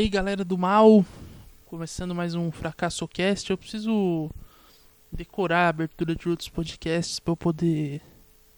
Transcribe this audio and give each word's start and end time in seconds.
Aí, 0.00 0.08
galera 0.08 0.42
do 0.42 0.56
mal, 0.56 1.04
começando 1.66 2.14
mais 2.14 2.34
um 2.34 2.50
Fracasso 2.50 3.06
Cast. 3.06 3.50
Eu 3.50 3.58
preciso 3.58 4.30
decorar 5.12 5.66
a 5.66 5.68
abertura 5.68 6.16
de 6.16 6.26
outros 6.26 6.48
podcasts 6.48 7.20
para 7.20 7.32
eu 7.32 7.36
poder 7.36 8.00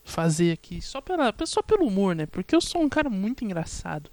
fazer 0.04 0.52
aqui 0.52 0.80
só 0.80 1.00
pela 1.00 1.34
só 1.44 1.60
pelo 1.60 1.84
humor, 1.84 2.14
né? 2.14 2.26
Porque 2.26 2.54
eu 2.54 2.60
sou 2.60 2.80
um 2.80 2.88
cara 2.88 3.10
muito 3.10 3.44
engraçado. 3.44 4.08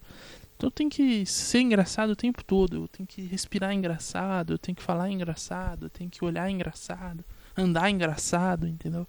Então 0.58 0.70
eu 0.70 0.72
tenho 0.72 0.90
que 0.90 1.24
ser 1.24 1.60
engraçado 1.60 2.10
o 2.10 2.16
tempo 2.16 2.44
todo, 2.44 2.78
eu 2.78 2.88
tenho 2.88 3.06
que 3.06 3.22
respirar 3.22 3.74
engraçado, 3.74 4.54
eu 4.54 4.58
tenho 4.58 4.76
que 4.76 4.82
falar 4.82 5.12
engraçado, 5.12 5.86
eu 5.86 5.90
tenho 5.92 6.10
que 6.10 6.26
olhar 6.26 6.50
engraçado, 6.50 7.24
andar 7.56 7.92
engraçado, 7.92 8.68
entendeu? 8.68 9.06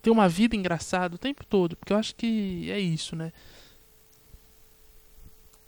Ter 0.00 0.08
uma 0.08 0.30
vida 0.30 0.56
engraçada 0.56 1.16
o 1.16 1.18
tempo 1.18 1.44
todo, 1.44 1.76
porque 1.76 1.92
eu 1.92 1.98
acho 1.98 2.14
que 2.14 2.70
é 2.70 2.80
isso, 2.80 3.14
né? 3.14 3.34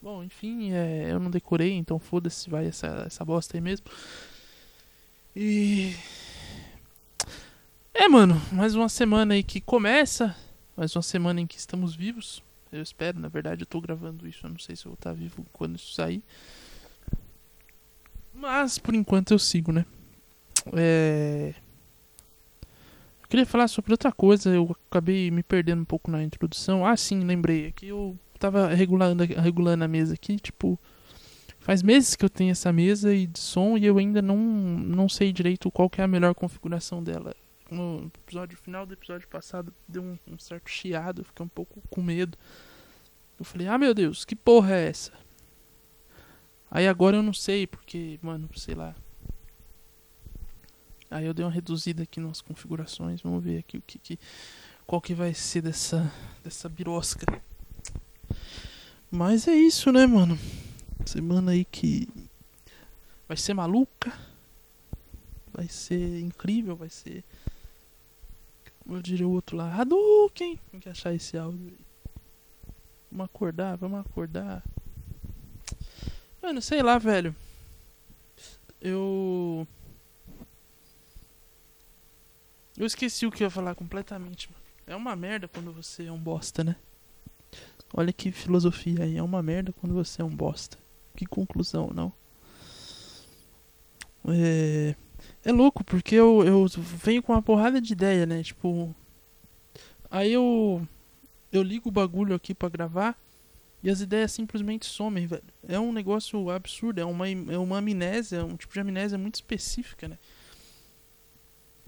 Bom, 0.02 0.24
enfim, 0.24 0.72
é, 0.72 1.12
eu 1.12 1.20
não 1.20 1.30
decorei, 1.30 1.74
então 1.74 1.98
foda-se, 1.98 2.48
vai 2.48 2.66
essa, 2.66 3.04
essa 3.06 3.22
bosta 3.22 3.56
aí 3.56 3.60
mesmo. 3.60 3.86
E. 5.36 5.94
É, 7.92 8.08
mano, 8.08 8.40
mais 8.50 8.74
uma 8.74 8.88
semana 8.88 9.34
aí 9.34 9.42
que 9.42 9.60
começa. 9.60 10.34
Mais 10.74 10.96
uma 10.96 11.02
semana 11.02 11.40
em 11.40 11.46
que 11.46 11.58
estamos 11.58 11.94
vivos. 11.94 12.42
Eu 12.72 12.82
espero, 12.82 13.20
na 13.20 13.28
verdade, 13.28 13.62
eu 13.62 13.66
tô 13.66 13.78
gravando 13.78 14.26
isso. 14.26 14.46
Eu 14.46 14.50
não 14.50 14.58
sei 14.58 14.74
se 14.74 14.86
eu 14.86 14.90
vou 14.90 14.94
estar 14.94 15.12
vivo 15.12 15.44
quando 15.52 15.76
isso 15.76 15.92
sair. 15.92 16.22
Mas, 18.32 18.78
por 18.78 18.94
enquanto, 18.94 19.32
eu 19.32 19.38
sigo, 19.38 19.70
né? 19.70 19.84
É. 20.72 21.52
Eu 23.22 23.28
queria 23.28 23.44
falar 23.44 23.68
sobre 23.68 23.92
outra 23.92 24.10
coisa. 24.10 24.48
Eu 24.48 24.74
acabei 24.88 25.30
me 25.30 25.42
perdendo 25.42 25.82
um 25.82 25.84
pouco 25.84 26.10
na 26.10 26.22
introdução. 26.22 26.86
Ah, 26.86 26.96
sim, 26.96 27.20
lembrei. 27.20 27.66
Aqui 27.66 27.88
eu 27.88 28.18
tava 28.40 28.68
regulando, 28.68 29.22
regulando 29.24 29.84
a 29.84 29.88
mesa 29.88 30.14
aqui, 30.14 30.36
tipo. 30.36 30.78
Faz 31.58 31.82
meses 31.82 32.16
que 32.16 32.24
eu 32.24 32.30
tenho 32.30 32.52
essa 32.52 32.72
mesa 32.72 33.14
e 33.14 33.26
de 33.26 33.38
som 33.38 33.76
e 33.76 33.84
eu 33.84 33.98
ainda 33.98 34.22
não, 34.22 34.38
não 34.38 35.10
sei 35.10 35.30
direito 35.30 35.70
qual 35.70 35.90
que 35.90 36.00
é 36.00 36.04
a 36.04 36.08
melhor 36.08 36.34
configuração 36.34 37.04
dela. 37.04 37.36
No 37.70 38.10
episódio 38.24 38.56
final 38.56 38.86
do 38.86 38.94
episódio 38.94 39.28
passado 39.28 39.72
deu 39.86 40.02
um, 40.02 40.18
um 40.26 40.38
certo 40.38 40.70
chiado, 40.70 41.22
fiquei 41.22 41.44
um 41.44 41.48
pouco 41.48 41.82
com 41.90 42.02
medo. 42.02 42.38
Eu 43.38 43.44
falei, 43.44 43.68
ah 43.68 43.76
meu 43.76 43.92
Deus, 43.92 44.24
que 44.24 44.34
porra 44.34 44.74
é 44.74 44.88
essa? 44.88 45.12
Aí 46.70 46.88
agora 46.88 47.18
eu 47.18 47.22
não 47.22 47.34
sei, 47.34 47.66
porque, 47.66 48.18
mano, 48.22 48.48
sei 48.56 48.74
lá. 48.74 48.94
Aí 51.10 51.26
eu 51.26 51.34
dei 51.34 51.44
uma 51.44 51.52
reduzida 51.52 52.04
aqui 52.04 52.20
nas 52.20 52.40
configurações, 52.40 53.20
vamos 53.20 53.44
ver 53.44 53.58
aqui 53.58 53.76
o 53.76 53.82
que, 53.82 53.98
que 53.98 54.18
qual 54.86 55.00
que 55.00 55.12
vai 55.12 55.34
ser 55.34 55.60
dessa 55.60 56.10
dessa 56.42 56.70
birosca. 56.70 57.26
Mas 59.10 59.48
é 59.48 59.54
isso, 59.54 59.90
né, 59.90 60.06
mano? 60.06 60.38
Semana 61.04 61.50
aí 61.50 61.64
que 61.64 62.08
vai 63.26 63.36
ser 63.36 63.54
maluca. 63.54 64.12
Vai 65.52 65.68
ser 65.68 66.20
incrível, 66.20 66.76
vai 66.76 66.88
ser. 66.88 67.24
Como 68.78 68.96
eu 68.96 69.02
diria 69.02 69.26
o 69.26 69.32
outro 69.32 69.56
lá, 69.56 69.74
Hadouken! 69.74 70.58
Tem 70.70 70.80
que 70.80 70.88
achar 70.88 71.12
esse 71.12 71.36
áudio 71.36 71.66
aí. 71.66 71.86
Vamos 73.10 73.26
acordar, 73.26 73.76
vamos 73.76 74.00
acordar. 74.00 74.62
Mano, 76.40 76.62
sei 76.62 76.80
lá, 76.80 76.96
velho. 76.96 77.34
Eu. 78.80 79.66
Eu 82.76 82.86
esqueci 82.86 83.26
o 83.26 83.30
que 83.32 83.42
eu 83.42 83.46
ia 83.46 83.50
falar 83.50 83.74
completamente, 83.74 84.48
mano. 84.48 84.62
É 84.86 84.94
uma 84.94 85.14
merda 85.16 85.48
quando 85.48 85.72
você 85.72 86.06
é 86.06 86.12
um 86.12 86.18
bosta, 86.18 86.62
né? 86.62 86.76
Olha 87.92 88.12
que 88.12 88.30
filosofia 88.30 89.04
aí. 89.04 89.16
É 89.16 89.22
uma 89.22 89.42
merda 89.42 89.72
quando 89.72 89.94
você 89.94 90.22
é 90.22 90.24
um 90.24 90.34
bosta. 90.34 90.78
Que 91.16 91.26
conclusão, 91.26 91.90
não? 91.94 92.12
É, 94.28 94.94
é 95.44 95.52
louco, 95.52 95.82
porque 95.82 96.14
eu, 96.14 96.44
eu 96.44 96.66
venho 96.66 97.22
com 97.22 97.32
uma 97.32 97.42
porrada 97.42 97.80
de 97.80 97.92
ideia, 97.92 98.26
né? 98.26 98.42
Tipo. 98.42 98.94
Aí 100.10 100.32
eu. 100.32 100.86
Eu 101.52 101.62
ligo 101.62 101.88
o 101.88 101.92
bagulho 101.92 102.34
aqui 102.34 102.54
pra 102.54 102.68
gravar. 102.68 103.20
E 103.82 103.88
as 103.90 104.00
ideias 104.00 104.30
simplesmente 104.32 104.86
somem, 104.86 105.26
velho. 105.26 105.42
É 105.66 105.80
um 105.80 105.92
negócio 105.92 106.50
absurdo. 106.50 107.00
É 107.00 107.04
uma, 107.04 107.28
é 107.28 107.58
uma 107.58 107.78
amnésia. 107.78 108.38
É 108.38 108.44
um 108.44 108.56
tipo 108.56 108.72
de 108.72 108.80
amnésia 108.80 109.18
muito 109.18 109.36
específica, 109.36 110.06
né? 110.06 110.18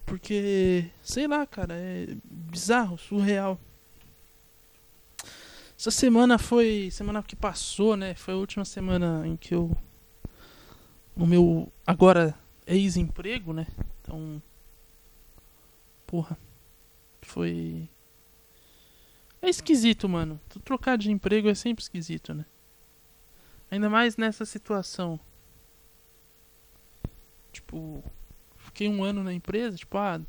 Porque. 0.04 0.90
Sei 1.02 1.26
lá, 1.28 1.46
cara. 1.46 1.74
É 1.74 2.16
bizarro, 2.24 2.98
surreal. 2.98 3.60
Essa 5.82 5.91
semana 5.91 6.38
foi. 6.38 6.93
Semana 6.93 7.20
que 7.25 7.34
passou, 7.34 7.97
né? 7.97 8.15
Foi 8.15 8.34
a 8.34 8.37
última 8.37 8.65
semana 8.65 9.26
em 9.26 9.37
que 9.37 9.53
eu. 9.53 9.76
No 11.16 11.26
meu. 11.26 11.72
Agora 11.84 12.38
ex-emprego, 12.65 13.53
né? 13.53 13.66
Então. 14.00 14.41
Porra. 16.06 16.38
Foi. 17.22 17.88
É 19.41 19.48
esquisito, 19.48 20.09
mano. 20.09 20.41
Trocar 20.62 20.97
de 20.97 21.10
emprego 21.10 21.48
é 21.48 21.54
sempre 21.56 21.82
esquisito, 21.82 22.32
né? 22.32 22.47
Ainda 23.69 23.91
mais 23.91 24.16
nessa 24.16 24.44
situação. 24.47 25.19
Tipo. 27.50 28.04
Fiquei 28.56 28.88
um 28.88 29.03
ano 29.03 29.25
na 29.25 29.32
empresa, 29.32 29.76
tipo, 29.76 29.99
ah. 29.99 30.20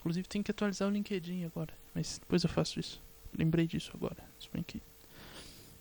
Inclusive 0.00 0.28
tem 0.28 0.42
que 0.42 0.50
atualizar 0.50 0.86
o 0.86 0.92
LinkedIn 0.92 1.44
agora. 1.44 1.72
Mas 1.94 2.18
depois 2.18 2.44
eu 2.44 2.50
faço 2.50 2.78
isso. 2.78 3.07
Lembrei 3.36 3.66
disso 3.66 3.90
agora. 3.94 4.16
Que... 4.66 4.82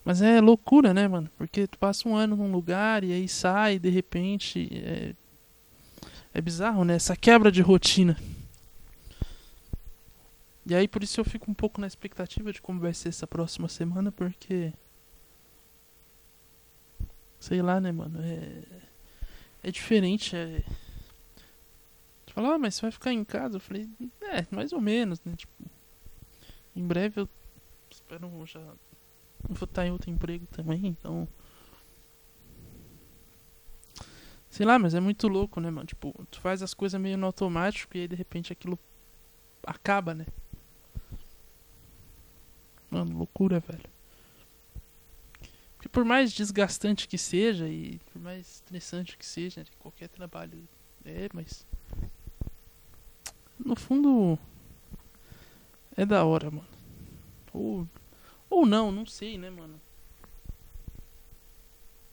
Mas 0.04 0.22
é 0.22 0.40
loucura, 0.40 0.94
né, 0.94 1.08
mano? 1.08 1.30
Porque 1.38 1.68
tu 1.68 1.78
passa 1.78 2.08
um 2.08 2.16
ano 2.16 2.36
num 2.36 2.52
lugar 2.52 3.04
e 3.04 3.12
aí 3.12 3.28
sai, 3.28 3.78
de 3.78 3.90
repente. 3.90 4.70
É, 4.74 5.16
é 6.34 6.42
bizarro, 6.42 6.86
né? 6.86 6.96
Essa 6.96 7.16
quebra 7.16 7.52
de 7.52 7.62
rotina. 7.62 8.18
E 10.66 10.76
aí 10.76 10.88
por 10.88 11.02
isso 11.02 11.20
eu 11.20 11.26
fico 11.26 11.50
um 11.50 11.54
pouco 11.54 11.80
na 11.80 11.88
expectativa 11.88 12.52
de 12.52 12.62
como 12.62 12.80
vai 12.80 12.94
ser 12.94 13.10
essa 13.10 13.26
próxima 13.26 13.68
semana, 13.68 14.12
porque. 14.12 14.74
Sei 17.40 17.62
lá, 17.62 17.80
né, 17.80 17.92
mano? 17.92 18.20
É. 18.22 18.64
É 19.64 19.72
diferente. 19.72 20.36
É. 20.36 20.64
Tu 22.26 22.34
fala, 22.34 22.56
ah, 22.56 22.58
mas 22.58 22.76
você 22.76 22.82
vai 22.82 22.92
ficar 22.92 23.12
em 23.12 23.24
casa? 23.24 23.58
Eu 23.58 23.62
falei, 23.62 23.90
é, 24.22 24.46
mais 24.52 24.72
ou 24.74 24.80
menos, 24.80 25.22
né? 25.24 25.34
Tipo. 25.36 25.52
Em 26.76 26.86
breve 26.86 27.22
eu 27.22 27.30
espero 28.08 28.46
já 28.46 28.62
vou 29.50 29.66
estar 29.66 29.86
em 29.86 29.92
outro 29.92 30.10
emprego 30.10 30.48
também, 30.48 30.88
então. 30.88 31.28
Sei 34.50 34.66
lá, 34.66 34.80
mas 34.80 34.94
é 34.96 35.00
muito 35.00 35.28
louco, 35.28 35.60
né, 35.60 35.70
mano? 35.70 35.86
Tipo, 35.86 36.14
tu 36.32 36.40
faz 36.40 36.64
as 36.64 36.74
coisas 36.74 37.00
meio 37.00 37.18
no 37.18 37.26
automático 37.26 37.96
e 37.96 38.02
aí 38.02 38.08
de 38.08 38.16
repente 38.16 38.54
aquilo 38.54 38.80
acaba, 39.64 40.16
né? 40.16 40.26
Mano, 42.90 43.18
loucura, 43.18 43.60
velho. 43.60 43.90
Porque 45.76 45.90
por 45.90 46.06
mais 46.06 46.32
desgastante 46.32 47.08
que 47.08 47.18
seja 47.18 47.68
e 47.68 48.00
por 48.12 48.22
mais 48.22 48.56
estressante 48.56 49.18
que 49.18 49.26
seja, 49.26 49.62
né, 49.62 49.68
qualquer 49.80 50.08
trabalho 50.08 50.68
é, 51.04 51.30
mas. 51.34 51.68
No 53.60 53.76
fundo, 53.76 54.40
é 55.96 56.06
da 56.06 56.24
hora, 56.24 56.50
mano. 56.50 56.77
Ou, 57.54 57.88
ou 58.50 58.66
não, 58.66 58.92
não 58.92 59.06
sei, 59.06 59.38
né, 59.38 59.50
mano? 59.50 59.80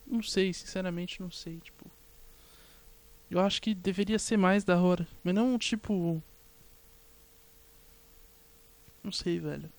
Não 0.05 0.21
sei, 0.21 0.53
sinceramente 0.53 1.21
não 1.21 1.31
sei, 1.31 1.59
tipo. 1.59 1.89
Eu 3.29 3.39
acho 3.39 3.61
que 3.61 3.73
deveria 3.73 4.19
ser 4.19 4.37
mais 4.37 4.63
da 4.63 4.79
hora. 4.79 5.07
Mas 5.23 5.33
não, 5.33 5.57
tipo. 5.57 6.21
Não 9.03 9.11
sei, 9.11 9.39
velho. 9.39 9.71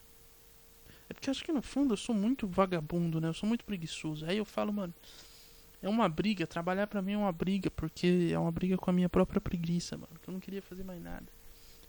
É 1.09 1.15
porque 1.15 1.31
acho 1.31 1.45
que 1.45 1.53
no 1.53 1.63
fundo 1.63 1.95
eu 1.95 1.97
sou 1.97 2.15
muito 2.15 2.47
vagabundo, 2.49 3.21
né? 3.21 3.29
Eu 3.29 3.35
sou 3.35 3.49
muito 3.49 3.65
preguiçoso. 3.65 4.27
Aí 4.27 4.37
eu 4.37 4.45
falo, 4.45 4.73
mano. 4.73 4.93
É 5.81 5.89
uma 5.89 6.09
briga. 6.09 6.47
Trabalhar 6.47 6.87
pra 6.89 7.01
mim 7.01 7.13
é 7.13 7.19
uma 7.19 7.33
briga. 7.33 7.71
Porque 7.71 8.31
é 8.33 8.39
uma 8.39 8.51
briga 8.51 8.77
com 8.77 8.91
a 8.91 8.93
minha 8.93 9.09
própria 9.09 9.41
preguiça, 9.41 9.97
mano. 9.97 10.19
Que 10.21 10.29
eu 10.29 10.33
não 10.33 10.41
queria 10.41 10.63
fazer 10.63 10.83
mais 10.83 11.01
nada. 11.01 11.36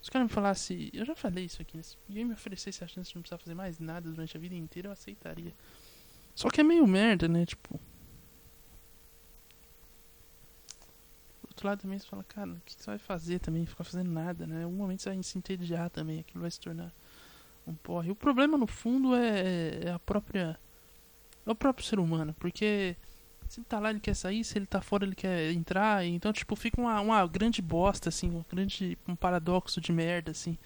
Se 0.08 0.10
o 0.10 0.12
cara 0.14 0.24
me 0.24 0.30
falasse, 0.30 0.90
eu 0.94 1.04
já 1.04 1.14
falei 1.14 1.44
isso 1.44 1.60
aqui, 1.60 1.82
se 1.82 1.94
ninguém 2.08 2.24
me 2.24 2.32
oferecesse 2.32 2.82
a 2.82 2.88
chance 2.88 3.10
de 3.10 3.16
não 3.16 3.20
precisar 3.20 3.36
fazer 3.36 3.54
mais 3.54 3.78
nada 3.78 4.10
durante 4.10 4.34
a 4.38 4.40
vida 4.40 4.54
inteira, 4.54 4.88
eu 4.88 4.92
aceitaria. 4.92 5.52
Só 6.34 6.48
que 6.48 6.62
é 6.62 6.64
meio 6.64 6.86
merda, 6.86 7.28
né? 7.28 7.44
Tipo. 7.44 7.78
Do 11.42 11.48
outro 11.48 11.68
lado 11.68 11.82
também 11.82 11.98
você 11.98 12.06
fala, 12.06 12.24
cara, 12.24 12.52
o 12.52 12.60
que 12.64 12.72
você 12.72 12.86
vai 12.86 12.96
fazer 12.98 13.38
também? 13.38 13.66
Ficar 13.66 13.84
fazendo 13.84 14.10
nada, 14.10 14.46
né? 14.46 14.62
Em 14.62 14.64
algum 14.64 14.76
momento 14.76 15.02
você 15.02 15.10
vai 15.10 15.22
se 15.22 15.36
entediar 15.36 15.90
também, 15.90 16.20
aquilo 16.20 16.40
vai 16.40 16.50
se 16.50 16.58
tornar 16.58 16.90
um 17.66 17.74
porre. 17.74 18.10
O 18.10 18.16
problema 18.16 18.56
no 18.56 18.66
fundo 18.66 19.14
é, 19.14 19.88
é 19.88 19.90
a 19.92 19.98
própria. 19.98 20.58
É 21.44 21.50
o 21.50 21.54
próprio 21.54 21.84
ser 21.84 21.98
humano, 21.98 22.34
porque 22.38 22.96
se 23.48 23.60
ele 23.60 23.66
tá 23.66 23.80
lá, 23.80 23.90
ele 23.90 24.00
quer 24.00 24.14
sair, 24.14 24.44
se 24.44 24.58
ele 24.58 24.66
tá 24.66 24.82
fora, 24.82 25.06
ele 25.06 25.14
quer 25.14 25.50
entrar. 25.52 26.04
Então, 26.04 26.32
tipo, 26.32 26.54
fica 26.54 26.78
uma, 26.80 27.00
uma 27.00 27.26
grande 27.26 27.62
bosta, 27.62 28.10
assim, 28.10 28.30
um 28.30 28.44
grande 28.48 28.96
um 29.08 29.16
paradoxo 29.16 29.80
de 29.80 29.90
merda, 29.90 30.32
assim. 30.32 30.58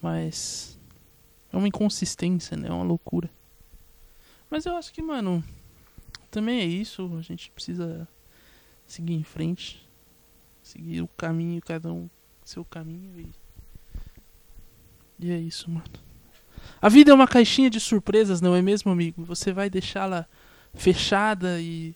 Mas. 0.00 0.78
É 1.52 1.56
uma 1.56 1.68
inconsistência, 1.68 2.56
né? 2.56 2.68
É 2.68 2.72
uma 2.72 2.84
loucura. 2.84 3.28
Mas 4.48 4.64
eu 4.64 4.76
acho 4.76 4.92
que, 4.92 5.02
mano, 5.02 5.44
também 6.30 6.60
é 6.60 6.64
isso. 6.64 7.14
A 7.18 7.22
gente 7.22 7.50
precisa 7.50 8.08
seguir 8.86 9.14
em 9.14 9.24
frente. 9.24 9.86
Seguir 10.62 11.02
o 11.02 11.08
caminho, 11.08 11.60
cada 11.60 11.92
um 11.92 12.08
seu 12.44 12.64
caminho 12.64 13.20
e. 13.20 13.30
E 15.18 15.30
é 15.30 15.38
isso, 15.38 15.68
mano. 15.70 16.11
A 16.80 16.88
vida 16.88 17.10
é 17.10 17.14
uma 17.14 17.28
caixinha 17.28 17.70
de 17.70 17.80
surpresas, 17.80 18.40
não 18.40 18.54
é 18.54 18.62
mesmo, 18.62 18.90
amigo? 18.90 19.24
Você 19.24 19.52
vai 19.52 19.70
deixá-la 19.70 20.26
fechada 20.74 21.60
e 21.60 21.94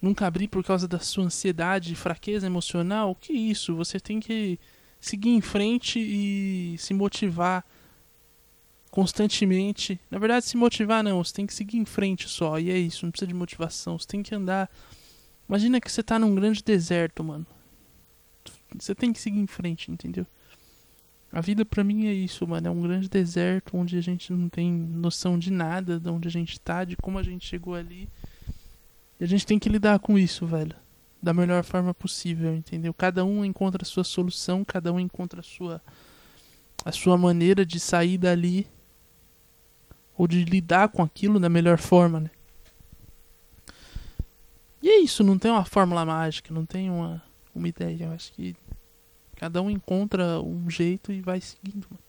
nunca 0.00 0.26
abrir 0.26 0.48
por 0.48 0.64
causa 0.64 0.88
da 0.88 0.98
sua 0.98 1.24
ansiedade 1.24 1.92
e 1.92 1.96
fraqueza 1.96 2.46
emocional? 2.46 3.14
Que 3.14 3.32
isso? 3.32 3.74
Você 3.76 4.00
tem 4.00 4.18
que 4.18 4.58
seguir 5.00 5.30
em 5.30 5.40
frente 5.40 5.98
e 5.98 6.76
se 6.78 6.94
motivar 6.94 7.64
constantemente. 8.90 9.98
Na 10.10 10.18
verdade, 10.18 10.44
se 10.44 10.56
motivar 10.56 11.02
não, 11.02 11.24
você 11.24 11.32
tem 11.32 11.46
que 11.46 11.54
seguir 11.54 11.78
em 11.78 11.84
frente 11.84 12.28
só. 12.28 12.58
E 12.58 12.70
é 12.70 12.78
isso, 12.78 13.06
não 13.06 13.10
precisa 13.10 13.26
de 13.26 13.34
motivação. 13.34 13.98
Você 13.98 14.06
tem 14.06 14.22
que 14.22 14.34
andar. 14.34 14.70
Imagina 15.48 15.80
que 15.80 15.90
você 15.90 16.02
tá 16.02 16.18
num 16.18 16.34
grande 16.34 16.62
deserto, 16.62 17.24
mano. 17.24 17.46
Você 18.78 18.94
tem 18.94 19.12
que 19.12 19.20
seguir 19.20 19.40
em 19.40 19.46
frente, 19.46 19.90
entendeu? 19.90 20.26
A 21.32 21.40
vida 21.40 21.64
pra 21.64 21.82
mim 21.82 22.06
é 22.06 22.12
isso, 22.12 22.46
mano. 22.46 22.68
É 22.68 22.70
um 22.70 22.82
grande 22.82 23.08
deserto 23.08 23.76
onde 23.76 23.96
a 23.96 24.02
gente 24.02 24.30
não 24.32 24.50
tem 24.50 24.70
noção 24.70 25.38
de 25.38 25.50
nada, 25.50 25.98
de 25.98 26.10
onde 26.10 26.28
a 26.28 26.30
gente 26.30 26.60
tá, 26.60 26.84
de 26.84 26.94
como 26.96 27.18
a 27.18 27.22
gente 27.22 27.46
chegou 27.46 27.74
ali. 27.74 28.06
E 29.18 29.24
a 29.24 29.26
gente 29.26 29.46
tem 29.46 29.58
que 29.58 29.70
lidar 29.70 29.98
com 29.98 30.18
isso, 30.18 30.46
velho. 30.46 30.76
Da 31.22 31.32
melhor 31.32 31.64
forma 31.64 31.94
possível, 31.94 32.54
entendeu? 32.54 32.92
Cada 32.92 33.24
um 33.24 33.44
encontra 33.44 33.82
a 33.82 33.86
sua 33.86 34.04
solução, 34.04 34.62
cada 34.62 34.92
um 34.92 35.00
encontra 35.00 35.40
a 35.40 35.42
sua 35.42 35.80
a 36.84 36.90
sua 36.90 37.16
maneira 37.16 37.64
de 37.64 37.78
sair 37.78 38.18
dali 38.18 38.66
ou 40.18 40.26
de 40.26 40.44
lidar 40.44 40.88
com 40.88 41.02
aquilo 41.02 41.38
da 41.38 41.48
melhor 41.48 41.78
forma, 41.78 42.20
né? 42.20 42.30
E 44.82 44.88
é 44.88 44.98
isso, 44.98 45.22
não 45.22 45.38
tem 45.38 45.50
uma 45.50 45.64
fórmula 45.64 46.04
mágica, 46.04 46.52
não 46.52 46.66
tem 46.66 46.90
uma, 46.90 47.22
uma 47.54 47.68
ideia. 47.68 48.06
Eu 48.06 48.12
acho 48.12 48.32
que 48.32 48.56
cada 49.42 49.60
um 49.60 49.68
encontra 49.68 50.40
um 50.40 50.70
jeito 50.70 51.10
e 51.10 51.20
vai 51.20 51.40
seguindo, 51.40 51.88
mano. 51.90 52.02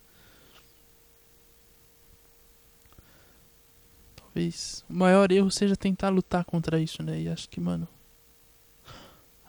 Talvez 4.16 4.86
o 4.88 4.94
maior 4.94 5.32
erro 5.32 5.50
seja 5.50 5.76
tentar 5.76 6.10
lutar 6.10 6.46
contra 6.46 6.80
isso, 6.80 7.02
né? 7.02 7.22
E 7.22 7.28
acho 7.28 7.50
que, 7.50 7.60
mano, 7.60 7.88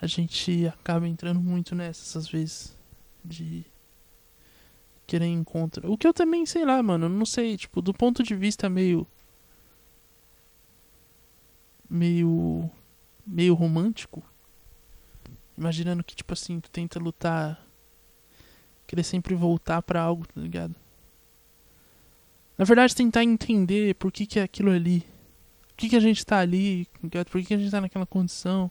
a 0.01 0.07
gente 0.07 0.67
acaba 0.67 1.07
entrando 1.07 1.41
muito 1.41 1.75
nessas 1.75 2.27
vezes 2.27 2.75
de 3.23 3.67
querer 5.07 5.27
encontrar. 5.27 5.87
O 5.87 5.99
que 5.99 6.07
eu 6.07 6.15
também 6.15 6.47
sei 6.47 6.65
lá, 6.65 6.83
mano, 6.83 7.07
não 7.07 7.27
sei, 7.27 7.55
tipo, 7.59 7.83
do 7.83 7.93
ponto 7.93 8.23
de 8.23 8.35
vista 8.35 8.71
meio 8.71 9.07
meio 11.87 12.71
meio 13.27 13.53
romântico, 13.53 14.23
imaginando 15.55 16.03
que 16.03 16.17
tipo 16.17 16.33
assim, 16.33 16.61
tu 16.61 16.71
tenta 16.71 16.99
lutar 16.99 17.63
querer 18.95 19.03
sempre 19.03 19.35
voltar 19.35 19.83
para 19.83 20.01
algo, 20.01 20.25
tá 20.27 20.41
ligado? 20.41 20.75
Na 22.57 22.65
verdade, 22.65 22.95
tentar 22.95 23.25
entender 23.25 23.97
por 23.97 24.13
que 24.13 24.25
que 24.25 24.39
é 24.39 24.45
aquilo 24.45 24.71
ali. 24.71 25.01
Por 25.69 25.77
que 25.77 25.89
que 25.89 25.97
a 25.97 26.01
gente 26.01 26.25
tá 26.25 26.39
ali, 26.39 26.87
tá? 27.11 27.25
Por 27.25 27.41
que 27.41 27.49
que 27.49 27.55
a 27.55 27.59
gente 27.59 27.71
tá 27.73 27.81
naquela 27.81 28.07
condição? 28.07 28.71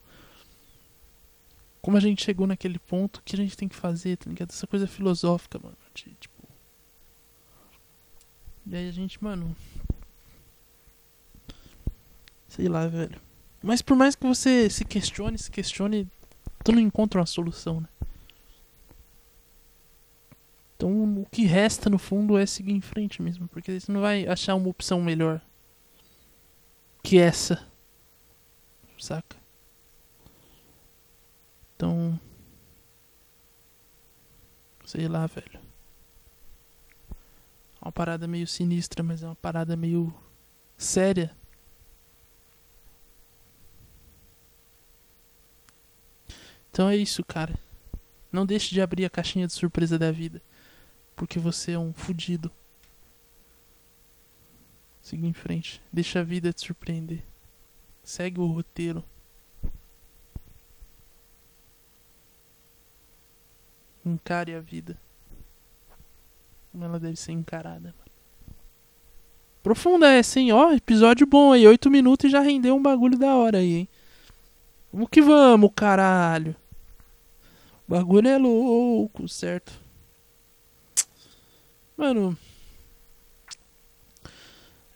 Como 1.82 1.98
a 1.98 2.00
gente 2.00 2.24
chegou 2.24 2.48
naquele 2.48 2.80
ponto, 2.80 3.18
o 3.18 3.22
que 3.24 3.36
a 3.36 3.38
gente 3.38 3.58
tem 3.58 3.68
que 3.68 3.76
fazer, 3.76 4.16
tá 4.16 4.30
ligado? 4.30 4.52
Essa 4.52 4.66
coisa 4.66 4.88
filosófica, 4.88 5.60
mano. 5.62 5.76
Tipo, 5.94 6.48
e 8.66 8.76
aí 8.78 8.88
a 8.88 8.92
gente, 8.94 9.22
mano. 9.22 9.54
Sei 12.48 12.70
lá, 12.70 12.88
velho. 12.88 13.20
Mas 13.62 13.82
por 13.82 13.98
mais 13.98 14.16
que 14.16 14.26
você 14.26 14.70
se 14.70 14.86
questione, 14.86 15.38
se 15.38 15.52
questione, 15.52 16.08
tu 16.64 16.72
não 16.72 16.80
encontra 16.80 17.20
uma 17.20 17.26
solução, 17.26 17.82
né? 17.82 17.88
Então 20.76 21.22
o 21.22 21.26
que 21.26 21.46
resta 21.46 21.90
no 21.90 21.98
fundo 21.98 22.38
é 22.38 22.46
seguir 22.46 22.74
em 22.74 22.82
frente 22.82 23.22
mesmo, 23.22 23.48
porque 23.48 23.80
você 23.80 23.92
não 23.92 24.02
vai 24.02 24.28
achar 24.28 24.56
uma 24.56 24.70
opção 24.70 25.02
melhor 25.02 25.42
que 27.04 27.20
essa. 27.20 27.68
Saca? 28.98 29.36
Então. 31.76 32.18
Sei 34.86 35.08
lá, 35.08 35.28
velho. 35.28 35.60
É 37.82 37.86
uma 37.86 37.92
parada 37.92 38.28
meio 38.28 38.48
sinistra, 38.48 39.04
mas 39.04 39.22
é 39.22 39.26
uma 39.26 39.36
parada 39.36 39.76
meio 39.76 40.14
séria. 40.78 41.36
Então 46.72 46.90
é 46.90 46.96
isso, 46.96 47.24
cara. 47.24 47.54
Não 48.32 48.46
deixe 48.46 48.74
de 48.74 48.82
abrir 48.82 49.06
a 49.06 49.10
caixinha 49.10 49.46
de 49.46 49.54
surpresa 49.54 50.00
da 50.00 50.12
vida. 50.12 50.42
Porque 51.16 51.40
você 51.40 51.74
é 51.74 51.80
um 51.80 51.94
fudido. 51.94 52.52
Siga 55.02 55.28
em 55.28 55.34
frente. 55.34 55.82
Deixa 55.92 56.22
a 56.22 56.24
vida 56.24 56.54
te 56.54 56.66
surpreender. 56.66 57.24
Segue 58.04 58.40
o 58.40 58.48
roteiro. 58.48 59.04
Encare 64.06 64.56
a 64.56 64.60
vida. 64.60 64.98
Como 66.72 66.84
ela 66.84 67.00
deve 67.00 67.16
ser 67.16 67.34
encarada. 67.34 67.94
Profunda 69.62 70.12
essa, 70.12 70.40
hein? 70.40 70.52
Ó, 70.52 70.72
episódio 70.72 71.28
bom 71.28 71.54
aí. 71.54 71.68
Oito 71.68 71.92
minutos 71.92 72.26
e 72.26 72.30
já 72.30 72.40
rendeu 72.40 72.76
um 72.76 72.82
bagulho 72.82 73.18
da 73.18 73.36
hora 73.36 73.60
aí, 73.60 73.76
hein? 73.76 73.90
Vamos 74.92 75.10
que 75.10 75.22
vamos, 75.22 75.72
caralho. 75.76 76.56
O 77.88 77.92
bagulho 77.92 78.28
é 78.28 78.38
louco, 78.38 79.28
certo? 79.28 79.83
Mano. 81.98 82.38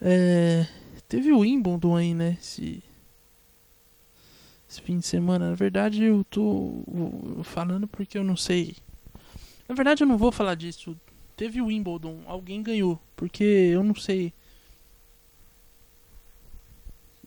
É. 0.00 0.66
Teve 1.08 1.32
o 1.32 1.40
Wimbledon 1.40 1.96
aí, 1.96 2.14
né? 2.14 2.36
Esse, 2.40 2.82
esse 4.68 4.82
fim 4.82 4.98
de 4.98 5.06
semana. 5.06 5.50
Na 5.50 5.56
verdade, 5.56 6.04
eu 6.04 6.24
tô 6.24 6.84
falando 7.44 7.88
porque 7.88 8.18
eu 8.18 8.24
não 8.24 8.36
sei. 8.36 8.76
Na 9.68 9.74
verdade, 9.74 10.02
eu 10.02 10.06
não 10.06 10.18
vou 10.18 10.30
falar 10.30 10.54
disso 10.54 10.96
teve 11.38 11.60
o 11.60 11.66
Wimbledon, 11.66 12.20
alguém 12.26 12.60
ganhou, 12.64 13.00
porque 13.14 13.44
eu 13.44 13.84
não 13.84 13.94
sei. 13.94 14.34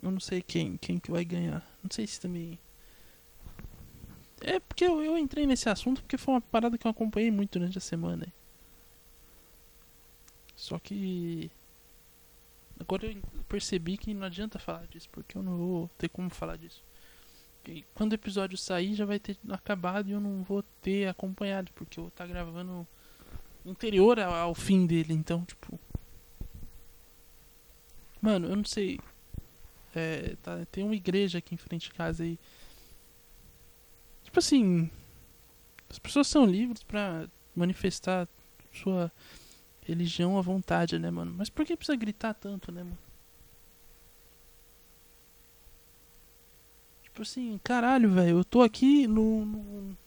Eu 0.04 0.12
não 0.12 0.20
sei 0.20 0.42
quem, 0.42 0.76
quem 0.76 1.00
que 1.00 1.10
vai 1.10 1.24
ganhar. 1.24 1.66
Não 1.82 1.90
sei 1.90 2.06
se 2.06 2.20
também. 2.20 2.60
É 4.42 4.60
porque 4.60 4.84
eu, 4.84 5.02
eu 5.02 5.18
entrei 5.18 5.48
nesse 5.48 5.70
assunto 5.70 6.02
porque 6.02 6.18
foi 6.18 6.34
uma 6.34 6.42
parada 6.42 6.78
que 6.78 6.86
eu 6.86 6.92
acompanhei 6.92 7.32
muito 7.32 7.58
durante 7.58 7.78
a 7.78 7.82
semana. 7.82 8.28
Só 10.62 10.78
que. 10.78 11.50
Agora 12.80 13.08
eu 13.08 13.44
percebi 13.50 13.98
que 13.98 14.14
não 14.14 14.28
adianta 14.28 14.60
falar 14.60 14.86
disso, 14.86 15.10
porque 15.12 15.36
eu 15.36 15.42
não 15.42 15.58
vou 15.58 15.90
ter 15.98 16.08
como 16.08 16.30
falar 16.30 16.56
disso. 16.56 16.84
E 17.68 17.84
quando 17.96 18.12
o 18.12 18.16
episódio 18.16 18.56
sair 18.60 18.94
já 18.94 19.04
vai 19.04 19.20
ter 19.20 19.38
acabado 19.50 20.08
e 20.08 20.12
eu 20.12 20.20
não 20.20 20.44
vou 20.44 20.64
ter 20.80 21.08
acompanhado, 21.08 21.72
porque 21.74 22.00
eu 22.00 22.04
vou 22.04 22.10
estar 22.10 22.26
tá 22.26 22.32
gravando 22.32 22.88
anterior 23.66 24.20
ao 24.20 24.54
fim 24.54 24.86
dele, 24.86 25.14
então, 25.14 25.44
tipo. 25.46 25.80
Mano, 28.22 28.48
eu 28.48 28.56
não 28.56 28.66
sei. 28.66 29.00
É, 29.96 30.36
tá, 30.44 30.64
tem 30.72 30.84
uma 30.84 30.96
igreja 30.96 31.40
aqui 31.40 31.56
em 31.56 31.58
frente 31.58 31.90
de 31.90 31.96
casa 31.96 32.24
aí. 32.24 32.38
Tipo 34.24 34.38
assim. 34.38 34.92
As 35.90 35.98
pessoas 35.98 36.28
são 36.28 36.46
livres 36.46 36.84
para 36.84 37.28
manifestar 37.56 38.28
sua 38.72 39.12
religião 39.92 40.38
à 40.38 40.42
vontade, 40.42 40.98
né, 40.98 41.12
mano? 41.12 41.34
Mas 41.38 41.50
por 41.50 41.66
que 41.66 41.76
precisa 41.76 41.96
gritar 41.96 42.34
tanto, 42.34 42.72
né, 42.72 42.84
mano? 42.84 42.98
Tipo 47.04 47.24
assim, 47.24 47.60
caralho, 47.64 48.10
velho, 48.10 48.38
eu 48.38 48.46
tô 48.46 48.62
aqui 48.62 49.06
no, 49.08 49.46
no. 49.46 49.98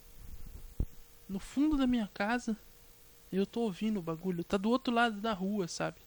No 1.28 1.38
fundo 1.38 1.76
da 1.76 1.86
minha 1.86 2.08
casa 2.12 2.56
eu 3.32 3.46
tô 3.46 3.60
ouvindo 3.62 3.98
o 3.98 4.02
bagulho. 4.02 4.44
Tá 4.44 4.56
do 4.56 4.70
outro 4.70 4.92
lado 4.92 5.20
da 5.20 5.32
rua, 5.32 5.66
sabe? 5.66 5.98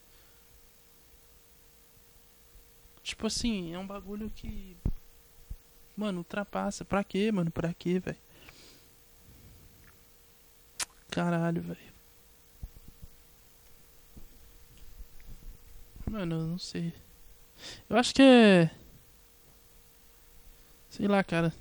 Tipo 3.02 3.26
assim, 3.26 3.74
é 3.74 3.78
um 3.78 3.86
bagulho 3.86 4.30
que. 4.30 4.76
Mano, 5.96 6.18
ultrapassa. 6.18 6.84
Pra 6.84 7.04
quê, 7.04 7.30
mano? 7.32 7.50
Pra 7.50 7.72
quê, 7.74 7.98
velho? 7.98 8.18
Caralho, 11.10 11.62
velho. 11.62 11.87
Mano, 16.10 16.36
eu 16.36 16.46
não 16.46 16.58
sei. 16.58 16.92
Eu 17.88 17.96
acho 17.96 18.14
que 18.14 18.22
é. 18.22 18.70
Sei 20.88 21.06
lá, 21.06 21.22
cara. 21.22 21.52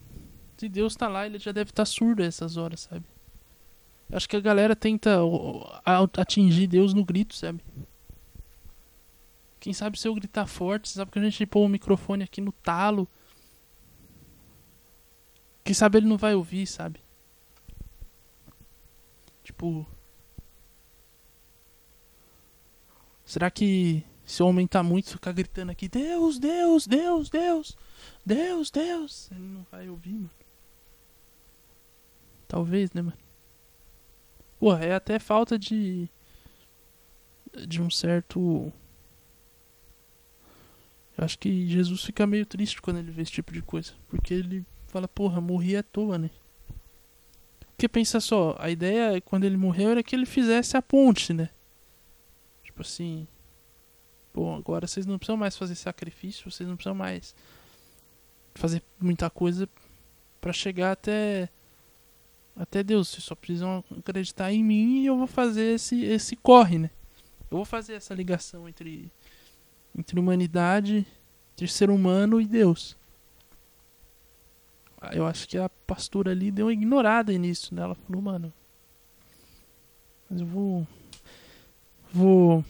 Se 0.58 0.68
Deus 0.70 0.96
tá 0.96 1.08
lá, 1.08 1.26
ele 1.26 1.38
já 1.38 1.52
deve 1.52 1.70
estar 1.70 1.82
tá 1.82 1.86
surdo 1.86 2.24
essas 2.24 2.58
horas, 2.58 2.82
sabe? 2.82 3.06
Acho 4.12 4.28
que 4.28 4.38
a 4.38 4.42
galera 4.42 4.76
tenta 4.76 5.20
atingir 6.18 6.66
Deus 6.68 6.94
no 6.94 7.04
grito, 7.04 7.36
sabe? 7.36 7.62
Quem 9.60 9.74
sabe 9.74 10.00
se 10.00 10.08
eu 10.08 10.16
gritar 10.16 10.48
forte, 10.48 10.88
sabe 10.88 11.12
que 11.12 11.20
a 11.20 11.24
gente 11.24 11.46
pôr 11.46 11.66
o 11.66 11.70
microfone 11.70 12.24
aqui 12.24 12.40
no 12.40 12.52
talo. 12.52 13.08
Quem 15.64 15.74
sabe 15.74 15.98
ele 15.98 16.08
não 16.08 16.18
vai 16.18 16.34
ouvir, 16.34 16.66
sabe? 16.66 17.02
Tipo. 19.44 19.86
Será 23.26 23.52
que 23.52 24.06
se 24.28 24.42
eu 24.42 24.48
aumentar 24.48 24.84
muito, 24.84 25.12
ficar 25.12 25.32
gritando 25.32 25.72
aqui, 25.72 25.88
Deus, 25.88 26.38
Deus, 26.38 26.86
Deus, 26.86 27.30
Deus, 27.30 27.78
Deus, 28.26 28.70
Deus, 28.70 29.32
ele 29.32 29.40
não 29.40 29.66
vai 29.72 29.90
ouvir, 29.90 30.16
mano? 30.16 30.30
Talvez, 32.46 32.92
né, 32.92 33.02
mano? 33.02 33.18
Pô, 34.60 34.76
é 34.76 34.94
até 34.94 35.18
falta 35.18 35.58
de. 35.58 36.10
de 37.66 37.82
um 37.82 37.90
certo. 37.90 38.72
Eu 41.18 41.24
acho 41.24 41.40
que 41.40 41.66
Jesus 41.66 42.04
fica 42.04 42.28
meio 42.28 42.46
triste 42.46 42.82
quando 42.82 42.98
ele 42.98 43.12
vê 43.12 43.22
esse 43.22 43.32
tipo 43.32 43.54
de 43.54 43.62
coisa. 43.62 43.94
Porque 44.10 44.34
ele 44.34 44.66
fala, 44.88 45.08
porra, 45.08 45.40
morri 45.40 45.78
à 45.78 45.82
toa, 45.84 46.18
né? 46.18 46.30
Porque 47.70 47.88
pensa 47.88 48.20
só, 48.20 48.58
a 48.60 48.70
ideia 48.70 49.22
quando 49.22 49.46
ele 49.46 49.56
morreu 49.56 49.92
era 49.92 50.04
que 50.04 50.14
ele 50.14 50.26
fizesse 50.26 50.76
a 50.76 50.82
ponte, 50.82 51.34
né? 51.34 51.50
Tipo 52.62 52.82
assim. 52.82 53.26
Agora 54.56 54.88
vocês 54.88 55.06
não 55.06 55.18
precisam 55.18 55.38
mais 55.38 55.58
fazer 55.58 55.76
sacrifício, 55.76 56.50
vocês 56.50 56.68
não 56.68 56.76
precisam 56.76 56.96
mais 56.96 57.36
fazer 58.56 58.84
muita 59.00 59.30
coisa 59.30 59.70
para 60.42 60.52
chegar 60.54 60.92
até 60.92 61.50
até 62.56 62.84
Deus. 62.84 63.10
Vocês 63.10 63.24
só 63.24 63.36
precisam 63.36 63.84
acreditar 63.98 64.52
em 64.52 64.64
mim 64.64 65.02
e 65.02 65.06
eu 65.06 65.18
vou 65.18 65.28
fazer 65.28 65.76
esse 65.76 66.04
esse 66.04 66.36
corre, 66.36 66.78
né? 66.78 66.90
Eu 67.50 67.58
vou 67.58 67.66
fazer 67.66 67.94
essa 67.94 68.14
ligação 68.14 68.68
entre 68.68 69.12
entre 69.98 70.20
humanidade, 70.20 71.06
entre 71.54 71.68
ser 71.68 71.90
humano 71.90 72.40
e 72.40 72.46
Deus. 72.46 72.96
Eu 75.14 75.26
acho 75.26 75.48
que 75.48 75.58
a 75.58 75.70
pastora 75.70 76.32
ali 76.32 76.52
deu 76.52 76.66
uma 76.66 76.74
ignorada 76.74 77.32
nisso, 77.38 77.74
né? 77.74 77.84
Ela 77.84 77.96
falou, 77.96 78.22
mano. 78.22 78.54
Mas 80.30 80.42
eu 80.42 80.48
vou. 80.48 80.88
Vou. 82.12 82.66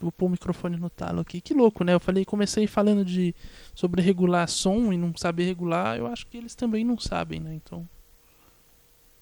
Vou 0.00 0.10
pôr 0.10 0.26
o 0.26 0.30
microfone 0.30 0.76
no 0.78 0.88
talo 0.88 1.20
aqui. 1.20 1.40
Que 1.40 1.52
louco, 1.52 1.84
né? 1.84 1.92
Eu 1.92 2.00
falei, 2.00 2.24
comecei 2.24 2.66
falando 2.66 3.04
de 3.04 3.34
sobre 3.74 4.00
regular 4.00 4.48
som 4.48 4.92
e 4.92 4.96
não 4.96 5.14
saber 5.16 5.44
regular. 5.44 5.98
Eu 5.98 6.06
acho 6.06 6.26
que 6.26 6.38
eles 6.38 6.54
também 6.54 6.84
não 6.84 6.98
sabem, 6.98 7.38
né? 7.38 7.54
Então. 7.54 7.88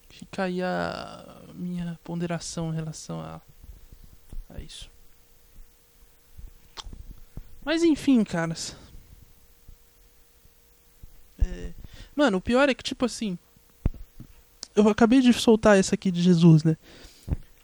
Fica 0.09 0.43
aí 0.43 0.61
a 0.61 1.43
minha 1.53 1.99
ponderação 2.03 2.71
em 2.71 2.75
relação 2.75 3.19
a, 3.19 3.41
a 4.49 4.59
isso. 4.59 4.89
Mas 7.63 7.83
enfim, 7.83 8.23
caras. 8.23 8.75
É, 11.37 11.73
Mano, 12.15 12.37
o 12.37 12.41
pior 12.41 12.67
é 12.67 12.73
que, 12.73 12.83
tipo 12.83 13.05
assim. 13.05 13.37
Eu 14.75 14.89
acabei 14.89 15.21
de 15.21 15.31
soltar 15.33 15.77
essa 15.77 15.95
aqui 15.95 16.11
de 16.11 16.21
Jesus, 16.21 16.63
né? 16.63 16.75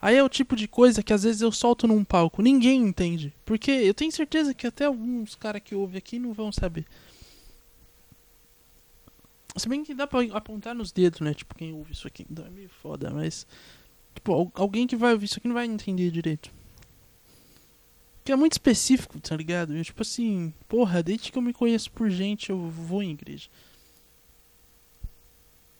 Aí 0.00 0.16
é 0.16 0.22
o 0.22 0.28
tipo 0.28 0.54
de 0.54 0.68
coisa 0.68 1.02
que 1.02 1.12
às 1.12 1.22
vezes 1.22 1.40
eu 1.40 1.50
solto 1.50 1.86
num 1.86 2.04
palco. 2.04 2.42
Ninguém 2.42 2.82
entende. 2.82 3.34
Porque 3.44 3.70
eu 3.70 3.94
tenho 3.94 4.12
certeza 4.12 4.52
que 4.54 4.66
até 4.66 4.84
alguns 4.84 5.34
caras 5.34 5.62
que 5.64 5.74
ouvem 5.74 5.98
aqui 5.98 6.18
não 6.18 6.32
vão 6.32 6.52
saber. 6.52 6.86
Se 9.56 9.68
bem 9.68 9.82
que 9.82 9.94
dá 9.94 10.06
pra 10.06 10.20
apontar 10.32 10.74
nos 10.74 10.92
dedos, 10.92 11.20
né? 11.20 11.32
Tipo, 11.32 11.54
quem 11.54 11.72
ouve 11.72 11.92
isso 11.92 12.06
aqui. 12.06 12.26
Então 12.30 12.44
é 12.44 12.50
meio 12.50 12.68
foda, 12.68 13.10
mas. 13.10 13.46
Tipo, 14.14 14.52
alguém 14.54 14.86
que 14.86 14.96
vai 14.96 15.12
ouvir 15.12 15.26
isso 15.26 15.38
aqui 15.38 15.48
não 15.48 15.54
vai 15.54 15.66
entender 15.66 16.10
direito. 16.10 16.52
Que 18.22 18.32
é 18.32 18.36
muito 18.36 18.52
específico, 18.52 19.18
tá 19.20 19.34
ligado? 19.36 19.74
Eu, 19.74 19.84
tipo 19.84 20.02
assim, 20.02 20.52
porra, 20.68 21.02
desde 21.02 21.32
que 21.32 21.38
eu 21.38 21.42
me 21.42 21.52
conheço 21.54 21.90
por 21.90 22.10
gente, 22.10 22.50
eu 22.50 22.58
vou 22.68 23.02
em 23.02 23.12
igreja. 23.12 23.48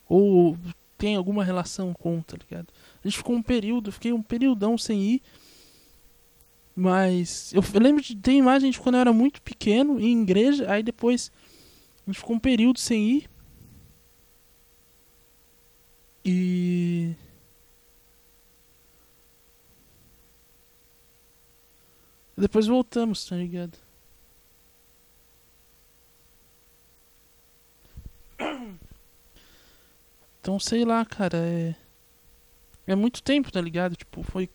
Ou 0.08 0.56
tem 0.96 1.16
alguma 1.16 1.44
relação 1.44 1.92
com, 1.92 2.22
tá 2.22 2.36
ligado? 2.36 2.72
A 3.06 3.08
gente 3.08 3.18
ficou 3.18 3.36
um 3.36 3.42
período, 3.42 3.92
fiquei 3.92 4.12
um 4.12 4.20
periodão 4.20 4.76
sem 4.76 5.00
ir. 5.00 5.22
Mas 6.74 7.52
eu, 7.54 7.62
eu 7.72 7.80
lembro 7.80 8.02
de 8.02 8.16
ter 8.16 8.32
imagem 8.32 8.72
de 8.72 8.80
quando 8.80 8.96
eu 8.96 9.00
era 9.00 9.12
muito 9.12 9.40
pequeno 9.42 10.00
em 10.00 10.22
igreja, 10.22 10.68
aí 10.68 10.82
depois 10.82 11.30
a 12.04 12.10
gente 12.10 12.18
ficou 12.18 12.34
um 12.34 12.40
período 12.40 12.80
sem 12.80 13.08
ir. 13.08 13.30
E 16.24 17.14
depois 22.36 22.66
voltamos, 22.66 23.24
tá 23.24 23.36
ligado? 23.36 23.78
Então, 30.40 30.58
sei 30.58 30.84
lá, 30.84 31.04
cara, 31.04 31.38
é. 31.38 31.85
É 32.86 32.94
muito 32.94 33.22
tempo, 33.22 33.50
tá 33.50 33.60
ligado? 33.60 33.96
Tipo, 33.96 34.22
foi. 34.22 34.48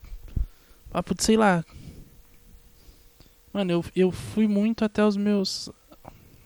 Papo 0.89 1.13
de, 1.13 1.23
sei 1.23 1.35
lá. 1.35 1.63
Mano, 3.51 3.71
eu, 3.71 3.85
eu 3.95 4.11
fui 4.11 4.47
muito 4.47 4.85
até 4.85 5.03
os 5.05 5.17
meus. 5.17 5.69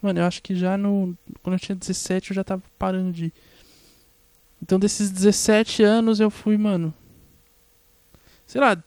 Mano, 0.01 0.19
eu 0.19 0.25
acho 0.25 0.41
que 0.41 0.55
já 0.55 0.77
no. 0.77 1.15
Quando 1.43 1.53
eu 1.53 1.59
tinha 1.59 1.75
17 1.75 2.31
eu 2.31 2.35
já 2.35 2.43
tava 2.43 2.63
parando 2.77 3.11
de. 3.11 3.31
Então, 4.61 4.79
desses 4.79 5.11
17 5.11 5.83
anos 5.83 6.19
eu 6.19 6.31
fui, 6.31 6.57
mano. 6.57 6.93
Sei 8.47 8.59
lá. 8.59 8.81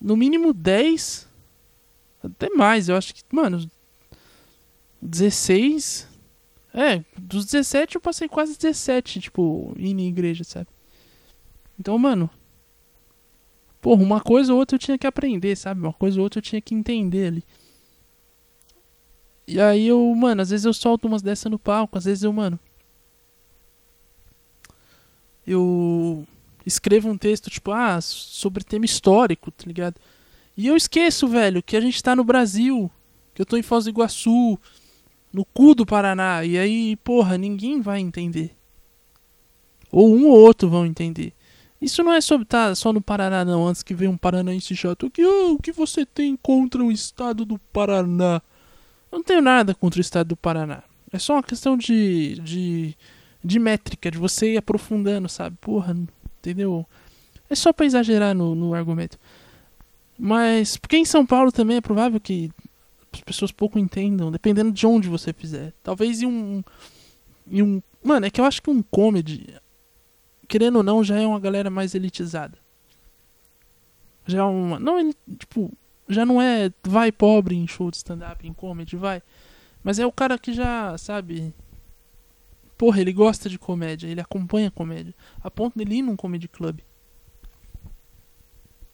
No 0.00 0.16
mínimo 0.16 0.54
10. 0.54 1.28
Até 2.22 2.48
mais, 2.50 2.88
eu 2.88 2.96
acho 2.96 3.14
que. 3.14 3.22
Mano. 3.30 3.70
16. 5.02 6.08
É, 6.72 7.02
dos 7.16 7.46
17 7.46 7.94
eu 7.96 8.00
passei 8.02 8.28
quase 8.28 8.58
17, 8.58 9.18
tipo, 9.20 9.74
indo 9.78 10.00
em 10.00 10.08
igreja, 10.08 10.44
sabe? 10.44 10.68
Então, 11.78 11.98
mano. 11.98 12.30
Porra, 13.80 14.02
uma 14.02 14.20
coisa 14.20 14.52
ou 14.52 14.58
outra 14.58 14.74
eu 14.74 14.80
tinha 14.80 14.98
que 14.98 15.06
aprender, 15.06 15.56
sabe? 15.56 15.80
Uma 15.80 15.92
coisa 15.92 16.18
ou 16.18 16.24
outra 16.24 16.38
eu 16.38 16.42
tinha 16.42 16.60
que 16.60 16.74
entender 16.74 17.28
ali. 17.28 17.44
E 19.46 19.60
aí 19.60 19.86
eu, 19.86 20.12
mano, 20.14 20.42
às 20.42 20.50
vezes 20.50 20.66
eu 20.66 20.74
solto 20.74 21.06
umas 21.06 21.22
dessas 21.22 21.50
no 21.50 21.58
palco, 21.58 21.96
às 21.96 22.04
vezes 22.04 22.24
eu, 22.24 22.32
mano. 22.32 22.58
Eu 25.46 26.26
escrevo 26.64 27.08
um 27.08 27.16
texto, 27.16 27.48
tipo, 27.48 27.70
ah, 27.70 28.00
sobre 28.00 28.64
tema 28.64 28.84
histórico, 28.84 29.52
tá 29.52 29.64
ligado? 29.64 29.94
E 30.56 30.66
eu 30.66 30.76
esqueço, 30.76 31.28
velho, 31.28 31.62
que 31.62 31.76
a 31.76 31.80
gente 31.80 32.02
tá 32.02 32.16
no 32.16 32.24
Brasil, 32.24 32.90
que 33.32 33.40
eu 33.40 33.46
tô 33.46 33.56
em 33.56 33.62
Foz 33.62 33.84
do 33.84 33.90
Iguaçu, 33.90 34.58
no 35.32 35.44
cu 35.44 35.74
do 35.74 35.86
Paraná. 35.86 36.44
E 36.44 36.58
aí, 36.58 36.96
porra, 36.96 37.38
ninguém 37.38 37.80
vai 37.80 38.00
entender. 38.00 38.56
Ou 39.92 40.12
um 40.12 40.26
ou 40.26 40.40
outro 40.40 40.68
vão 40.68 40.84
entender. 40.84 41.32
Isso 41.80 42.02
não 42.02 42.12
é 42.12 42.20
sobre 42.20 42.46
tá 42.46 42.74
só 42.74 42.92
no 42.92 43.00
Paraná, 43.00 43.44
não. 43.44 43.66
Antes 43.66 43.82
que 43.82 43.94
venha 43.94 44.10
um 44.10 44.16
paranaense 44.16 44.74
chato. 44.74 45.10
Que, 45.10 45.24
oh, 45.24 45.54
o 45.54 45.58
que 45.58 45.72
você 45.72 46.06
tem 46.06 46.36
contra 46.36 46.82
o 46.82 46.90
estado 46.90 47.44
do 47.44 47.58
Paraná? 47.72 48.40
Eu 49.12 49.18
não 49.18 49.24
tenho 49.24 49.42
nada 49.42 49.74
contra 49.74 49.98
o 49.98 50.00
estado 50.00 50.28
do 50.28 50.36
Paraná. 50.36 50.82
É 51.12 51.18
só 51.18 51.34
uma 51.34 51.42
questão 51.42 51.76
de, 51.76 52.40
de, 52.40 52.96
de 53.44 53.58
métrica, 53.58 54.10
de 54.10 54.18
você 54.18 54.54
ir 54.54 54.56
aprofundando, 54.56 55.28
sabe? 55.28 55.56
Porra, 55.60 55.96
entendeu? 56.38 56.86
É 57.48 57.54
só 57.54 57.72
pra 57.72 57.86
exagerar 57.86 58.34
no, 58.34 58.54
no 58.54 58.74
argumento. 58.74 59.18
Mas, 60.18 60.76
porque 60.76 60.96
em 60.96 61.04
São 61.04 61.24
Paulo 61.26 61.52
também 61.52 61.76
é 61.76 61.80
provável 61.80 62.18
que 62.18 62.50
as 63.12 63.20
pessoas 63.20 63.52
pouco 63.52 63.78
entendam, 63.78 64.32
dependendo 64.32 64.72
de 64.72 64.86
onde 64.86 65.08
você 65.08 65.32
fizer. 65.32 65.72
Talvez 65.82 66.22
em 66.22 66.26
um. 66.26 66.62
Em 67.48 67.62
um 67.62 67.82
mano, 68.02 68.26
é 68.26 68.30
que 68.30 68.40
eu 68.40 68.44
acho 68.44 68.62
que 68.62 68.70
um 68.70 68.82
comedy, 68.82 69.54
querendo 70.46 70.76
ou 70.76 70.82
não, 70.82 71.04
já 71.04 71.20
é 71.20 71.26
uma 71.26 71.40
galera 71.40 71.70
mais 71.70 71.94
elitizada. 71.94 72.58
Já 74.26 74.38
é 74.38 74.42
uma. 74.42 74.78
Não, 74.78 74.98
ele, 74.98 75.14
tipo, 75.38 75.72
já 76.08 76.24
não 76.24 76.40
é. 76.40 76.70
Vai 76.82 77.12
pobre 77.12 77.54
em 77.54 77.66
show 77.66 77.90
de 77.90 77.98
stand-up, 77.98 78.46
em 78.46 78.52
comedy, 78.52 78.96
vai. 78.96 79.22
Mas 79.82 79.98
é 79.98 80.06
o 80.06 80.12
cara 80.12 80.38
que 80.38 80.52
já, 80.52 80.96
sabe. 80.98 81.54
Porra, 82.76 83.00
ele 83.00 83.12
gosta 83.12 83.48
de 83.48 83.58
comédia, 83.58 84.08
ele 84.08 84.20
acompanha 84.20 84.70
comédia. 84.70 85.14
A 85.42 85.50
ponto 85.50 85.78
dele 85.78 85.96
ir 85.96 86.02
num 86.02 86.16
comedy 86.16 86.48
club. 86.48 86.80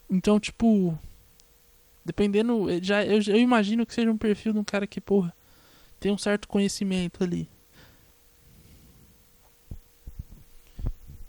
Então, 0.08 0.38
tipo, 0.38 0.96
Dependendo, 2.04 2.68
eh, 2.68 2.80
já 2.82 3.04
eu, 3.04 3.20
eu 3.26 3.36
imagino 3.36 3.86
que 3.86 3.94
seja 3.94 4.10
um 4.10 4.16
perfil 4.18 4.52
de 4.52 4.58
um 4.58 4.64
cara 4.64 4.86
que, 4.86 5.00
porra, 5.00 5.32
tem 6.00 6.10
um 6.10 6.18
certo 6.18 6.48
conhecimento 6.48 7.22
ali. 7.22 7.48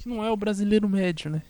Que 0.04 0.10
não 0.10 0.22
é 0.22 0.30
o 0.30 0.36
brasileiro 0.36 0.90
médio, 0.90 1.32
né? 1.32 1.42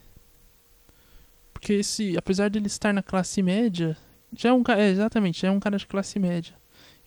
Porque 1.52 1.74
esse, 1.74 2.16
apesar 2.16 2.50
de 2.50 2.60
ele 2.60 2.68
estar 2.68 2.94
na 2.94 3.02
classe 3.02 3.42
média, 3.42 3.98
já 4.32 4.50
é 4.50 4.54
um 4.54 4.62
cara, 4.62 4.80
é, 4.80 4.90
exatamente, 4.92 5.42
já 5.42 5.48
é 5.48 5.52
um 5.52 5.60
cara 5.60 5.76
de 5.76 5.88
classe 5.88 6.20
média. 6.20 6.54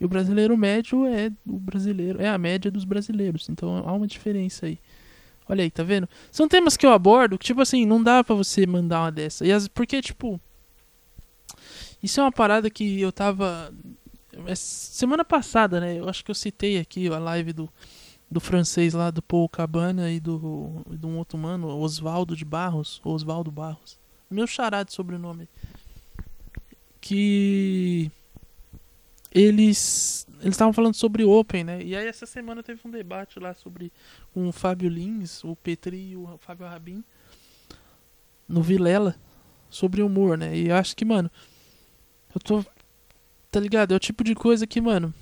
E 0.01 0.05
o 0.05 0.09
brasileiro 0.09 0.57
médio 0.57 1.07
é 1.07 1.31
o 1.47 1.57
brasileiro, 1.61 2.21
é 2.21 2.29
a 2.29 2.37
média 2.37 2.69
dos 2.69 2.85
brasileiros. 2.85 3.49
Então 3.49 3.77
há 3.77 3.93
uma 3.93 4.09
diferença 4.09 4.67
aí. 4.67 4.81
Olha 5.49 5.63
aí, 5.63 5.71
tá 5.71 5.85
vendo? 5.85 6.09
São 6.33 6.49
temas 6.49 6.77
que 6.77 6.85
eu 6.85 6.91
abordo 6.91 7.39
que, 7.39 7.47
tipo 7.47 7.61
assim, 7.61 7.87
não 7.87 8.03
dá 8.03 8.25
para 8.25 8.35
você 8.35 8.67
mandar 8.67 9.03
uma 9.03 9.13
dessa. 9.13 9.47
E 9.47 9.53
as, 9.53 9.69
porque, 9.69 10.03
tipo, 10.03 10.41
Isso 12.03 12.19
é 12.19 12.25
uma 12.25 12.33
parada 12.33 12.69
que 12.69 13.01
eu 13.01 13.13
tava. 13.13 13.73
é 14.47 14.55
Semana 14.57 15.25
passada, 15.25 15.79
né? 15.79 16.01
Eu 16.01 16.09
acho 16.09 16.25
que 16.25 16.31
eu 16.33 16.35
citei 16.35 16.79
aqui 16.79 17.07
a 17.07 17.19
live 17.21 17.53
do, 17.53 17.73
do 18.31 18.41
francês 18.41 18.95
lá, 18.95 19.11
do 19.11 19.23
Paul 19.23 19.49
Cabana 19.49 20.11
e 20.11 20.19
do, 20.19 20.83
de 20.91 21.07
um 21.07 21.19
outro 21.19 21.39
mano, 21.39 21.69
Osvaldo 21.69 22.37
de 22.37 22.45
Barros. 22.45 23.01
Osvaldo 23.05 23.51
Barros. 23.51 23.99
Meu 24.31 24.47
xará 24.47 24.83
de 24.83 24.93
sobrenome. 24.93 25.49
Que. 27.01 28.11
Eles. 29.31 30.27
Eles 30.41 30.55
estavam 30.55 30.73
falando 30.73 30.95
sobre 30.95 31.25
Open, 31.25 31.65
né? 31.65 31.83
E 31.83 31.95
aí 31.95 32.07
essa 32.07 32.27
semana 32.27 32.63
teve 32.63 32.81
um 32.85 32.91
debate 32.91 33.39
lá 33.39 33.55
sobre 33.55 33.93
com 34.35 34.49
o 34.49 34.53
Fábio 34.53 34.89
Lins, 34.89 35.43
o 35.45 35.57
Petri 35.57 36.11
e 36.11 36.17
o 36.17 36.39
Fábio 36.39 36.67
Rabin 36.67 37.03
no 38.49 38.63
Vilela 38.63 39.17
sobre 39.69 40.03
humor, 40.03 40.39
né? 40.39 40.57
E 40.57 40.69
eu 40.69 40.77
acho 40.77 40.97
que, 40.97 41.05
mano, 41.05 41.31
eu 42.35 42.41
tô. 42.41 42.65
Tá 43.51 43.61
ligado? 43.61 43.93
É 43.93 43.97
o 43.97 44.01
tipo 44.01 44.23
de 44.23 44.35
coisa 44.35 44.67
que, 44.67 44.81
mano. 44.81 45.13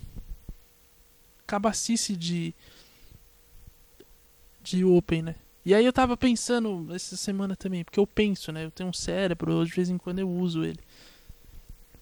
Cabacice 1.47 2.17
de. 2.17 2.55
De 4.65 4.83
Open, 4.83 5.23
né? 5.23 5.35
E 5.65 5.75
aí 5.75 5.85
eu 5.85 5.93
tava 5.93 6.17
pensando 6.17 6.89
essa 6.95 7.17
semana 7.17 7.55
também, 7.55 7.85
porque 7.85 8.01
eu 8.01 8.07
penso, 8.07 8.51
né? 8.51 8.65
Eu 8.65 8.71
tenho 8.71 8.89
um 8.89 8.93
cérebro, 8.93 9.65
de 9.65 9.73
vez 9.73 9.91
em 9.91 9.99
quando 9.99 10.19
eu 10.19 10.29
uso 10.29 10.65
ele. 10.65 10.81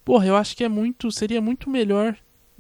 Porra, 0.04 0.26
eu 0.26 0.36
acho 0.36 0.56
que 0.56 0.64
é 0.64 0.68
muito. 0.68 1.10
Seria 1.10 1.40
muito 1.40 1.68
melhor, 1.68 2.16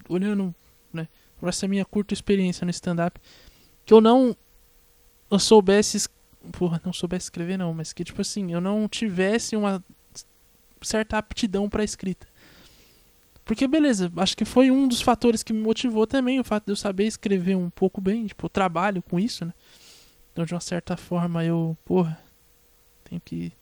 olhando, 0.08 0.54
né? 0.92 1.08
Por 1.38 1.48
essa 1.48 1.66
minha 1.66 1.84
curta 1.84 2.12
experiência 2.14 2.64
no 2.64 2.70
stand-up, 2.70 3.20
que 3.86 3.94
eu 3.94 4.00
não. 4.00 4.36
Eu 5.30 5.38
soubesse. 5.38 6.08
Porra, 6.52 6.80
não 6.84 6.92
soubesse 6.92 7.26
escrever, 7.26 7.56
não, 7.56 7.72
mas 7.72 7.92
que, 7.92 8.04
tipo 8.04 8.20
assim, 8.20 8.52
eu 8.52 8.60
não 8.60 8.88
tivesse 8.88 9.54
uma 9.54 9.82
certa 10.82 11.16
aptidão 11.16 11.68
pra 11.68 11.84
escrita. 11.84 12.26
Porque, 13.44 13.66
beleza, 13.66 14.12
acho 14.16 14.36
que 14.36 14.44
foi 14.44 14.70
um 14.70 14.86
dos 14.86 15.00
fatores 15.00 15.42
que 15.42 15.52
me 15.52 15.60
motivou 15.60 16.06
também, 16.06 16.38
o 16.38 16.44
fato 16.44 16.66
de 16.66 16.72
eu 16.72 16.76
saber 16.76 17.06
escrever 17.06 17.56
um 17.56 17.70
pouco 17.70 18.00
bem, 18.00 18.26
tipo, 18.26 18.46
eu 18.46 18.50
trabalho 18.50 19.02
com 19.02 19.18
isso, 19.18 19.44
né? 19.44 19.52
Então, 20.32 20.44
de 20.44 20.54
uma 20.54 20.60
certa 20.60 20.96
forma, 20.96 21.44
eu, 21.44 21.76
porra, 21.84 22.18
tenho 23.04 23.20
que. 23.20 23.52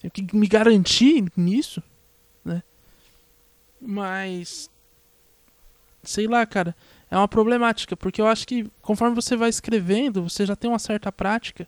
Tenho 0.00 0.12
que 0.12 0.36
me 0.36 0.46
garantir 0.46 1.24
nisso, 1.36 1.82
né? 2.44 2.62
Mas. 3.80 4.70
Sei 6.02 6.26
lá, 6.26 6.44
cara. 6.44 6.74
É 7.10 7.16
uma 7.16 7.28
problemática, 7.28 7.96
porque 7.96 8.20
eu 8.20 8.26
acho 8.26 8.46
que 8.46 8.70
conforme 8.82 9.14
você 9.14 9.34
vai 9.34 9.48
escrevendo, 9.48 10.28
você 10.28 10.44
já 10.44 10.54
tem 10.54 10.68
uma 10.68 10.78
certa 10.78 11.10
prática, 11.10 11.66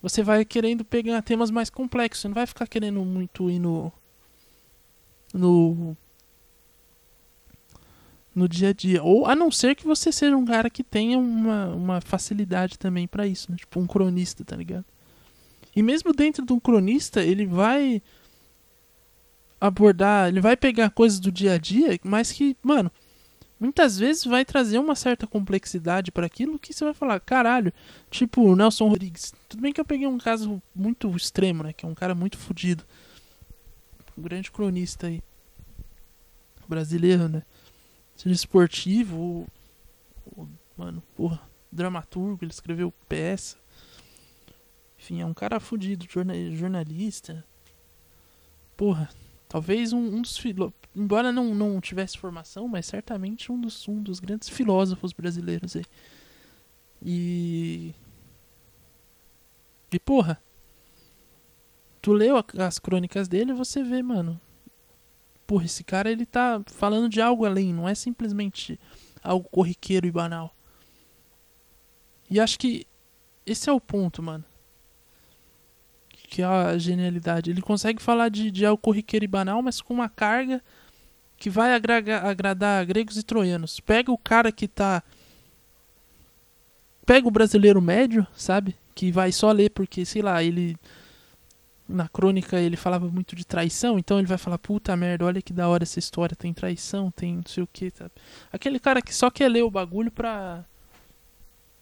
você 0.00 0.22
vai 0.22 0.44
querendo 0.44 0.84
pegar 0.84 1.20
temas 1.22 1.50
mais 1.50 1.68
complexos. 1.68 2.22
Você 2.22 2.28
não 2.28 2.34
vai 2.34 2.46
ficar 2.46 2.66
querendo 2.66 3.04
muito 3.04 3.50
ir 3.50 3.58
no. 3.58 3.92
No. 5.34 5.96
No 8.34 8.48
dia 8.48 8.68
a 8.68 8.72
dia. 8.72 9.02
Ou 9.02 9.26
a 9.26 9.34
não 9.34 9.50
ser 9.50 9.74
que 9.74 9.84
você 9.84 10.12
seja 10.12 10.36
um 10.36 10.44
cara 10.44 10.70
que 10.70 10.84
tenha 10.84 11.18
uma, 11.18 11.66
uma 11.68 12.00
facilidade 12.00 12.78
também 12.78 13.08
pra 13.08 13.26
isso, 13.26 13.50
né? 13.50 13.56
Tipo 13.56 13.80
um 13.80 13.86
cronista, 13.86 14.44
tá 14.44 14.56
ligado? 14.56 14.84
E 15.74 15.82
mesmo 15.82 16.12
dentro 16.12 16.44
de 16.44 16.52
um 16.52 16.60
cronista, 16.60 17.22
ele 17.22 17.46
vai 17.46 18.02
abordar, 19.60 20.28
ele 20.28 20.40
vai 20.40 20.56
pegar 20.56 20.90
coisas 20.90 21.20
do 21.20 21.30
dia 21.30 21.54
a 21.54 21.58
dia, 21.58 21.98
mas 22.02 22.32
que, 22.32 22.56
mano, 22.62 22.90
muitas 23.58 23.98
vezes 23.98 24.24
vai 24.24 24.44
trazer 24.44 24.78
uma 24.78 24.94
certa 24.94 25.26
complexidade 25.26 26.10
para 26.10 26.26
aquilo 26.26 26.58
que 26.58 26.72
você 26.72 26.84
vai 26.84 26.94
falar, 26.94 27.20
caralho, 27.20 27.72
tipo 28.10 28.40
o 28.40 28.56
Nelson 28.56 28.88
Rodrigues. 28.88 29.34
Tudo 29.48 29.60
bem 29.60 29.72
que 29.72 29.80
eu 29.80 29.84
peguei 29.84 30.06
um 30.06 30.18
caso 30.18 30.62
muito 30.74 31.14
extremo, 31.14 31.62
né, 31.62 31.72
que 31.72 31.84
é 31.84 31.88
um 31.88 31.94
cara 31.94 32.14
muito 32.14 32.38
fodido. 32.38 32.84
Um 34.16 34.22
grande 34.22 34.50
cronista 34.50 35.06
aí. 35.06 35.22
Brasileiro, 36.66 37.28
né? 37.28 37.42
Seja 38.20 38.34
esportivo 38.34 39.18
ou, 39.18 39.48
ou 40.36 40.48
mano, 40.76 41.02
porra, 41.16 41.40
dramaturgo, 41.72 42.44
ele 42.44 42.52
escreveu 42.52 42.92
peça. 43.08 43.56
Enfim, 44.98 45.22
é 45.22 45.24
um 45.24 45.32
cara 45.32 45.58
fudido, 45.58 46.04
jorna- 46.06 46.50
jornalista. 46.50 47.42
Porra, 48.76 49.08
talvez 49.48 49.94
um, 49.94 50.16
um 50.16 50.20
dos 50.20 50.36
filó... 50.36 50.70
embora 50.94 51.32
não, 51.32 51.54
não 51.54 51.80
tivesse 51.80 52.18
formação, 52.18 52.68
mas 52.68 52.84
certamente 52.84 53.50
um 53.50 53.58
dos, 53.58 53.88
um 53.88 54.02
dos 54.02 54.20
grandes 54.20 54.50
filósofos 54.50 55.14
brasileiros 55.14 55.74
aí. 55.74 55.86
E. 57.02 57.94
E 59.90 59.98
porra. 59.98 60.38
Tu 62.02 62.12
leu 62.12 62.34
as 62.58 62.78
crônicas 62.78 63.28
dele 63.28 63.54
você 63.54 63.82
vê, 63.82 64.02
mano. 64.02 64.38
Porra, 65.50 65.64
esse 65.64 65.82
cara 65.82 66.08
ele 66.08 66.24
tá 66.24 66.62
falando 66.66 67.08
de 67.08 67.20
algo 67.20 67.44
além, 67.44 67.74
não 67.74 67.88
é 67.88 67.92
simplesmente 67.92 68.78
algo 69.20 69.48
corriqueiro 69.50 70.06
e 70.06 70.10
banal. 70.12 70.54
E 72.30 72.38
acho 72.38 72.56
que 72.56 72.86
esse 73.44 73.68
é 73.68 73.72
o 73.72 73.80
ponto, 73.80 74.22
mano. 74.22 74.44
Que 76.08 76.42
é 76.42 76.44
a 76.44 76.78
genialidade. 76.78 77.50
Ele 77.50 77.60
consegue 77.60 78.00
falar 78.00 78.28
de, 78.28 78.48
de 78.48 78.64
algo 78.64 78.80
corriqueiro 78.80 79.24
e 79.24 79.26
banal, 79.26 79.60
mas 79.60 79.80
com 79.80 79.92
uma 79.92 80.08
carga 80.08 80.62
que 81.36 81.50
vai 81.50 81.74
agraga- 81.74 82.20
agradar 82.20 82.86
gregos 82.86 83.16
e 83.16 83.22
troianos. 83.24 83.80
Pega 83.80 84.12
o 84.12 84.18
cara 84.18 84.52
que 84.52 84.68
tá. 84.68 85.02
Pega 87.04 87.26
o 87.26 87.30
brasileiro 87.32 87.82
médio, 87.82 88.24
sabe? 88.36 88.76
Que 88.94 89.10
vai 89.10 89.32
só 89.32 89.50
ler 89.50 89.70
porque, 89.70 90.04
sei 90.04 90.22
lá, 90.22 90.44
ele. 90.44 90.76
Na 91.92 92.08
crônica 92.08 92.58
ele 92.58 92.76
falava 92.76 93.08
muito 93.08 93.34
de 93.34 93.44
traição, 93.44 93.98
então 93.98 94.18
ele 94.18 94.26
vai 94.26 94.38
falar: 94.38 94.58
puta 94.58 94.96
merda, 94.96 95.24
olha 95.24 95.42
que 95.42 95.52
da 95.52 95.68
hora 95.68 95.82
essa 95.82 95.98
história, 95.98 96.36
tem 96.36 96.52
traição, 96.54 97.10
tem 97.10 97.36
não 97.36 97.42
sei 97.46 97.62
o 97.62 97.68
que, 97.72 97.90
sabe? 97.90 98.12
Aquele 98.52 98.78
cara 98.78 99.02
que 99.02 99.14
só 99.14 99.30
quer 99.30 99.48
ler 99.48 99.62
o 99.62 99.70
bagulho 99.70 100.10
pra. 100.10 100.64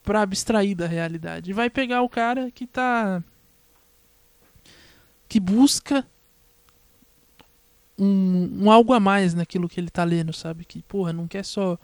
pra 0.03 0.23
abstrair 0.23 0.75
da 0.75 0.87
realidade. 0.87 1.51
E 1.51 1.55
vai 1.55 1.69
pegar 1.69 2.03
o 2.03 2.09
cara 2.09 2.51
que 2.51 2.67
tá. 2.67 3.23
que 5.29 5.39
busca 5.39 6.07
um, 7.99 8.65
um 8.65 8.71
algo 8.71 8.93
a 8.93 9.01
mais 9.01 9.35
naquilo 9.35 9.69
que 9.69 9.81
ele 9.81 9.91
tá 9.91 10.05
lendo, 10.05 10.33
sabe? 10.33 10.65
Que, 10.65 10.83
porra, 10.83 11.13
não 11.13 11.27
quer 11.27 11.45
só. 11.45 11.79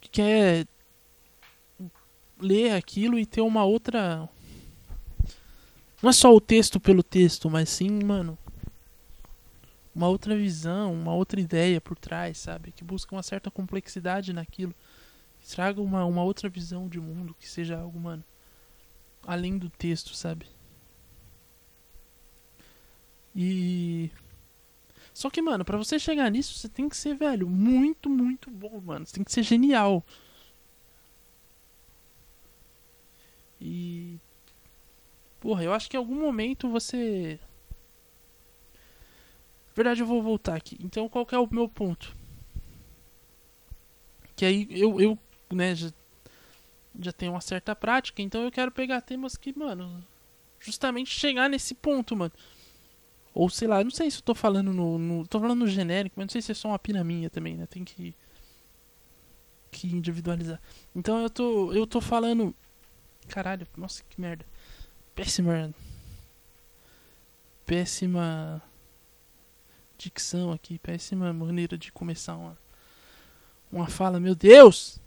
que 0.00 0.08
quer 0.08 0.66
ler 2.40 2.72
aquilo 2.72 3.18
e 3.18 3.26
ter 3.26 3.40
uma 3.40 3.64
outra. 3.64 4.28
Não 6.02 6.10
é 6.10 6.12
só 6.12 6.32
o 6.34 6.40
texto 6.40 6.78
pelo 6.78 7.02
texto, 7.02 7.50
mas 7.50 7.68
sim, 7.68 8.02
mano. 8.04 8.38
Uma 9.94 10.08
outra 10.08 10.36
visão, 10.36 10.92
uma 10.92 11.12
outra 11.12 11.40
ideia 11.40 11.80
por 11.80 11.98
trás, 11.98 12.38
sabe? 12.38 12.70
Que 12.70 12.84
busca 12.84 13.14
uma 13.14 13.22
certa 13.22 13.50
complexidade 13.50 14.32
naquilo. 14.32 14.74
Que 15.40 15.48
traga 15.48 15.80
uma, 15.80 16.04
uma 16.04 16.22
outra 16.22 16.48
visão 16.48 16.88
de 16.88 17.00
mundo, 17.00 17.34
que 17.38 17.48
seja 17.48 17.78
algo, 17.78 17.98
mano. 17.98 18.24
Além 19.26 19.58
do 19.58 19.68
texto, 19.68 20.14
sabe? 20.14 20.46
E. 23.34 24.10
Só 25.12 25.28
que, 25.30 25.42
mano, 25.42 25.64
pra 25.64 25.76
você 25.76 25.98
chegar 25.98 26.30
nisso, 26.30 26.54
você 26.54 26.68
tem 26.68 26.88
que 26.88 26.96
ser, 26.96 27.16
velho, 27.16 27.48
muito, 27.48 28.08
muito 28.08 28.50
bom, 28.50 28.80
mano. 28.80 29.04
Você 29.04 29.14
tem 29.14 29.24
que 29.24 29.32
ser 29.32 29.42
genial. 29.42 30.04
E. 33.60 34.20
Porra, 35.40 35.62
eu 35.64 35.72
acho 35.72 35.88
que 35.88 35.96
em 35.96 36.00
algum 36.00 36.18
momento 36.18 36.68
você. 36.68 37.38
Na 39.68 39.74
verdade, 39.74 40.00
eu 40.00 40.06
vou 40.06 40.22
voltar 40.22 40.56
aqui. 40.56 40.76
Então, 40.80 41.08
qual 41.08 41.26
é 41.30 41.38
o 41.38 41.48
meu 41.50 41.68
ponto? 41.68 42.16
Que 44.34 44.44
aí 44.44 44.68
eu, 44.70 45.00
eu 45.00 45.18
né, 45.50 45.74
já, 45.74 45.90
já 47.00 47.12
tenho 47.12 47.32
uma 47.32 47.40
certa 47.40 47.74
prática, 47.74 48.22
então 48.22 48.42
eu 48.42 48.50
quero 48.50 48.72
pegar 48.72 49.00
temas 49.00 49.36
que, 49.36 49.56
mano, 49.56 50.04
justamente 50.60 51.10
chegar 51.10 51.48
nesse 51.48 51.74
ponto, 51.74 52.16
mano. 52.16 52.32
Ou 53.34 53.48
sei 53.48 53.68
lá, 53.68 53.84
não 53.84 53.90
sei 53.90 54.10
se 54.10 54.18
eu 54.18 54.22
tô 54.22 54.34
falando 54.34 54.72
no, 54.72 54.98
no. 54.98 55.26
tô 55.26 55.38
falando 55.38 55.60
no 55.60 55.66
genérico, 55.68 56.14
mas 56.16 56.26
não 56.26 56.32
sei 56.32 56.42
se 56.42 56.52
é 56.52 56.54
só 56.54 56.68
uma 56.68 56.78
pina 56.78 57.04
minha 57.04 57.30
também, 57.30 57.56
né? 57.56 57.66
Tem 57.66 57.84
que. 57.84 58.14
que 59.70 59.86
individualizar. 59.86 60.60
Então 60.94 61.22
eu 61.22 61.30
tô. 61.30 61.72
Eu 61.72 61.86
tô 61.86 62.00
falando. 62.00 62.54
Caralho, 63.28 63.66
nossa, 63.76 64.02
que 64.08 64.20
merda. 64.20 64.44
Péssima. 65.18 65.74
Péssima. 67.66 68.62
Dicção 69.98 70.52
aqui, 70.52 70.78
péssima 70.78 71.32
maneira 71.32 71.76
de 71.76 71.90
começar 71.90 72.36
uma. 72.36 72.56
Uma 73.70 73.88
fala, 73.88 74.20
meu 74.20 74.36
Deus! 74.36 75.00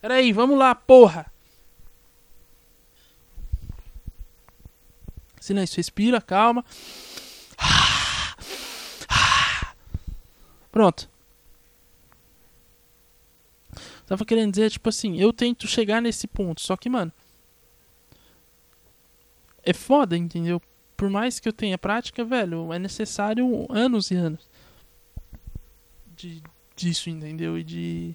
Peraí, 0.00 0.32
vamos 0.32 0.58
lá, 0.58 0.74
porra! 0.74 1.30
Silêncio, 5.38 5.76
respira, 5.76 6.22
calma. 6.22 6.64
Pronto. 10.72 11.06
Tava 14.06 14.24
querendo 14.24 14.52
dizer, 14.52 14.70
tipo 14.70 14.88
assim, 14.88 15.20
eu 15.20 15.34
tento 15.34 15.68
chegar 15.68 16.00
nesse 16.00 16.26
ponto, 16.26 16.62
só 16.62 16.78
que, 16.78 16.88
mano. 16.88 17.12
É 19.68 19.72
foda, 19.72 20.16
entendeu? 20.16 20.60
por 20.96 21.08
mais 21.08 21.38
que 21.38 21.48
eu 21.48 21.52
tenha 21.52 21.78
prática, 21.78 22.24
velho, 22.24 22.72
é 22.72 22.78
necessário 22.78 23.66
anos 23.70 24.10
e 24.10 24.16
anos 24.16 24.50
de, 26.18 26.42
disso, 26.74 27.08
entendeu? 27.08 27.56
E 27.56 27.62
de. 27.62 28.14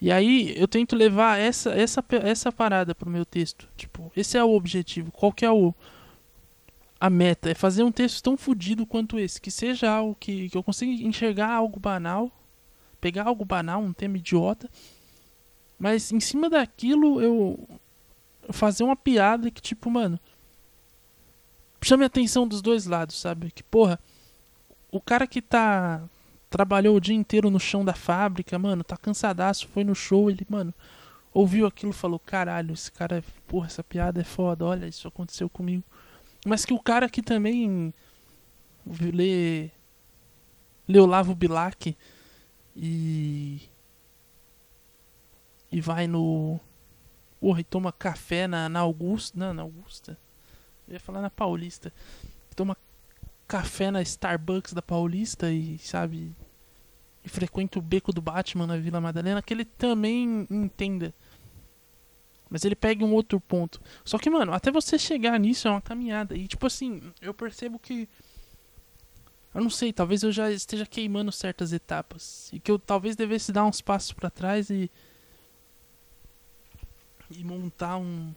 E 0.00 0.12
aí 0.12 0.54
eu 0.56 0.68
tento 0.68 0.94
levar 0.94 1.38
essa, 1.38 1.70
essa, 1.70 2.04
essa 2.22 2.52
parada 2.52 2.94
pro 2.94 3.10
meu 3.10 3.24
texto. 3.24 3.68
Tipo, 3.76 4.12
esse 4.14 4.36
é 4.36 4.44
o 4.44 4.54
objetivo. 4.54 5.10
Qual 5.10 5.32
que 5.32 5.44
é 5.44 5.50
o. 5.50 5.74
A 6.98 7.08
meta 7.08 7.50
é 7.50 7.54
fazer 7.54 7.82
um 7.82 7.90
texto 7.90 8.22
tão 8.22 8.36
fodido 8.36 8.84
quanto 8.86 9.18
esse. 9.18 9.40
Que 9.40 9.50
seja 9.50 9.90
algo 9.90 10.14
que, 10.20 10.50
que 10.50 10.56
eu 10.56 10.62
consiga 10.62 10.92
enxergar 11.02 11.50
algo 11.50 11.80
banal. 11.80 12.30
Pegar 13.00 13.24
algo 13.26 13.44
banal, 13.44 13.80
um 13.80 13.92
tema 13.92 14.18
idiota. 14.18 14.70
Mas 15.78 16.12
em 16.12 16.20
cima 16.20 16.50
daquilo 16.50 17.20
eu. 17.22 17.68
Fazer 18.52 18.84
uma 18.84 18.96
piada 18.96 19.50
que, 19.50 19.60
tipo, 19.60 19.90
mano. 19.90 20.18
Chame 21.82 22.04
a 22.04 22.06
atenção 22.06 22.46
dos 22.46 22.60
dois 22.60 22.86
lados, 22.86 23.18
sabe? 23.18 23.50
Que, 23.50 23.62
porra. 23.62 23.98
O 24.90 25.00
cara 25.00 25.26
que 25.26 25.40
tá 25.40 26.02
trabalhou 26.50 26.96
o 26.96 27.00
dia 27.00 27.14
inteiro 27.14 27.48
no 27.48 27.60
chão 27.60 27.84
da 27.84 27.94
fábrica, 27.94 28.58
mano, 28.58 28.82
tá 28.82 28.96
cansadaço, 28.96 29.68
foi 29.68 29.84
no 29.84 29.94
show, 29.94 30.28
ele, 30.28 30.44
mano, 30.48 30.74
ouviu 31.32 31.64
aquilo 31.64 31.92
falou, 31.92 32.18
caralho, 32.18 32.74
esse 32.74 32.90
cara, 32.90 33.18
é, 33.18 33.22
porra, 33.46 33.68
essa 33.68 33.84
piada 33.84 34.20
é 34.20 34.24
foda, 34.24 34.64
olha, 34.64 34.86
isso 34.86 35.06
aconteceu 35.06 35.48
comigo. 35.48 35.84
Mas 36.44 36.64
que 36.64 36.74
o 36.74 36.80
cara 36.80 37.08
que 37.08 37.22
também 37.22 37.94
lê, 38.84 39.70
lê 40.88 40.98
Olavo 40.98 41.34
Bilac 41.34 41.96
e 42.74 43.60
e 45.72 45.80
vai 45.80 46.08
no 46.08 46.58
porra, 47.40 47.60
e 47.60 47.64
toma 47.64 47.90
café 47.90 48.46
na, 48.46 48.68
na 48.68 48.80
Augusta, 48.80 49.38
não, 49.38 49.54
na 49.54 49.62
Augusta. 49.62 50.18
Eu 50.86 50.94
ia 50.94 51.00
falar 51.00 51.22
na 51.22 51.30
Paulista. 51.30 51.92
Toma 52.54 52.76
café 53.48 53.90
na 53.90 54.02
Starbucks 54.02 54.72
da 54.72 54.82
Paulista 54.82 55.50
e, 55.50 55.78
sabe, 55.78 56.36
e 57.24 57.28
frequenta 57.28 57.78
o 57.78 57.82
beco 57.82 58.12
do 58.12 58.20
Batman 58.20 58.66
na 58.66 58.76
Vila 58.76 59.00
Madalena, 59.00 59.42
que 59.42 59.52
ele 59.52 59.64
também 59.64 60.46
entenda. 60.50 61.14
Mas 62.48 62.64
ele 62.64 62.74
pega 62.74 63.04
um 63.04 63.12
outro 63.12 63.40
ponto. 63.40 63.80
Só 64.04 64.18
que, 64.18 64.28
mano, 64.28 64.52
até 64.52 64.70
você 64.72 64.98
chegar 64.98 65.38
nisso 65.38 65.68
é 65.68 65.70
uma 65.70 65.80
caminhada. 65.80 66.36
E, 66.36 66.48
tipo 66.48 66.66
assim, 66.66 67.00
eu 67.22 67.32
percebo 67.32 67.78
que. 67.78 68.08
Eu 69.54 69.62
não 69.62 69.70
sei, 69.70 69.92
talvez 69.92 70.22
eu 70.22 70.32
já 70.32 70.50
esteja 70.50 70.86
queimando 70.86 71.30
certas 71.30 71.72
etapas. 71.72 72.50
E 72.52 72.58
que 72.58 72.70
eu 72.70 72.78
talvez 72.78 73.14
devesse 73.14 73.52
dar 73.52 73.64
uns 73.64 73.80
passos 73.80 74.12
para 74.12 74.30
trás 74.30 74.68
e. 74.68 74.90
E 77.30 77.44
montar 77.44 77.96
um, 77.96 78.32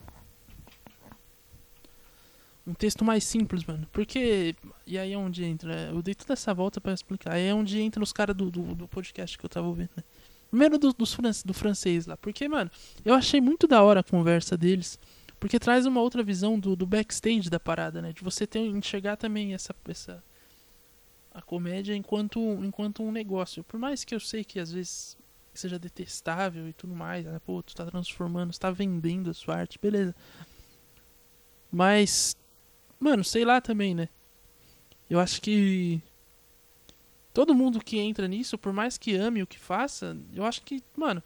um 2.65 2.73
texto 2.73 3.03
mais 3.03 3.23
simples, 3.23 3.63
mano. 3.65 3.87
Porque. 3.91 4.55
E 4.85 4.97
aí 4.97 5.13
é 5.13 5.17
onde 5.17 5.43
entra. 5.43 5.89
Eu 5.89 6.01
dei 6.01 6.15
toda 6.15 6.33
essa 6.33 6.53
volta 6.53 6.79
para 6.79 6.93
explicar. 6.93 7.33
Aí 7.33 7.47
é 7.47 7.53
onde 7.53 7.79
entra 7.79 8.01
os 8.01 8.13
caras 8.13 8.35
do, 8.35 8.49
do, 8.49 8.75
do, 8.75 8.87
podcast 8.87 9.37
que 9.37 9.45
eu 9.45 9.49
tava 9.49 9.67
ouvindo, 9.67 9.89
né? 9.95 10.03
Primeiro 10.49 10.77
do, 10.77 10.93
dos, 10.93 11.17
do 11.43 11.53
francês 11.53 12.05
lá. 12.05 12.15
Porque, 12.15 12.47
mano, 12.47 12.69
eu 13.03 13.13
achei 13.13 13.41
muito 13.41 13.67
da 13.67 13.81
hora 13.81 14.01
a 14.01 14.03
conversa 14.03 14.55
deles. 14.55 14.99
Porque 15.39 15.59
traz 15.59 15.85
uma 15.85 15.99
outra 15.99 16.23
visão 16.23 16.57
do, 16.57 16.75
do 16.75 16.85
backstage 16.85 17.49
da 17.49 17.59
parada, 17.59 18.01
né? 18.01 18.13
De 18.13 18.23
você 18.23 18.47
ter, 18.47 18.59
enxergar 18.59 19.17
também 19.17 19.53
essa. 19.53 19.75
essa 19.87 20.23
a 21.33 21.41
comédia 21.41 21.95
enquanto, 21.95 22.39
enquanto 22.63 23.01
um 23.01 23.11
negócio. 23.11 23.63
Por 23.63 23.79
mais 23.79 24.03
que 24.05 24.13
eu 24.13 24.19
sei 24.19 24.43
que 24.43 24.59
às 24.59 24.71
vezes 24.71 25.17
seja 25.59 25.79
detestável 25.79 26.67
e 26.67 26.73
tudo 26.73 26.95
mais, 26.95 27.25
né? 27.25 27.39
Pô, 27.45 27.61
tu 27.61 27.75
tá 27.75 27.85
transformando, 27.85 28.51
tu 28.51 28.59
tá 28.59 28.71
vendendo 28.71 29.29
a 29.29 29.33
sua 29.33 29.55
arte, 29.55 29.79
beleza. 29.81 30.15
Mas 31.71 32.35
Mano, 33.03 33.21
sei 33.21 33.43
lá 33.43 33.59
também, 33.59 33.93
né? 33.93 34.07
Eu 35.09 35.19
acho 35.19 35.41
que. 35.41 36.01
Todo 37.33 37.53
mundo 37.53 37.83
que 37.83 37.99
entra 37.99 38.29
nisso, 38.29 38.57
por 38.57 38.71
mais 38.71 38.97
que 38.97 39.13
ame 39.13 39.43
o 39.43 39.47
que 39.47 39.59
faça, 39.59 40.15
eu 40.33 40.45
acho 40.45 40.61
que, 40.61 40.81
mano, 40.95 41.21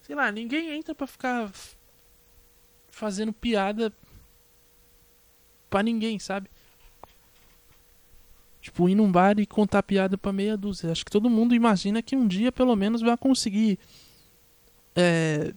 sei 0.00 0.16
lá, 0.16 0.32
ninguém 0.32 0.70
entra 0.70 0.94
pra 0.94 1.06
ficar 1.06 1.52
fazendo 2.88 3.34
piada 3.34 3.92
pra 5.68 5.82
ninguém, 5.82 6.18
sabe? 6.18 6.50
Tipo, 8.60 8.88
ir 8.88 8.94
num 8.94 9.10
bar 9.10 9.38
e 9.38 9.46
contar 9.46 9.82
piada 9.82 10.18
pra 10.18 10.32
meia 10.32 10.56
dúzia. 10.56 10.92
Acho 10.92 11.04
que 11.04 11.10
todo 11.10 11.30
mundo 11.30 11.54
imagina 11.54 12.02
que 12.02 12.14
um 12.14 12.26
dia, 12.26 12.52
pelo 12.52 12.76
menos, 12.76 13.00
vai 13.00 13.16
conseguir. 13.16 13.78
É, 14.94 15.54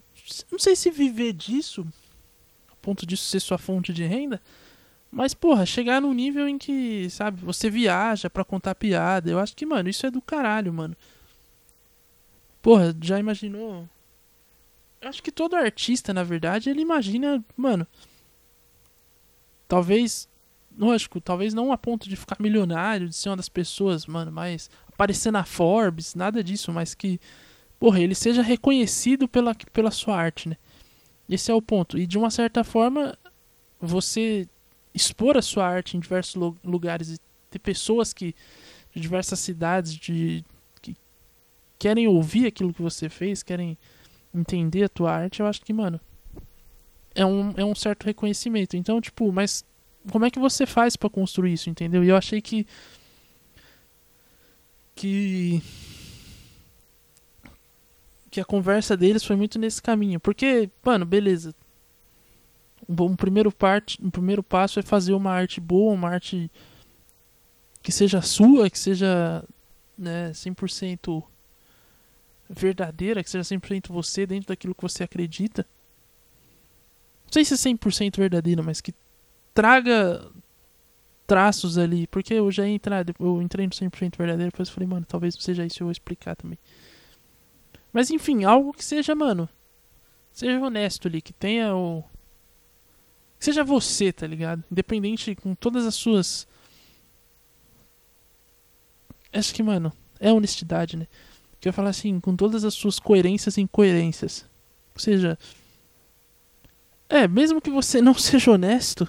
não 0.50 0.58
sei 0.58 0.74
se 0.74 0.90
viver 0.90 1.32
disso, 1.32 1.86
a 2.70 2.76
ponto 2.76 3.04
disso 3.04 3.24
ser 3.24 3.40
sua 3.40 3.58
fonte 3.58 3.92
de 3.92 4.04
renda. 4.04 4.40
Mas, 5.10 5.32
porra, 5.34 5.64
chegar 5.64 6.00
num 6.00 6.12
nível 6.12 6.48
em 6.48 6.58
que, 6.58 7.08
sabe, 7.10 7.40
você 7.40 7.70
viaja 7.70 8.28
para 8.28 8.44
contar 8.44 8.74
piada. 8.74 9.30
Eu 9.30 9.38
acho 9.38 9.54
que, 9.54 9.64
mano, 9.64 9.88
isso 9.88 10.04
é 10.06 10.10
do 10.10 10.20
caralho, 10.20 10.72
mano. 10.72 10.96
Porra, 12.60 12.96
já 13.00 13.18
imaginou? 13.18 13.88
Eu 15.00 15.08
acho 15.08 15.22
que 15.22 15.30
todo 15.30 15.54
artista, 15.54 16.14
na 16.14 16.24
verdade, 16.24 16.70
ele 16.70 16.80
imagina, 16.80 17.44
mano. 17.56 17.86
Talvez. 19.68 20.28
Lógico, 20.76 21.20
talvez 21.20 21.54
não 21.54 21.72
a 21.72 21.78
ponto 21.78 22.08
de 22.08 22.16
ficar 22.16 22.36
milionário, 22.40 23.08
de 23.08 23.14
ser 23.14 23.28
uma 23.28 23.36
das 23.36 23.48
pessoas, 23.48 24.06
mano, 24.06 24.32
mas 24.32 24.68
aparecer 24.92 25.30
na 25.30 25.44
Forbes, 25.44 26.14
nada 26.14 26.42
disso, 26.42 26.72
mas 26.72 26.94
que, 26.94 27.20
porra, 27.78 28.00
ele 28.00 28.14
seja 28.14 28.42
reconhecido 28.42 29.28
pela, 29.28 29.54
pela 29.72 29.90
sua 29.90 30.16
arte, 30.16 30.48
né? 30.48 30.56
Esse 31.28 31.50
é 31.50 31.54
o 31.54 31.62
ponto. 31.62 31.96
E 31.96 32.06
de 32.06 32.18
uma 32.18 32.30
certa 32.30 32.64
forma, 32.64 33.16
você 33.80 34.46
expor 34.92 35.36
a 35.36 35.42
sua 35.42 35.66
arte 35.66 35.96
em 35.96 36.00
diversos 36.00 36.40
lugares 36.62 37.08
e 37.10 37.18
ter 37.50 37.58
pessoas 37.58 38.12
que 38.12 38.34
de 38.94 39.00
diversas 39.00 39.40
cidades 39.40 39.94
de 39.94 40.44
que 40.80 40.96
querem 41.78 42.06
ouvir 42.06 42.46
aquilo 42.46 42.72
que 42.72 42.82
você 42.82 43.08
fez, 43.08 43.42
querem 43.42 43.76
entender 44.32 44.84
a 44.84 44.88
tua 44.88 45.12
arte, 45.12 45.40
eu 45.40 45.46
acho 45.46 45.62
que, 45.62 45.72
mano, 45.72 46.00
é 47.14 47.24
um, 47.24 47.52
é 47.56 47.64
um 47.64 47.74
certo 47.74 48.04
reconhecimento. 48.04 48.76
Então, 48.76 49.00
tipo, 49.00 49.32
mas 49.32 49.64
como 50.10 50.24
é 50.24 50.30
que 50.30 50.38
você 50.38 50.66
faz 50.66 50.96
para 50.96 51.10
construir 51.10 51.52
isso, 51.52 51.70
entendeu? 51.70 52.04
E 52.04 52.08
eu 52.08 52.16
achei 52.16 52.40
que 52.40 52.66
que 54.94 55.62
que 58.30 58.40
a 58.40 58.44
conversa 58.44 58.96
deles 58.96 59.24
foi 59.24 59.36
muito 59.36 59.60
nesse 59.60 59.80
caminho, 59.80 60.18
porque, 60.18 60.68
mano, 60.84 61.06
beleza, 61.06 61.54
um 62.88 63.14
primeiro, 63.14 63.52
parte, 63.52 63.96
um 64.02 64.10
primeiro 64.10 64.42
passo 64.42 64.80
é 64.80 64.82
fazer 64.82 65.12
uma 65.12 65.30
arte 65.30 65.60
boa, 65.60 65.94
uma 65.94 66.10
arte 66.10 66.50
que 67.80 67.92
seja 67.92 68.20
sua, 68.20 68.68
que 68.68 68.78
seja 68.78 69.44
né, 69.96 70.30
100% 70.32 71.22
verdadeira, 72.50 73.22
que 73.22 73.30
seja 73.30 73.44
100% 73.44 73.88
você 73.88 74.26
dentro 74.26 74.48
daquilo 74.48 74.74
que 74.74 74.82
você 74.82 75.04
acredita. 75.04 75.64
Não 77.26 77.32
sei 77.32 77.44
se 77.44 77.54
é 77.54 77.56
100% 77.56 78.16
verdadeira, 78.16 78.62
mas 78.62 78.80
que 78.80 78.92
traga 79.54 80.30
traços 81.26 81.78
ali, 81.78 82.06
porque 82.08 82.34
eu 82.34 82.50
já 82.50 82.68
entrei, 82.68 82.98
eu 83.18 83.40
entrei 83.40 83.66
no 83.66 83.72
100% 83.72 84.18
verdadeiro, 84.18 84.50
depois 84.50 84.68
falei, 84.68 84.88
mano, 84.88 85.06
talvez 85.08 85.34
seja 85.38 85.64
isso, 85.64 85.82
eu 85.82 85.86
vou 85.86 85.92
explicar 85.92 86.36
também. 86.36 86.58
Mas 87.92 88.10
enfim, 88.10 88.44
algo 88.44 88.72
que 88.72 88.84
seja, 88.84 89.14
mano, 89.14 89.48
seja 90.32 90.60
honesto 90.60 91.08
ali, 91.08 91.22
que 91.22 91.32
tenha 91.32 91.74
o 91.74 92.04
Seja 93.44 93.62
você, 93.62 94.10
tá 94.10 94.26
ligado? 94.26 94.64
Independente 94.72 95.34
com 95.34 95.54
todas 95.54 95.84
as 95.84 95.94
suas. 95.94 96.48
Acho 99.30 99.54
que, 99.54 99.62
mano, 99.62 99.92
é 100.18 100.32
honestidade, 100.32 100.96
né? 100.96 101.06
Que 101.60 101.68
eu 101.68 101.72
falar 101.74 101.90
assim, 101.90 102.18
com 102.20 102.34
todas 102.34 102.64
as 102.64 102.72
suas 102.72 102.98
coerências 102.98 103.58
e 103.58 103.60
incoerências. 103.60 104.46
Ou 104.94 104.98
seja. 104.98 105.38
É, 107.06 107.28
mesmo 107.28 107.60
que 107.60 107.68
você 107.68 108.00
não 108.00 108.14
seja 108.16 108.50
honesto 108.50 109.06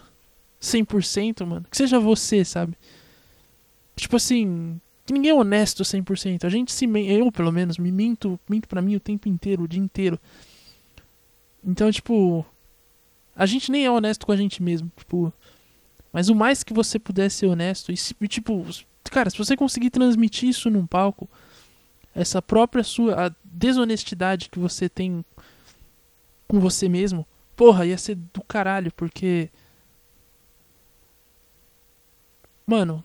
100%, 0.62 1.46
mano, 1.46 1.66
que 1.70 1.78
seja 1.78 2.00
você, 2.00 2.44
sabe? 2.44 2.78
Tipo 3.96 4.16
assim, 4.16 4.80
que 5.06 5.14
ninguém 5.14 5.32
é 5.32 5.34
honesto 5.34 5.84
100%. 5.84 6.46
A 6.46 6.50
gente 6.50 6.72
se 6.72 6.86
eu 6.86 7.32
pelo 7.32 7.52
menos 7.52 7.78
me 7.78 7.92
minto, 7.92 8.40
minto 8.50 8.68
para 8.68 8.82
mim 8.82 8.96
o 8.96 9.00
tempo 9.00 9.30
inteiro, 9.30 9.64
o 9.64 9.68
dia 9.68 9.82
inteiro. 9.82 10.20
Então, 11.64 11.92
tipo, 11.92 12.46
a 13.36 13.46
gente 13.46 13.72
nem 13.72 13.86
é 13.86 13.92
honesto 13.92 14.26
com 14.26 14.32
a 14.32 14.36
gente 14.36 14.62
mesmo, 14.62 14.92
tipo. 14.98 15.32
Mas 16.12 16.30
o 16.30 16.36
mais 16.36 16.64
que 16.64 16.74
você 16.74 16.98
puder 16.98 17.30
ser 17.30 17.48
honesto, 17.48 17.92
e, 17.92 17.96
e 18.22 18.28
tipo, 18.28 18.66
cara, 19.12 19.30
se 19.30 19.38
você 19.38 19.56
conseguir 19.58 19.90
transmitir 19.90 20.50
isso 20.50 20.70
num 20.70 20.88
palco, 20.88 21.30
essa 22.14 22.42
própria 22.42 22.84
sua 22.84 23.28
a 23.28 23.32
desonestidade 23.44 24.50
que 24.50 24.58
você 24.58 24.88
tem 24.88 25.26
com 26.48 26.60
você 26.60 26.88
mesmo, 26.88 27.28
porra, 27.56 27.86
ia 27.86 27.98
ser 27.98 28.16
do 28.16 28.42
caralho, 28.42 28.94
porque 28.94 29.50
mano, 32.66 33.04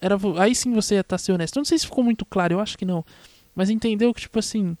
era 0.00 0.16
aí 0.38 0.54
sim 0.54 0.72
você 0.72 0.94
ia 0.94 1.00
estar 1.00 1.16
tá 1.16 1.18
sendo 1.18 1.34
honesto. 1.36 1.56
Eu 1.56 1.60
não 1.60 1.64
sei 1.64 1.78
se 1.78 1.86
ficou 1.86 2.02
muito 2.02 2.24
claro, 2.24 2.54
eu 2.54 2.60
acho 2.60 2.76
que 2.76 2.84
não. 2.84 3.04
Mas 3.54 3.70
entendeu 3.70 4.12
que 4.12 4.20
tipo 4.20 4.38
assim, 4.38 4.76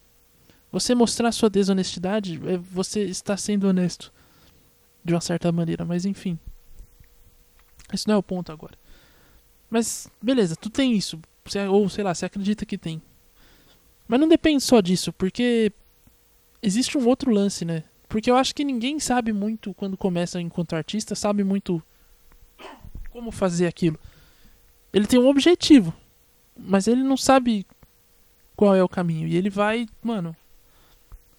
você 0.70 0.94
mostrar 0.94 1.30
sua 1.32 1.50
desonestidade, 1.50 2.40
é 2.46 2.56
você 2.56 3.02
está 3.02 3.36
sendo 3.36 3.68
honesto 3.68 4.12
de 5.04 5.14
uma 5.14 5.20
certa 5.20 5.52
maneira, 5.52 5.84
mas 5.84 6.04
enfim. 6.04 6.38
Esse 7.92 8.08
não 8.08 8.14
é 8.14 8.18
o 8.18 8.22
ponto 8.22 8.50
agora. 8.50 8.74
Mas, 9.68 10.08
beleza, 10.20 10.56
tu 10.56 10.70
tem 10.70 10.94
isso. 10.94 11.20
ou 11.70 11.88
sei 11.88 12.04
lá, 12.04 12.14
você 12.14 12.26
acredita 12.26 12.64
que 12.64 12.78
tem. 12.78 13.02
Mas 14.08 14.20
não 14.20 14.28
depende 14.28 14.62
só 14.62 14.80
disso, 14.80 15.12
porque 15.12 15.72
existe 16.62 16.96
um 16.98 17.06
outro 17.06 17.30
lance, 17.30 17.64
né? 17.64 17.84
Porque 18.08 18.30
eu 18.30 18.36
acho 18.36 18.54
que 18.54 18.64
ninguém 18.64 18.98
sabe 19.00 19.32
muito 19.32 19.72
quando 19.74 19.96
começa 19.96 20.40
enquanto 20.40 20.74
artista, 20.74 21.14
sabe 21.14 21.42
muito 21.42 21.82
como 23.10 23.30
fazer 23.30 23.66
aquilo. 23.66 23.98
Ele 24.92 25.06
tem 25.06 25.18
um 25.18 25.28
objetivo, 25.28 25.94
mas 26.56 26.86
ele 26.86 27.02
não 27.02 27.16
sabe 27.16 27.66
qual 28.54 28.74
é 28.74 28.82
o 28.82 28.88
caminho. 28.88 29.26
E 29.26 29.36
ele 29.36 29.48
vai, 29.48 29.86
mano, 30.02 30.36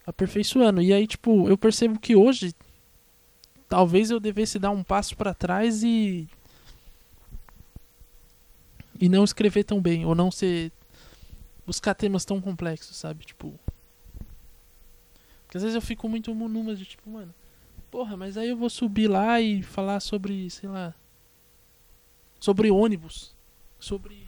aperfeiçoando. 0.06 0.82
E 0.82 0.92
aí, 0.92 1.06
tipo, 1.06 1.48
eu 1.48 1.56
percebo 1.56 1.98
que 1.98 2.16
hoje 2.16 2.54
talvez 3.68 4.10
eu 4.10 4.20
devesse 4.20 4.58
dar 4.58 4.70
um 4.70 4.82
passo 4.82 5.16
para 5.16 5.34
trás 5.34 5.82
e 5.82 6.28
e 9.00 9.08
não 9.08 9.24
escrever 9.24 9.64
tão 9.64 9.80
bem 9.80 10.06
ou 10.06 10.14
não 10.14 10.30
ser 10.30 10.70
buscar 11.66 11.94
temas 11.94 12.24
tão 12.24 12.40
complexos, 12.40 12.96
sabe? 12.96 13.24
Tipo, 13.24 13.58
porque 15.44 15.56
às 15.56 15.62
vezes 15.62 15.74
eu 15.74 15.82
fico 15.82 16.08
muito 16.08 16.34
numa 16.34 16.74
de 16.74 16.84
tipo, 16.84 17.10
mano, 17.10 17.34
porra, 17.90 18.16
mas 18.16 18.36
aí 18.36 18.48
eu 18.48 18.56
vou 18.56 18.70
subir 18.70 19.08
lá 19.08 19.40
e 19.40 19.62
falar 19.62 20.00
sobre, 20.00 20.48
sei 20.50 20.68
lá, 20.68 20.94
sobre 22.38 22.70
ônibus, 22.70 23.33
sobre 23.84 24.26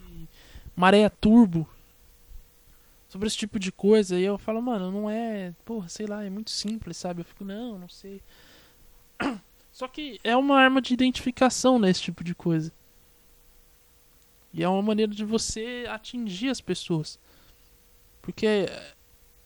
maré 0.75 1.09
turbo, 1.09 1.67
sobre 3.09 3.27
esse 3.27 3.37
tipo 3.37 3.59
de 3.59 3.71
coisa. 3.71 4.19
E 4.19 4.23
eu 4.23 4.37
falo, 4.37 4.61
mano, 4.61 4.91
não 4.91 5.09
é, 5.09 5.53
porra, 5.65 5.89
sei 5.89 6.05
lá, 6.05 6.23
é 6.23 6.29
muito 6.29 6.51
simples, 6.51 6.97
sabe? 6.97 7.21
Eu 7.21 7.25
fico, 7.25 7.43
não, 7.43 7.79
não 7.79 7.89
sei. 7.89 8.21
Só 9.71 9.87
que 9.87 10.19
é 10.23 10.35
uma 10.35 10.59
arma 10.59 10.81
de 10.81 10.93
identificação 10.93 11.77
nesse 11.77 12.01
tipo 12.01 12.23
de 12.23 12.33
coisa. 12.33 12.71
E 14.53 14.63
é 14.63 14.69
uma 14.69 14.81
maneira 14.81 15.11
de 15.11 15.23
você 15.23 15.85
atingir 15.89 16.49
as 16.49 16.61
pessoas. 16.61 17.19
Porque 18.21 18.67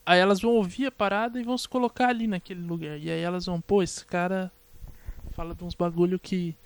aí 0.06 0.18
elas 0.18 0.40
vão 0.40 0.52
ouvir 0.52 0.86
a 0.86 0.92
parada 0.92 1.38
e 1.38 1.44
vão 1.44 1.56
se 1.58 1.68
colocar 1.68 2.08
ali 2.08 2.26
naquele 2.26 2.62
lugar. 2.62 2.98
E 2.98 3.10
aí 3.10 3.20
elas 3.20 3.46
vão, 3.46 3.60
pô, 3.60 3.82
esse 3.82 4.04
cara 4.06 4.50
fala 5.32 5.54
de 5.54 5.64
uns 5.64 5.74
bagulho 5.74 6.18
que 6.18 6.56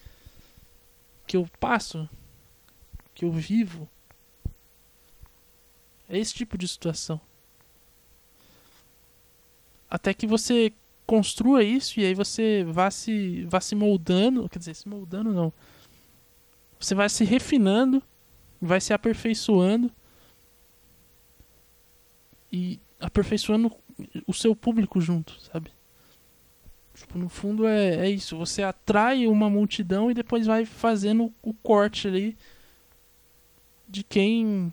que 1.26 1.36
eu 1.36 1.48
passo, 1.58 2.08
que 3.16 3.24
eu 3.24 3.32
vivo. 3.32 3.88
É 6.08 6.18
esse 6.18 6.34
tipo 6.34 6.56
de 6.56 6.68
situação. 6.68 7.20
Até 9.90 10.12
que 10.12 10.26
você 10.26 10.72
construa 11.06 11.64
isso 11.64 11.98
e 11.98 12.04
aí 12.04 12.14
você 12.14 12.62
vá 12.64 12.90
se, 12.90 13.44
vá 13.46 13.60
se 13.60 13.74
moldando. 13.74 14.48
Quer 14.50 14.58
dizer, 14.58 14.74
se 14.74 14.86
moldando 14.86 15.32
não. 15.32 15.52
Você 16.78 16.94
vai 16.94 17.08
se 17.08 17.24
refinando, 17.24 18.02
vai 18.60 18.82
se 18.82 18.92
aperfeiçoando 18.92 19.90
e 22.52 22.78
aperfeiçoando 23.00 23.72
o 24.26 24.34
seu 24.34 24.54
público 24.54 25.00
junto, 25.00 25.40
sabe? 25.40 25.70
Tipo, 26.94 27.18
no 27.18 27.30
fundo 27.30 27.66
é, 27.66 28.06
é 28.06 28.10
isso. 28.10 28.36
Você 28.36 28.62
atrai 28.62 29.26
uma 29.26 29.48
multidão 29.48 30.10
e 30.10 30.14
depois 30.14 30.46
vai 30.46 30.66
fazendo 30.66 31.32
o 31.42 31.54
corte 31.54 32.08
ali 32.08 32.36
de 33.96 34.04
quem. 34.04 34.72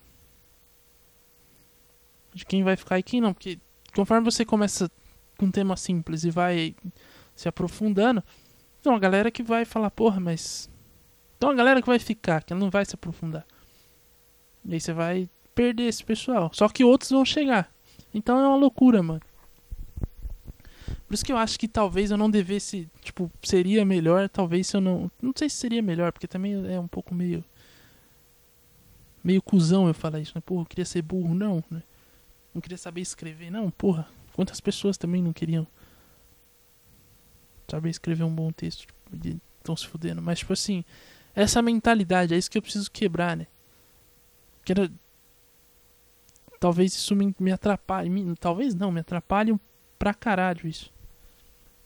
De 2.34 2.46
quem 2.46 2.64
vai 2.64 2.76
ficar 2.76 3.00
e 3.00 3.04
quem 3.04 3.22
não. 3.22 3.34
Porque 3.34 3.58
conforme 3.96 4.30
você 4.30 4.44
começa 4.44 4.92
com 5.38 5.46
um 5.46 5.52
tema 5.52 5.78
simples 5.78 6.26
e 6.26 6.30
vai 6.30 6.76
se 7.36 7.48
aprofundando, 7.48 8.24
então 8.80 8.94
a 8.94 9.00
galera 9.00 9.32
que 9.32 9.42
vai 9.42 9.64
falar, 9.64 9.90
porra, 9.92 10.20
mas. 10.20 10.70
Então 11.38 11.50
a 11.50 11.54
galera 11.54 11.82
que 11.82 11.88
vai 11.88 12.00
ficar, 12.00 12.44
que 12.44 12.54
não 12.54 12.70
vai 12.70 12.86
se 12.86 12.96
aprofundar. 12.96 13.46
E 14.66 14.74
aí 14.74 14.80
você 14.80 14.92
vai 14.92 15.30
perder 15.56 15.84
esse 15.84 16.04
pessoal. 16.04 16.52
Só 16.54 16.68
que 16.68 16.84
outros 16.84 17.12
vão 17.12 17.24
chegar. 17.24 17.74
Então 18.14 18.38
é 18.38 18.48
uma 18.48 18.58
loucura, 18.58 19.02
mano. 19.02 19.22
Por 21.08 21.14
isso 21.14 21.24
que 21.24 21.32
eu 21.32 21.38
acho 21.38 21.58
que 21.60 21.68
talvez 21.68 22.12
eu 22.12 22.18
não 22.18 22.30
devesse, 22.30 22.90
tipo, 23.02 23.32
seria 23.42 23.86
melhor, 23.86 24.28
talvez 24.28 24.68
se 24.68 24.76
eu 24.76 24.82
não, 24.82 25.12
não 25.22 25.32
sei 25.36 25.50
se 25.50 25.58
seria 25.58 25.82
melhor, 25.82 26.12
porque 26.12 26.28
também 26.28 26.54
é 26.74 26.80
um 26.80 26.88
pouco 26.88 27.14
meio 27.14 27.44
meio 29.24 29.42
cuzão 29.42 29.88
eu 29.88 29.94
falar 29.94 30.20
isso, 30.20 30.34
né? 30.36 30.42
Porra, 30.46 30.62
eu 30.62 30.66
queria 30.66 30.86
ser 30.86 31.02
burro, 31.02 31.34
não, 31.34 31.64
né? 31.70 31.84
Não 32.54 32.62
queria 32.62 32.78
saber 32.78 33.02
escrever, 33.02 33.50
não, 33.50 33.72
porra. 33.72 34.08
Quantas 34.34 34.60
pessoas 34.60 34.98
também 34.98 35.22
não 35.22 35.32
queriam 35.32 35.68
saber 37.68 37.90
escrever 37.90 38.24
um 38.24 38.34
bom 38.34 38.52
texto, 38.52 38.82
tipo, 38.82 38.94
estão 39.58 39.76
se 39.76 39.88
fudendo, 39.88 40.22
mas 40.22 40.40
tipo 40.40 40.54
assim, 40.54 40.84
essa 41.34 41.62
mentalidade, 41.62 42.34
é 42.34 42.38
isso 42.38 42.52
que 42.52 42.58
eu 42.58 42.62
preciso 42.62 42.92
quebrar, 42.92 43.38
né? 43.38 43.48
Que 44.64 44.74
era 44.74 44.92
talvez 46.60 46.94
isso 46.94 47.16
me, 47.16 47.36
me 47.40 47.52
atrapalhe, 47.52 48.10
me, 48.10 48.36
talvez 48.36 48.76
não, 48.76 48.92
me 48.92 49.00
atrapalhe 49.00 49.54
pra 49.98 50.14
caralho 50.14 50.68
isso. 50.68 50.94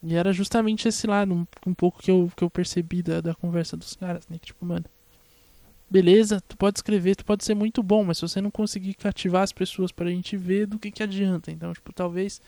E 0.03 0.15
era 0.15 0.31
justamente 0.31 0.87
esse 0.87 1.07
lado, 1.07 1.33
um, 1.33 1.47
um 1.65 1.73
pouco 1.73 1.99
que 1.99 2.11
eu, 2.11 2.31
que 2.35 2.43
eu 2.43 2.49
percebi 2.49 3.01
da, 3.01 3.19
da 3.19 3.33
conversa 3.33 3.75
dos 3.75 3.95
caras, 3.95 4.27
né? 4.27 4.37
Que, 4.37 4.47
tipo, 4.47 4.63
mano, 4.65 4.85
beleza, 5.89 6.41
tu 6.41 6.57
pode 6.57 6.79
escrever, 6.79 7.15
tu 7.15 7.25
pode 7.25 7.43
ser 7.43 7.53
muito 7.55 7.81
bom, 7.81 8.03
mas 8.03 8.17
se 8.17 8.21
você 8.21 8.41
não 8.41 8.51
conseguir 8.51 8.93
cativar 8.93 9.43
as 9.43 9.51
pessoas 9.51 9.91
pra 9.91 10.09
gente 10.09 10.35
ver, 10.35 10.67
do 10.67 10.77
que 10.79 10.91
que 10.91 11.03
adianta? 11.03 11.51
Então, 11.51 11.73
tipo, 11.73 11.93
talvez 11.93 12.41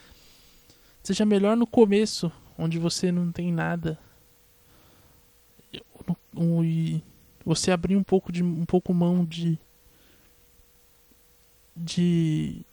seja 1.02 1.26
melhor 1.26 1.56
no 1.56 1.66
começo, 1.66 2.32
onde 2.58 2.78
você 2.78 3.12
não 3.12 3.32
tem 3.32 3.52
nada. 3.52 3.98
E 6.36 7.02
você 7.46 7.72
abrir 7.72 7.96
um 7.96 8.04
pouco 8.04 8.32
de 8.32 8.44
um 8.44 8.66
pouco 8.66 8.94
mão 8.94 9.26
de 9.26 9.58
de 11.76 12.66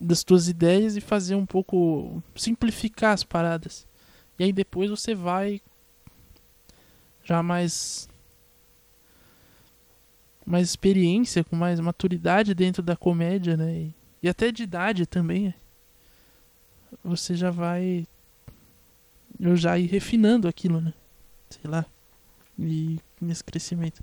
das 0.00 0.24
tuas 0.24 0.48
ideias 0.48 0.96
e 0.96 1.00
fazer 1.00 1.34
um 1.34 1.46
pouco 1.46 2.22
simplificar 2.34 3.12
as 3.14 3.24
paradas. 3.24 3.86
E 4.38 4.44
aí 4.44 4.52
depois 4.52 4.90
você 4.90 5.14
vai 5.14 5.60
já 7.24 7.42
mais 7.42 8.08
mais 10.46 10.68
experiência, 10.68 11.42
com 11.42 11.56
mais 11.56 11.80
maturidade 11.80 12.54
dentro 12.54 12.82
da 12.82 12.94
comédia, 12.94 13.56
né? 13.56 13.74
E, 13.74 13.94
e 14.22 14.28
até 14.28 14.52
de 14.52 14.62
idade 14.62 15.06
também. 15.06 15.54
Você 17.02 17.34
já 17.34 17.50
vai 17.50 18.06
eu 19.40 19.56
já 19.56 19.78
ir 19.78 19.86
refinando 19.86 20.46
aquilo, 20.46 20.80
né? 20.80 20.92
Sei 21.50 21.68
lá. 21.70 21.84
E 22.58 22.98
nesse 23.20 23.42
crescimento. 23.42 24.02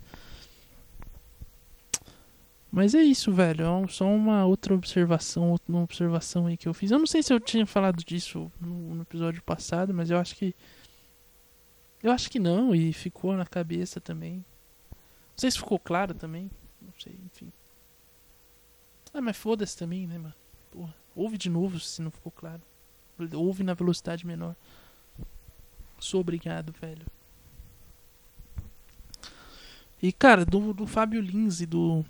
Mas 2.72 2.96
é 2.96 3.02
isso, 3.02 3.34
velho. 3.34 3.66
É 3.66 3.88
só 3.88 4.06
uma 4.06 4.46
outra 4.46 4.74
observação, 4.74 5.56
uma 5.68 5.84
observação 5.84 6.48
aí 6.48 6.56
que 6.56 6.68
eu 6.68 6.74
fiz. 6.74 6.92
Eu 6.92 7.00
não 7.00 7.06
sei 7.06 7.22
se 7.22 7.34
eu 7.34 7.40
tinha 7.40 7.66
falado 7.66 8.04
disso 8.04 8.52
no, 8.60 8.96
no, 8.96 9.02
episódio 9.02 9.42
passado, 9.44 9.94
mas 9.94 10.10
eu 10.10 10.18
acho 10.18 10.36
que. 10.36 10.56
Eu 12.04 12.12
acho 12.12 12.30
que 12.30 12.40
não, 12.40 12.74
e 12.74 12.92
ficou 12.94 13.36
na 13.36 13.46
cabeça 13.46 14.02
também. 14.02 14.44
Não 14.92 15.38
sei 15.38 15.52
se 15.52 15.58
ficou 15.58 15.78
claro 15.80 16.14
também. 16.14 16.50
Não 16.82 16.94
sei, 17.00 17.16
enfim. 17.26 17.52
Ah, 19.14 19.22
mas 19.22 19.38
foda-se 19.38 19.78
também, 19.78 20.08
né, 20.08 20.18
mano? 20.18 20.34
Porra, 20.72 20.96
ouve 21.16 21.38
de 21.38 21.50
novo 21.50 21.80
se 21.80 22.02
não 22.02 22.12
ficou 22.12 22.32
claro. 22.32 22.62
Ouve 23.34 23.64
na 23.64 23.74
velocidade 23.74 24.26
menor. 24.26 24.56
Sou 26.00 26.22
obrigado, 26.22 26.74
velho. 26.74 27.06
E, 30.02 30.12
cara, 30.12 30.44
do, 30.44 30.74
do 30.74 30.88
Fábio 30.88 31.22
Lins 31.22 31.62
e 31.62 31.66
do 31.66 32.04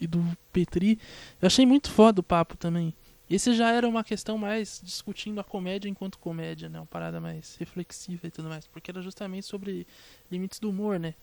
e 0.00 0.06
do 0.06 0.36
Petri. 0.52 0.98
Eu 1.40 1.46
achei 1.46 1.64
muito 1.64 1.90
foda 1.90 2.20
o 2.20 2.24
papo 2.24 2.56
também. 2.56 2.92
Esse 3.34 3.54
já 3.54 3.70
era 3.70 3.88
uma 3.88 4.04
questão 4.04 4.36
mais 4.36 4.80
discutindo 4.84 5.40
a 5.40 5.44
comédia 5.44 5.88
enquanto 5.88 6.18
comédia, 6.18 6.68
né? 6.68 6.78
Uma 6.78 6.86
parada 6.86 7.18
mais 7.18 7.56
reflexiva 7.56 8.26
e 8.26 8.30
tudo 8.30 8.48
mais. 8.48 8.66
Porque 8.66 8.90
era 8.90 9.00
justamente 9.00 9.46
sobre 9.46 9.86
limites 10.30 10.60
do 10.60 10.68
humor, 10.68 11.00
né? 11.00 11.14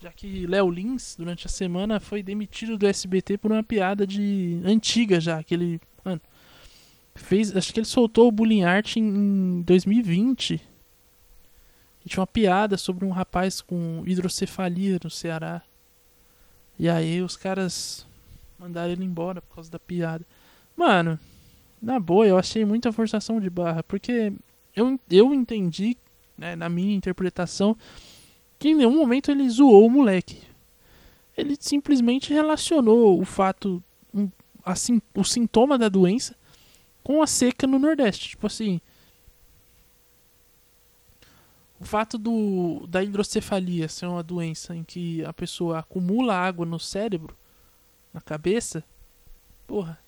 Já 0.00 0.10
que 0.10 0.46
Léo 0.46 0.70
Lins, 0.70 1.14
durante 1.16 1.46
a 1.46 1.50
semana, 1.50 2.00
foi 2.00 2.22
demitido 2.22 2.78
do 2.78 2.86
SBT 2.86 3.36
por 3.36 3.52
uma 3.52 3.62
piada 3.62 4.06
de 4.06 4.60
antiga 4.64 5.20
já. 5.20 5.42
Que 5.42 5.54
ele. 5.54 5.80
Mano. 6.02 6.20
Fez. 7.14 7.54
Acho 7.54 7.74
que 7.74 7.80
ele 7.80 7.86
soltou 7.86 8.28
o 8.28 8.32
Bullying 8.32 8.62
Art 8.62 8.96
em 8.96 9.60
2020. 9.62 10.54
E 12.04 12.08
tinha 12.08 12.20
uma 12.20 12.26
piada 12.26 12.78
sobre 12.78 13.04
um 13.04 13.10
rapaz 13.10 13.60
com 13.60 14.02
hidrocefalia 14.06 14.98
no 15.04 15.10
Ceará. 15.10 15.60
E 16.78 16.88
aí 16.88 17.20
os 17.20 17.36
caras 17.36 18.06
mandaram 18.58 18.92
ele 18.92 19.04
embora 19.04 19.42
por 19.42 19.56
causa 19.56 19.70
da 19.70 19.78
piada. 19.78 20.24
Mano, 20.76 21.18
na 21.80 21.98
boa, 21.98 22.26
eu 22.26 22.38
achei 22.38 22.64
muita 22.64 22.92
forçação 22.92 23.40
de 23.40 23.48
barra, 23.48 23.82
porque 23.82 24.32
eu, 24.74 24.98
eu 25.10 25.34
entendi, 25.34 25.96
né, 26.36 26.56
na 26.56 26.68
minha 26.68 26.94
interpretação, 26.94 27.76
que 28.58 28.70
em 28.70 28.74
nenhum 28.74 28.96
momento 28.96 29.30
ele 29.30 29.48
zoou 29.48 29.86
o 29.86 29.90
moleque. 29.90 30.40
Ele 31.36 31.56
simplesmente 31.58 32.32
relacionou 32.32 33.20
o 33.20 33.24
fato, 33.24 33.82
assim, 34.64 35.00
o 35.14 35.24
sintoma 35.24 35.78
da 35.78 35.88
doença 35.88 36.34
com 37.02 37.22
a 37.22 37.26
seca 37.26 37.66
no 37.66 37.78
Nordeste. 37.78 38.30
Tipo 38.30 38.46
assim. 38.46 38.80
o 41.80 41.84
fato 41.84 42.18
do, 42.18 42.86
da 42.88 43.02
hidrocefalia 43.02 43.88
ser 43.88 44.06
uma 44.06 44.22
doença 44.22 44.74
em 44.74 44.82
que 44.82 45.24
a 45.24 45.32
pessoa 45.32 45.78
acumula 45.78 46.34
água 46.34 46.66
no 46.66 46.78
cérebro, 46.78 47.36
na 48.12 48.20
cabeça, 48.20 48.82
porra, 49.66 49.98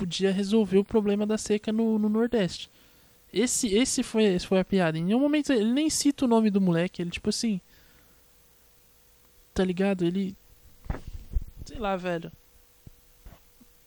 podia 0.00 0.32
resolver 0.32 0.78
o 0.78 0.84
problema 0.84 1.26
da 1.26 1.36
seca 1.36 1.70
no, 1.70 1.98
no 1.98 2.08
Nordeste. 2.08 2.70
Esse, 3.30 3.68
esse, 3.68 4.02
foi, 4.02 4.24
esse 4.24 4.46
foi 4.46 4.58
a 4.58 4.64
piada. 4.64 4.96
Em 4.98 5.04
nenhum 5.04 5.20
momento 5.20 5.52
ele 5.52 5.70
nem 5.70 5.90
cita 5.90 6.24
o 6.24 6.28
nome 6.28 6.50
do 6.50 6.60
moleque. 6.60 7.02
Ele, 7.02 7.10
tipo 7.10 7.28
assim. 7.28 7.60
Tá 9.52 9.62
ligado? 9.62 10.04
Ele. 10.04 10.34
Sei 11.66 11.78
lá, 11.78 11.96
velho. 11.96 12.32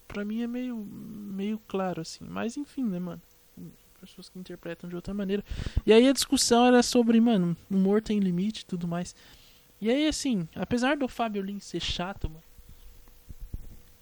Pra 0.07 0.23
mim 0.23 0.43
é 0.43 0.47
meio. 0.47 0.77
meio 0.77 1.59
claro, 1.67 2.01
assim. 2.01 2.25
Mas 2.25 2.57
enfim, 2.57 2.83
né, 2.83 2.99
mano? 2.99 3.21
Pessoas 3.99 4.29
que 4.29 4.37
interpretam 4.37 4.87
de 4.87 4.95
outra 4.95 5.13
maneira. 5.13 5.43
E 5.85 5.91
aí 5.91 6.07
a 6.07 6.13
discussão 6.13 6.67
era 6.67 6.83
sobre, 6.83 7.19
mano, 7.19 7.57
humor 7.71 8.01
tem 8.01 8.19
limite 8.19 8.61
e 8.61 8.65
tudo 8.65 8.87
mais. 8.87 9.15
E 9.81 9.89
aí, 9.89 10.07
assim, 10.07 10.47
apesar 10.55 10.95
do 10.95 11.07
Fábio 11.07 11.43
ser 11.59 11.79
chato, 11.79 12.29
mano. 12.29 12.43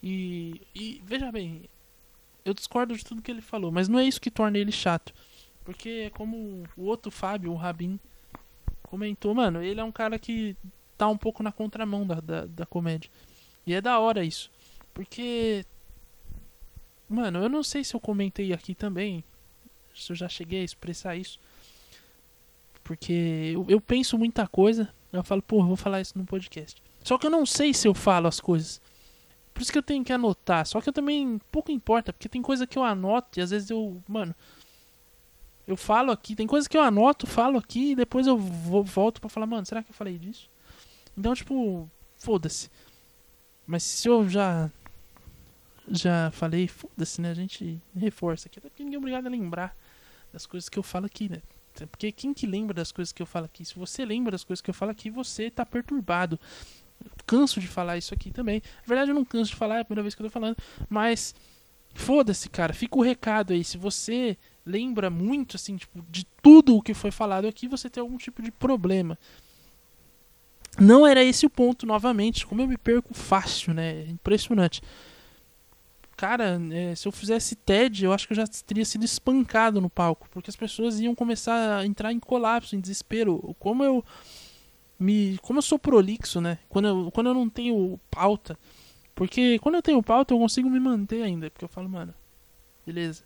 E, 0.03 0.61
e 0.73 1.01
veja 1.05 1.31
bem, 1.31 1.69
eu 2.43 2.53
discordo 2.53 2.95
de 2.95 3.03
tudo 3.03 3.21
que 3.21 3.31
ele 3.31 3.41
falou, 3.41 3.71
mas 3.71 3.87
não 3.87 3.99
é 3.99 4.05
isso 4.05 4.21
que 4.21 4.31
torna 4.31 4.57
ele 4.57 4.71
chato. 4.71 5.13
Porque 5.63 6.05
é 6.07 6.09
como 6.09 6.63
o 6.75 6.85
outro 6.85 7.11
Fábio, 7.11 7.51
o 7.51 7.55
Rabin, 7.55 7.99
comentou, 8.81 9.33
mano, 9.33 9.61
ele 9.61 9.79
é 9.79 9.83
um 9.83 9.91
cara 9.91 10.17
que 10.17 10.55
tá 10.97 11.07
um 11.07 11.17
pouco 11.17 11.41
na 11.41 11.51
contramão 11.51 12.05
da, 12.05 12.19
da, 12.19 12.45
da 12.45 12.65
comédia. 12.65 13.09
E 13.65 13.73
é 13.73 13.81
da 13.81 13.99
hora 13.99 14.23
isso. 14.23 14.51
Porque. 14.93 15.65
Mano, 17.07 17.39
eu 17.39 17.49
não 17.49 17.63
sei 17.63 17.83
se 17.83 17.93
eu 17.93 17.99
comentei 17.99 18.53
aqui 18.53 18.73
também. 18.73 19.23
Se 19.93 20.11
eu 20.11 20.15
já 20.15 20.29
cheguei 20.29 20.61
a 20.61 20.63
expressar 20.63 21.15
isso. 21.15 21.39
Porque 22.83 23.51
eu, 23.53 23.65
eu 23.67 23.81
penso 23.81 24.17
muita 24.17 24.47
coisa. 24.47 24.93
Eu 25.11 25.23
falo, 25.23 25.41
porra, 25.41 25.67
vou 25.67 25.75
falar 25.75 26.01
isso 26.01 26.17
no 26.17 26.25
podcast. 26.25 26.81
Só 27.03 27.17
que 27.17 27.25
eu 27.25 27.31
não 27.31 27.45
sei 27.45 27.73
se 27.73 27.87
eu 27.87 27.93
falo 27.93 28.27
as 28.27 28.39
coisas. 28.39 28.81
Por 29.53 29.61
isso 29.61 29.71
que 29.71 29.77
eu 29.77 29.83
tenho 29.83 30.03
que 30.03 30.13
anotar. 30.13 30.65
Só 30.65 30.81
que 30.81 30.89
eu 30.89 30.93
também 30.93 31.39
pouco 31.51 31.71
importa, 31.71 32.13
porque 32.13 32.29
tem 32.29 32.41
coisa 32.41 32.65
que 32.65 32.77
eu 32.77 32.83
anoto 32.83 33.39
e 33.39 33.41
às 33.41 33.51
vezes 33.51 33.69
eu, 33.69 34.01
mano, 34.07 34.33
eu 35.67 35.77
falo 35.77 36.11
aqui, 36.11 36.35
tem 36.35 36.47
coisa 36.47 36.67
que 36.67 36.77
eu 36.77 36.81
anoto, 36.81 37.27
falo 37.27 37.57
aqui 37.57 37.91
e 37.91 37.95
depois 37.95 38.27
eu 38.27 38.37
vou, 38.37 38.83
volto 38.83 39.21
para 39.21 39.29
falar, 39.29 39.45
mano, 39.45 39.65
será 39.65 39.83
que 39.83 39.91
eu 39.91 39.95
falei 39.95 40.17
disso? 40.17 40.49
Então, 41.17 41.33
tipo, 41.33 41.89
foda-se. 42.17 42.69
Mas 43.65 43.83
se 43.83 44.07
eu 44.07 44.27
já 44.27 44.69
já 45.87 46.31
falei, 46.31 46.67
foda-se, 46.67 47.19
né? 47.21 47.31
A 47.31 47.35
gente 47.35 47.81
reforça 47.95 48.47
aqui, 48.47 48.59
até 48.59 48.69
porque 48.69 48.83
ninguém 48.83 48.95
é 48.95 48.99
obrigado 48.99 49.27
a 49.27 49.29
lembrar 49.29 49.75
das 50.31 50.45
coisas 50.45 50.69
que 50.69 50.79
eu 50.79 50.83
falo 50.83 51.05
aqui, 51.05 51.29
né? 51.29 51.41
Porque 51.89 52.11
quem 52.11 52.33
que 52.33 52.45
lembra 52.45 52.73
das 52.73 52.91
coisas 52.91 53.11
que 53.11 53.21
eu 53.21 53.25
falo 53.25 53.45
aqui? 53.45 53.63
Se 53.63 53.75
você 53.75 54.05
lembra 54.05 54.31
das 54.31 54.43
coisas 54.43 54.61
que 54.61 54.69
eu 54.69 54.73
falo 54.73 54.91
aqui, 54.91 55.09
você 55.09 55.49
tá 55.49 55.65
perturbado 55.65 56.39
canso 57.31 57.61
de 57.61 57.67
falar 57.67 57.97
isso 57.97 58.13
aqui 58.13 58.29
também. 58.29 58.61
Na 58.81 58.87
verdade, 58.87 59.11
eu 59.11 59.15
não 59.15 59.23
canso 59.23 59.51
de 59.51 59.55
falar, 59.55 59.77
é 59.77 59.79
a 59.79 59.85
primeira 59.85 60.01
vez 60.01 60.13
que 60.13 60.21
eu 60.21 60.25
tô 60.25 60.29
falando. 60.29 60.57
Mas, 60.89 61.33
foda-se, 61.93 62.49
cara. 62.49 62.73
Fica 62.73 62.97
o 62.97 63.01
recado 63.01 63.53
aí. 63.53 63.63
Se 63.63 63.77
você 63.77 64.37
lembra 64.65 65.09
muito, 65.09 65.55
assim, 65.55 65.77
tipo, 65.77 66.03
de 66.09 66.27
tudo 66.43 66.75
o 66.75 66.81
que 66.81 66.93
foi 66.93 67.09
falado 67.09 67.47
aqui, 67.47 67.69
você 67.69 67.89
tem 67.89 68.01
algum 68.01 68.17
tipo 68.17 68.41
de 68.41 68.51
problema. 68.51 69.17
Não 70.77 71.07
era 71.07 71.23
esse 71.23 71.45
o 71.45 71.49
ponto, 71.49 71.85
novamente. 71.85 72.45
Como 72.45 72.61
eu 72.61 72.67
me 72.67 72.77
perco 72.77 73.13
fácil, 73.13 73.73
né? 73.73 74.05
Impressionante. 74.09 74.81
Cara, 76.17 76.59
é, 76.73 76.93
se 76.95 77.07
eu 77.07 77.13
fizesse 77.13 77.55
TED, 77.55 78.03
eu 78.03 78.11
acho 78.11 78.27
que 78.27 78.33
eu 78.33 78.37
já 78.37 78.45
teria 78.45 78.83
sido 78.83 79.05
espancado 79.05 79.79
no 79.79 79.89
palco. 79.89 80.27
Porque 80.29 80.49
as 80.49 80.55
pessoas 80.57 80.99
iam 80.99 81.15
começar 81.15 81.77
a 81.77 81.85
entrar 81.85 82.11
em 82.11 82.19
colapso, 82.19 82.75
em 82.75 82.81
desespero. 82.81 83.55
Como 83.57 83.85
eu 83.85 84.03
me. 85.01 85.37
Como 85.39 85.59
eu 85.59 85.63
sou 85.63 85.79
prolixo, 85.79 86.39
né? 86.39 86.59
Quando 86.69 86.87
eu, 86.87 87.11
quando 87.11 87.27
eu 87.27 87.33
não 87.33 87.49
tenho 87.49 87.99
pauta. 88.09 88.57
Porque 89.15 89.59
quando 89.59 89.75
eu 89.75 89.81
tenho 89.81 90.01
pauta 90.01 90.33
eu 90.33 90.39
consigo 90.39 90.69
me 90.69 90.79
manter 90.79 91.23
ainda. 91.23 91.49
Porque 91.49 91.65
eu 91.65 91.69
falo, 91.69 91.89
mano, 91.89 92.13
beleza. 92.85 93.23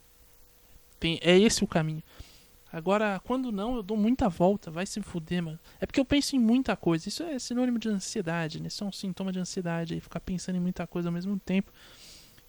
Tem, 0.99 1.19
é 1.21 1.37
esse 1.37 1.63
o 1.63 1.67
caminho. 1.67 2.03
Agora, 2.71 3.21
quando 3.23 3.51
não, 3.51 3.75
eu 3.75 3.83
dou 3.83 3.95
muita 3.95 4.27
volta, 4.27 4.69
vai 4.69 4.85
se 4.85 5.01
fuder, 5.01 5.41
mano. 5.43 5.59
É 5.79 5.85
porque 5.85 5.99
eu 5.99 6.05
penso 6.05 6.35
em 6.35 6.39
muita 6.39 6.75
coisa. 6.75 7.07
Isso 7.07 7.23
é 7.23 7.39
sinônimo 7.39 7.79
de 7.79 7.87
ansiedade, 7.87 8.61
né? 8.61 8.67
Isso 8.67 8.83
é 8.83 8.87
um 8.87 8.91
sintoma 8.91 9.31
de 9.31 9.39
ansiedade 9.39 9.93
aí, 9.93 10.01
ficar 10.01 10.19
pensando 10.19 10.55
em 10.57 10.59
muita 10.59 10.85
coisa 10.85 11.09
ao 11.09 11.13
mesmo 11.13 11.39
tempo 11.39 11.71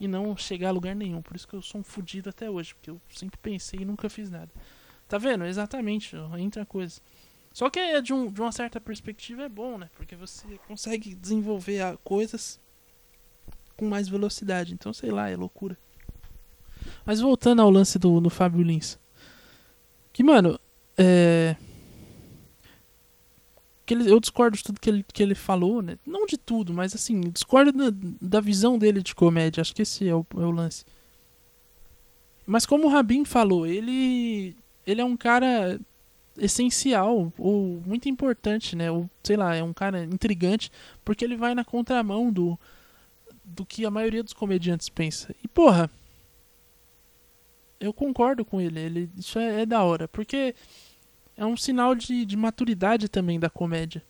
e 0.01 0.09
não 0.09 0.37
chegar 0.37 0.69
a 0.69 0.73
lugar 0.73 0.95
nenhum. 0.97 1.23
Por 1.23 1.37
isso 1.37 1.47
que 1.47 1.55
eu 1.55 1.63
sou 1.63 1.81
um 1.81 1.85
fudido 1.85 2.31
até 2.31 2.51
hoje, 2.51 2.75
porque 2.75 2.91
eu 2.91 3.01
sempre 3.09 3.39
pensei 3.39 3.81
e 3.81 3.85
nunca 3.85 4.09
fiz 4.09 4.29
nada. 4.31 4.51
Tá 5.09 5.19
vendo? 5.19 5.45
Exatamente, 5.45 6.17
entra 6.39 6.67
coisa. 6.67 7.01
Só 7.57 7.71
que 7.71 7.79
é 7.79 8.03
de, 8.03 8.13
um, 8.13 8.31
de 8.31 8.39
uma 8.39 8.53
certa 8.53 8.79
perspectiva 8.79 9.45
é 9.45 9.49
bom, 9.49 9.79
né? 9.79 9.89
Porque 9.97 10.15
você 10.15 10.61
consegue 10.69 11.15
desenvolver 11.15 11.97
coisas 12.05 12.61
com 13.79 13.89
mais 13.89 14.11
velocidade. 14.11 14.75
Então, 14.75 14.93
sei 14.93 15.11
lá, 15.11 15.31
é 15.31 15.37
loucura. 15.37 15.79
Mas 17.03 17.19
voltando 17.19 17.63
ao 17.63 17.71
lance 17.71 17.99
do, 17.99 18.21
do 18.21 18.29
Fábio 18.29 18.63
Lins. 18.63 18.99
Que, 20.13 20.23
mano, 20.23 20.61
é. 20.99 21.57
Que 23.87 23.95
ele, 23.95 24.11
eu 24.13 24.21
discordo 24.21 24.55
de 24.55 24.63
tudo 24.63 24.79
que 24.79 24.91
ele, 24.91 25.03
que 25.11 25.23
ele 25.23 25.35
falou, 25.35 25.81
né? 25.81 25.99
Não 26.05 26.27
de 26.27 26.37
tudo, 26.37 26.75
mas 26.75 26.95
assim, 26.95 27.23
discordo 27.23 27.73
da, 27.73 27.87
da 28.21 28.41
visão 28.43 28.77
dele 28.77 29.03
de 29.03 29.15
comédia. 29.15 29.63
Acho 29.63 29.75
que 29.75 29.81
esse 29.81 30.07
é 30.07 30.15
o, 30.15 30.27
é 30.35 30.45
o 30.45 30.51
lance. 30.51 30.85
Mas 32.47 32.67
como 32.67 32.87
o 32.87 32.91
Rabin 32.91 33.25
falou, 33.25 33.67
ele. 33.67 34.55
Ele 34.87 35.01
é 35.01 35.05
um 35.07 35.17
cara 35.17 35.81
essencial 36.39 37.33
ou 37.39 37.83
muito 37.87 38.09
importante, 38.09 38.77
né? 38.77 38.91
Ou 38.91 39.09
sei 39.23 39.37
lá, 39.37 39.55
é 39.55 39.63
um 39.63 39.73
cara 39.73 40.05
intrigante 40.05 40.71
porque 41.05 41.25
ele 41.25 41.37
vai 41.37 41.55
na 41.55 41.65
contramão 41.65 42.33
do 42.33 42.59
do 43.45 43.65
que 43.65 43.87
a 43.87 43.91
maioria 43.91 44.25
dos 44.25 44.33
comediantes 44.33 44.89
pensa. 44.89 45.35
E 45.43 45.47
porra, 45.49 45.89
eu 47.79 47.93
concordo 47.93 48.45
com 48.45 48.61
ele, 48.61 48.81
ele 48.81 49.11
isso 49.17 49.39
é, 49.39 49.63
é 49.63 49.67
da 49.67 49.83
hora, 49.85 50.09
porque 50.09 50.55
é 51.37 51.45
um 51.47 51.57
sinal 51.57 51.95
de, 51.95 52.25
de 52.25 52.37
maturidade 52.37 53.09
também 53.09 53.39
da 53.39 53.51
comédia. 53.51 54.03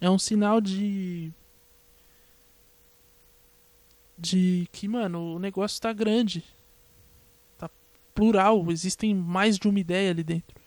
É 0.00 0.08
um 0.08 0.18
sinal 0.18 0.60
de 0.60 1.32
de 4.16 4.68
que, 4.70 4.86
mano, 4.86 5.36
o 5.36 5.38
negócio 5.38 5.80
tá 5.80 5.92
grande. 5.92 6.44
Tá 7.56 7.70
plural, 8.14 8.70
existem 8.70 9.14
mais 9.14 9.58
de 9.58 9.66
uma 9.66 9.80
ideia 9.80 10.10
ali 10.10 10.22
dentro. 10.22 10.59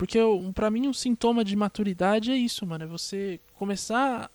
Porque 0.00 0.18
para 0.54 0.70
mim 0.70 0.88
um 0.88 0.94
sintoma 0.94 1.44
de 1.44 1.54
maturidade 1.54 2.32
é 2.32 2.34
isso, 2.34 2.66
mano. 2.66 2.84
É 2.84 2.86
você 2.86 3.38
começar 3.52 4.30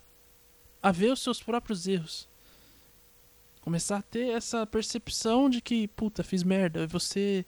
a 0.80 0.92
ver 0.92 1.12
os 1.12 1.24
seus 1.24 1.42
próprios 1.42 1.88
erros. 1.88 2.30
Começar 3.62 3.98
a 3.98 4.02
ter 4.04 4.30
essa 4.30 4.64
percepção 4.68 5.50
de 5.50 5.62
que, 5.62 5.88
puta, 5.88 6.24
fiz 6.24 6.44
merda. 6.44 6.84
É 6.84 6.86
você 6.86 7.44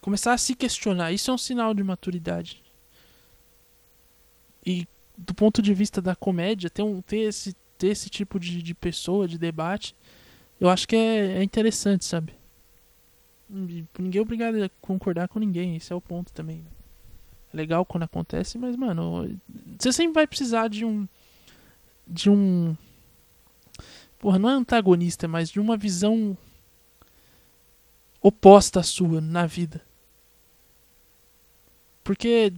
começar 0.00 0.32
a 0.32 0.36
se 0.36 0.56
questionar. 0.56 1.12
Isso 1.12 1.30
é 1.30 1.34
um 1.34 1.38
sinal 1.38 1.72
de 1.72 1.84
maturidade. 1.84 2.60
E 4.66 4.84
do 5.16 5.32
ponto 5.32 5.62
de 5.62 5.72
vista 5.72 6.02
da 6.02 6.16
comédia, 6.16 6.68
ter, 6.68 6.82
um, 6.82 7.00
ter, 7.00 7.18
esse, 7.18 7.54
ter 7.78 7.90
esse 7.90 8.10
tipo 8.10 8.40
de, 8.40 8.60
de 8.60 8.74
pessoa, 8.74 9.28
de 9.28 9.38
debate, 9.38 9.94
eu 10.58 10.68
acho 10.68 10.88
que 10.88 10.96
é, 10.96 11.38
é 11.38 11.42
interessante, 11.44 12.04
sabe? 12.04 12.34
Ninguém 13.48 14.18
é 14.18 14.20
obrigado 14.20 14.60
a 14.60 14.68
concordar 14.80 15.28
com 15.28 15.38
ninguém, 15.38 15.76
esse 15.76 15.92
é 15.92 15.94
o 15.94 16.00
ponto 16.00 16.32
também. 16.32 16.56
Né? 16.62 16.81
Legal 17.52 17.84
quando 17.84 18.04
acontece, 18.04 18.58
mas, 18.58 18.76
mano, 18.76 19.38
você 19.78 19.92
sempre 19.92 20.14
vai 20.14 20.26
precisar 20.26 20.68
de 20.68 20.84
um. 20.84 21.06
De 22.06 22.30
um. 22.30 22.76
Porra, 24.18 24.38
não 24.38 24.48
é 24.48 24.52
antagonista, 24.52 25.26
mas 25.26 25.50
de 25.50 25.60
uma 25.60 25.76
visão 25.76 26.36
oposta 28.20 28.80
à 28.80 28.82
sua 28.82 29.20
na 29.20 29.46
vida. 29.46 29.82
Porque 32.04 32.52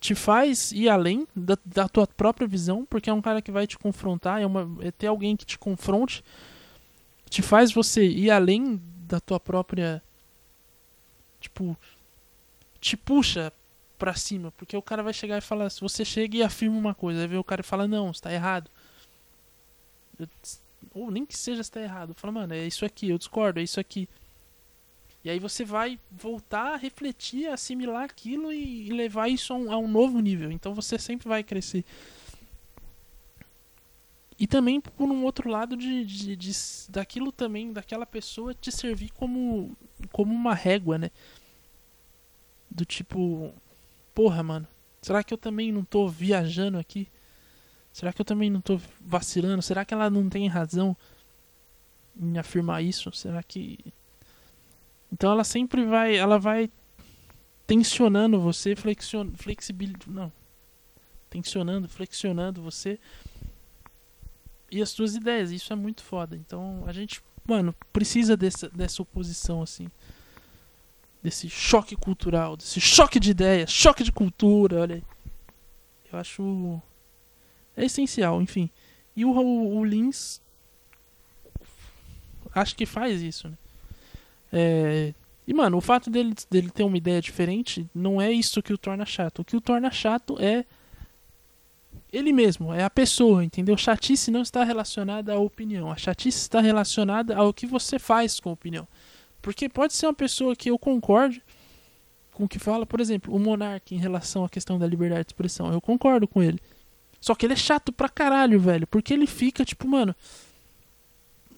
te 0.00 0.14
faz 0.14 0.72
ir 0.72 0.88
além 0.88 1.26
da, 1.34 1.58
da 1.64 1.88
tua 1.88 2.06
própria 2.06 2.46
visão, 2.46 2.86
porque 2.88 3.10
é 3.10 3.12
um 3.12 3.20
cara 3.20 3.42
que 3.42 3.50
vai 3.50 3.66
te 3.66 3.78
confrontar, 3.78 4.40
é, 4.40 4.46
uma, 4.46 4.68
é 4.80 4.90
ter 4.90 5.08
alguém 5.08 5.36
que 5.36 5.44
te 5.44 5.58
confronte, 5.58 6.24
te 7.28 7.42
faz 7.42 7.72
você 7.72 8.06
ir 8.06 8.30
além 8.30 8.80
da 9.06 9.20
tua 9.20 9.40
própria. 9.40 10.02
Tipo, 11.40 11.76
te 12.80 12.96
puxa 12.96 13.52
pra 13.98 14.14
cima. 14.14 14.52
Porque 14.52 14.76
o 14.76 14.82
cara 14.82 15.02
vai 15.02 15.12
chegar 15.12 15.38
e 15.38 15.42
falar. 15.42 15.70
Se 15.70 15.80
você 15.80 16.04
chega 16.04 16.36
e 16.36 16.42
afirma 16.42 16.76
uma 16.76 16.94
coisa, 16.94 17.20
aí 17.20 17.26
vem 17.26 17.38
o 17.38 17.44
cara 17.44 17.60
e 17.60 17.64
fala, 17.64 17.88
não, 17.88 18.10
está 18.10 18.32
errado. 18.32 18.70
Ou 20.94 21.10
nem 21.10 21.26
que 21.26 21.36
seja 21.36 21.60
está 21.60 21.80
errado. 21.80 22.14
Fala, 22.14 22.32
mano, 22.32 22.54
é 22.54 22.66
isso 22.66 22.84
aqui, 22.84 23.10
eu 23.10 23.18
discordo, 23.18 23.60
é 23.60 23.62
isso 23.62 23.80
aqui. 23.80 24.08
E 25.24 25.30
aí 25.30 25.38
você 25.38 25.64
vai 25.64 25.98
voltar 26.10 26.74
a 26.74 26.76
refletir, 26.76 27.48
assimilar 27.48 28.04
aquilo 28.04 28.52
e, 28.52 28.86
e 28.88 28.90
levar 28.90 29.28
isso 29.28 29.52
a 29.52 29.56
um, 29.56 29.72
a 29.72 29.78
um, 29.78 29.88
novo 29.88 30.20
nível. 30.20 30.50
Então 30.50 30.74
você 30.74 30.98
sempre 30.98 31.28
vai 31.28 31.42
crescer. 31.42 31.84
E 34.38 34.46
também 34.46 34.80
por 34.80 35.10
um 35.10 35.24
outro 35.24 35.50
lado 35.50 35.76
de, 35.76 36.04
de, 36.04 36.36
de, 36.36 36.52
daquilo 36.88 37.32
também, 37.32 37.72
daquela 37.72 38.06
pessoa 38.06 38.54
te 38.54 38.70
servir 38.70 39.10
como, 39.10 39.76
como 40.12 40.32
uma 40.32 40.54
régua, 40.54 40.96
né? 40.96 41.10
Do 42.70 42.84
tipo, 42.84 43.52
porra, 44.18 44.42
mano, 44.42 44.66
será 45.00 45.22
que 45.22 45.32
eu 45.32 45.38
também 45.38 45.70
não 45.70 45.84
tô 45.84 46.08
viajando 46.08 46.76
aqui? 46.76 47.06
Será 47.92 48.12
que 48.12 48.20
eu 48.20 48.24
também 48.24 48.50
não 48.50 48.60
tô 48.60 48.80
vacilando? 49.00 49.62
Será 49.62 49.84
que 49.84 49.94
ela 49.94 50.10
não 50.10 50.28
tem 50.28 50.48
razão 50.48 50.96
em 52.20 52.36
afirmar 52.36 52.82
isso? 52.82 53.12
Será 53.12 53.40
que 53.44 53.78
Então 55.12 55.30
ela 55.30 55.44
sempre 55.44 55.86
vai, 55.86 56.16
ela 56.16 56.36
vai 56.36 56.68
tensionando 57.64 58.40
você, 58.40 58.74
flexion, 58.74 59.30
flexibil, 59.36 59.92
não. 60.08 60.32
Tensionando, 61.30 61.88
flexionando 61.88 62.60
você 62.60 62.98
e 64.68 64.82
as 64.82 64.90
suas 64.90 65.14
ideias. 65.14 65.52
Isso 65.52 65.72
é 65.72 65.76
muito 65.76 66.02
foda. 66.02 66.34
Então 66.34 66.82
a 66.88 66.92
gente, 66.92 67.22
mano, 67.46 67.72
precisa 67.92 68.36
dessa, 68.36 68.68
dessa 68.68 69.00
oposição 69.00 69.62
assim. 69.62 69.88
Desse 71.22 71.48
choque 71.50 71.96
cultural, 71.96 72.56
desse 72.56 72.80
choque 72.80 73.18
de 73.18 73.32
ideias, 73.32 73.70
choque 73.70 74.04
de 74.04 74.12
cultura, 74.12 74.80
olha 74.80 74.94
aí. 74.96 75.04
Eu 76.12 76.18
acho. 76.18 76.80
É 77.76 77.84
essencial, 77.84 78.40
enfim. 78.40 78.70
E 79.16 79.24
o, 79.24 79.30
o, 79.30 79.78
o 79.78 79.84
Lins. 79.84 80.40
Acho 82.54 82.74
que 82.74 82.86
faz 82.86 83.20
isso, 83.20 83.48
né? 83.48 83.58
É, 84.52 85.12
e, 85.46 85.54
mano, 85.54 85.78
o 85.78 85.80
fato 85.80 86.10
dele, 86.10 86.34
dele 86.50 86.70
ter 86.70 86.82
uma 86.82 86.96
ideia 86.96 87.20
diferente 87.20 87.88
não 87.94 88.20
é 88.20 88.30
isso 88.30 88.62
que 88.62 88.72
o 88.72 88.78
torna 88.78 89.06
chato. 89.06 89.40
O 89.40 89.44
que 89.44 89.56
o 89.56 89.60
torna 89.60 89.90
chato 89.90 90.36
é 90.38 90.64
ele 92.12 92.32
mesmo, 92.32 92.72
é 92.72 92.84
a 92.84 92.90
pessoa, 92.90 93.44
entendeu? 93.44 93.76
Chatice 93.76 94.30
não 94.30 94.42
está 94.42 94.64
relacionada 94.64 95.32
à 95.32 95.38
opinião. 95.38 95.90
A 95.90 95.96
chatice 95.96 96.38
está 96.38 96.60
relacionada 96.60 97.36
ao 97.36 97.52
que 97.52 97.66
você 97.66 97.98
faz 97.98 98.40
com 98.40 98.50
a 98.50 98.52
opinião. 98.52 98.86
Porque 99.40 99.68
pode 99.68 99.94
ser 99.94 100.06
uma 100.06 100.14
pessoa 100.14 100.56
que 100.56 100.70
eu 100.70 100.78
concorde 100.78 101.42
com 102.32 102.44
o 102.44 102.48
que 102.48 102.58
fala, 102.58 102.86
por 102.86 103.00
exemplo, 103.00 103.34
o 103.34 103.38
Monark 103.38 103.92
em 103.92 103.98
relação 103.98 104.44
à 104.44 104.48
questão 104.48 104.78
da 104.78 104.86
liberdade 104.86 105.24
de 105.24 105.30
expressão. 105.30 105.72
Eu 105.72 105.80
concordo 105.80 106.28
com 106.28 106.40
ele. 106.40 106.60
Só 107.20 107.34
que 107.34 107.44
ele 107.44 107.54
é 107.54 107.56
chato 107.56 107.92
pra 107.92 108.08
caralho, 108.08 108.60
velho. 108.60 108.86
Porque 108.86 109.12
ele 109.12 109.26
fica, 109.26 109.64
tipo, 109.64 109.88
mano. 109.88 110.14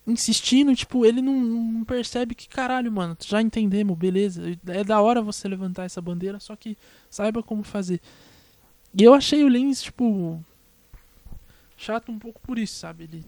Insistindo, 0.07 0.75
tipo, 0.75 1.05
ele 1.05 1.21
não, 1.21 1.35
não 1.35 1.85
percebe 1.85 2.35
que 2.35 2.49
caralho, 2.49 2.91
mano. 2.91 3.15
Já 3.21 3.43
entendemos, 3.43 3.97
beleza. 3.97 4.59
É 4.69 4.83
da 4.83 5.03
hora 5.03 5.21
você 5.21 5.47
levantar 5.47 5.85
essa 5.85 6.01
bandeira, 6.01 6.41
só 6.41 6.57
que 6.57 6.79
saiba 7.11 7.43
como 7.43 7.63
fazer. 7.63 8.01
E 8.99 9.05
eu 9.05 9.13
achei 9.13 9.45
o 9.45 9.49
Lins, 9.49 9.83
tipo. 9.83 10.43
Chato 11.77 12.11
um 12.11 12.19
pouco 12.19 12.41
por 12.41 12.59
isso, 12.59 12.77
sabe? 12.77 13.05
Ele. 13.05 13.27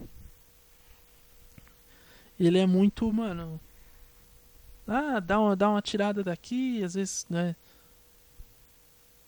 Ele 2.39 2.57
é 2.57 2.65
muito, 2.65 3.13
mano. 3.13 3.59
Ah, 4.87 5.19
dá 5.19 5.39
uma, 5.39 5.55
dá 5.55 5.69
uma 5.69 5.81
tirada 5.81 6.23
daqui, 6.23 6.83
às 6.83 6.93
vezes, 6.95 7.25
né? 7.29 7.55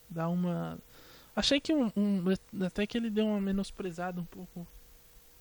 Dá 0.09 0.27
uma. 0.27 0.77
Achei 1.35 1.59
que 1.59 1.73
um, 1.73 1.91
um, 1.95 2.23
Até 2.65 2.85
que 2.87 2.97
ele 2.97 3.09
deu 3.09 3.25
uma 3.25 3.41
menosprezada 3.41 4.19
um 4.19 4.25
pouco. 4.25 4.67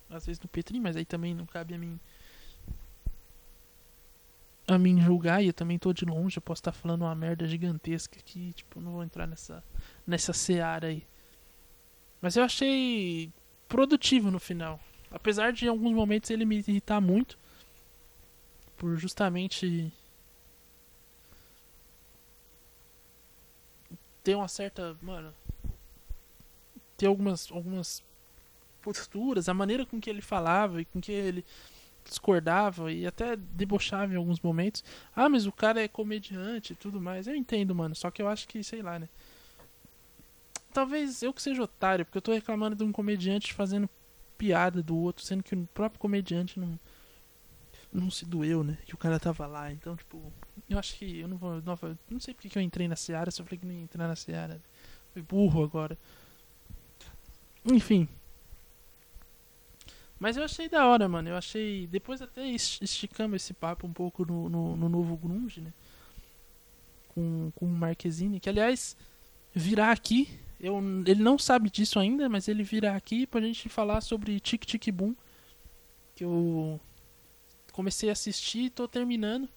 Às 0.09 0.25
vezes 0.25 0.41
no 0.41 0.47
Petri, 0.47 0.79
mas 0.79 0.95
aí 0.95 1.05
também 1.05 1.33
não 1.33 1.45
cabe 1.45 1.73
a 1.73 1.77
mim. 1.77 1.99
A 4.67 4.77
mim 4.77 4.99
julgar, 4.99 5.43
e 5.43 5.47
eu 5.47 5.53
também 5.53 5.77
tô 5.77 5.93
de 5.93 6.05
longe, 6.05 6.37
eu 6.37 6.41
posso 6.41 6.59
estar 6.59 6.71
falando 6.71 7.03
uma 7.03 7.13
merda 7.13 7.47
gigantesca 7.47 8.17
aqui, 8.19 8.51
tipo, 8.53 8.81
não 8.81 8.93
vou 8.93 9.03
entrar 9.03 9.27
nessa 9.27 9.63
nessa 10.07 10.33
seara 10.33 10.87
aí. 10.87 11.05
Mas 12.21 12.35
eu 12.35 12.43
achei 12.43 13.31
produtivo 13.67 14.31
no 14.31 14.39
final. 14.39 14.79
Apesar 15.11 15.53
de 15.53 15.65
em 15.65 15.69
alguns 15.69 15.93
momentos 15.93 16.29
ele 16.29 16.45
me 16.45 16.57
irritar 16.57 16.99
muito. 16.99 17.37
Por 18.77 18.95
justamente. 18.97 19.91
Ter 24.25 24.35
uma 24.35 24.49
certa. 24.49 24.97
Mano. 25.01 25.33
Ter 26.97 27.05
algumas. 27.05 27.49
algumas 27.49 28.03
posturas, 28.81 29.49
a 29.49 29.53
maneira 29.53 29.83
com 29.83 29.99
que 29.99 30.07
ele 30.07 30.21
falava 30.21 30.79
e 30.79 30.85
com 30.85 31.01
que 31.01 31.11
ele 31.11 31.43
discordava 32.03 32.91
e 32.91 33.07
até 33.07 33.35
debochava 33.35 34.13
em 34.13 34.15
alguns 34.15 34.39
momentos. 34.39 34.83
Ah, 35.15 35.27
mas 35.27 35.47
o 35.47 35.51
cara 35.51 35.81
é 35.81 35.87
comediante 35.87 36.73
e 36.73 36.75
tudo 36.75 37.01
mais. 37.01 37.25
Eu 37.25 37.35
entendo, 37.35 37.73
mano. 37.73 37.95
Só 37.95 38.11
que 38.11 38.21
eu 38.21 38.27
acho 38.27 38.47
que, 38.47 38.63
sei 38.63 38.83
lá, 38.83 38.99
né? 38.99 39.09
Talvez 40.71 41.23
eu 41.23 41.33
que 41.33 41.41
seja 41.41 41.63
otário, 41.63 42.05
porque 42.05 42.17
eu 42.17 42.21
tô 42.21 42.33
reclamando 42.33 42.75
de 42.75 42.83
um 42.83 42.91
comediante 42.91 43.53
fazendo 43.53 43.89
piada 44.37 44.83
do 44.83 44.95
outro, 44.97 45.25
sendo 45.25 45.41
que 45.41 45.55
o 45.55 45.67
próprio 45.73 45.99
comediante 45.99 46.59
não 46.59 46.79
não 47.95 48.11
se 48.11 48.25
doeu, 48.25 48.63
né? 48.63 48.77
Que 48.85 48.93
o 48.93 48.97
cara 48.97 49.19
tava 49.19 49.47
lá. 49.47 49.71
Então, 49.71 49.95
tipo, 49.95 50.31
eu 50.69 50.77
acho 50.77 50.95
que 50.95 51.19
eu 51.19 51.27
não 51.27 51.37
vou. 51.37 51.61
Não, 51.61 51.77
não 52.09 52.19
sei 52.19 52.33
porque 52.33 52.49
que 52.49 52.57
eu 52.57 52.61
entrei 52.61 52.87
na 52.87 52.95
Seara, 52.95 53.31
só 53.31 53.43
falei 53.43 53.59
que 53.59 53.65
não 53.65 53.73
ia 53.73 53.81
entrar 53.81 54.07
na 54.07 54.15
Seara. 54.15 54.61
Fui 55.13 55.21
burro 55.21 55.63
agora. 55.63 55.97
Enfim. 57.65 58.07
Mas 60.19 60.37
eu 60.37 60.43
achei 60.43 60.69
da 60.69 60.85
hora, 60.87 61.07
mano. 61.07 61.29
Eu 61.29 61.35
achei. 61.35 61.87
Depois 61.87 62.21
até 62.21 62.45
esticamos 62.47 63.41
esse 63.41 63.53
papo 63.53 63.87
um 63.87 63.93
pouco 63.93 64.25
no, 64.25 64.49
no, 64.49 64.75
no 64.75 64.89
novo 64.89 65.17
Grunge, 65.17 65.61
né? 65.61 65.73
Com, 67.09 67.51
com 67.55 67.65
o 67.65 67.69
Marquezine. 67.69 68.39
Que 68.39 68.49
aliás, 68.49 68.95
virá 69.53 69.91
aqui 69.91 70.39
eu, 70.59 70.79
ele 71.05 71.21
não 71.21 71.37
sabe 71.37 71.69
disso 71.69 71.99
ainda, 71.99 72.29
mas 72.29 72.47
ele 72.47 72.63
virá 72.63 72.95
aqui 72.95 73.27
pra 73.27 73.41
gente 73.41 73.67
falar 73.69 74.01
sobre 74.01 74.39
Tic 74.39 74.65
Tic 74.65 74.89
Boom. 74.91 75.15
Que 76.15 76.23
eu 76.23 76.79
comecei 77.75 78.07
a 78.07 78.13
assistir 78.13 78.59
e 78.59 78.69
tô 78.69 78.87
terminando. 78.87 79.49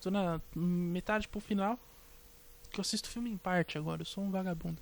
Tô 0.00 0.08
na 0.08 0.40
metade 0.54 1.26
pro 1.26 1.40
final. 1.40 1.76
Que 2.70 2.78
eu 2.78 2.82
assisto 2.82 3.08
filme 3.08 3.28
em 3.28 3.36
parte 3.36 3.76
agora, 3.76 4.02
eu 4.02 4.06
sou 4.06 4.22
um 4.22 4.30
vagabundo. 4.30 4.80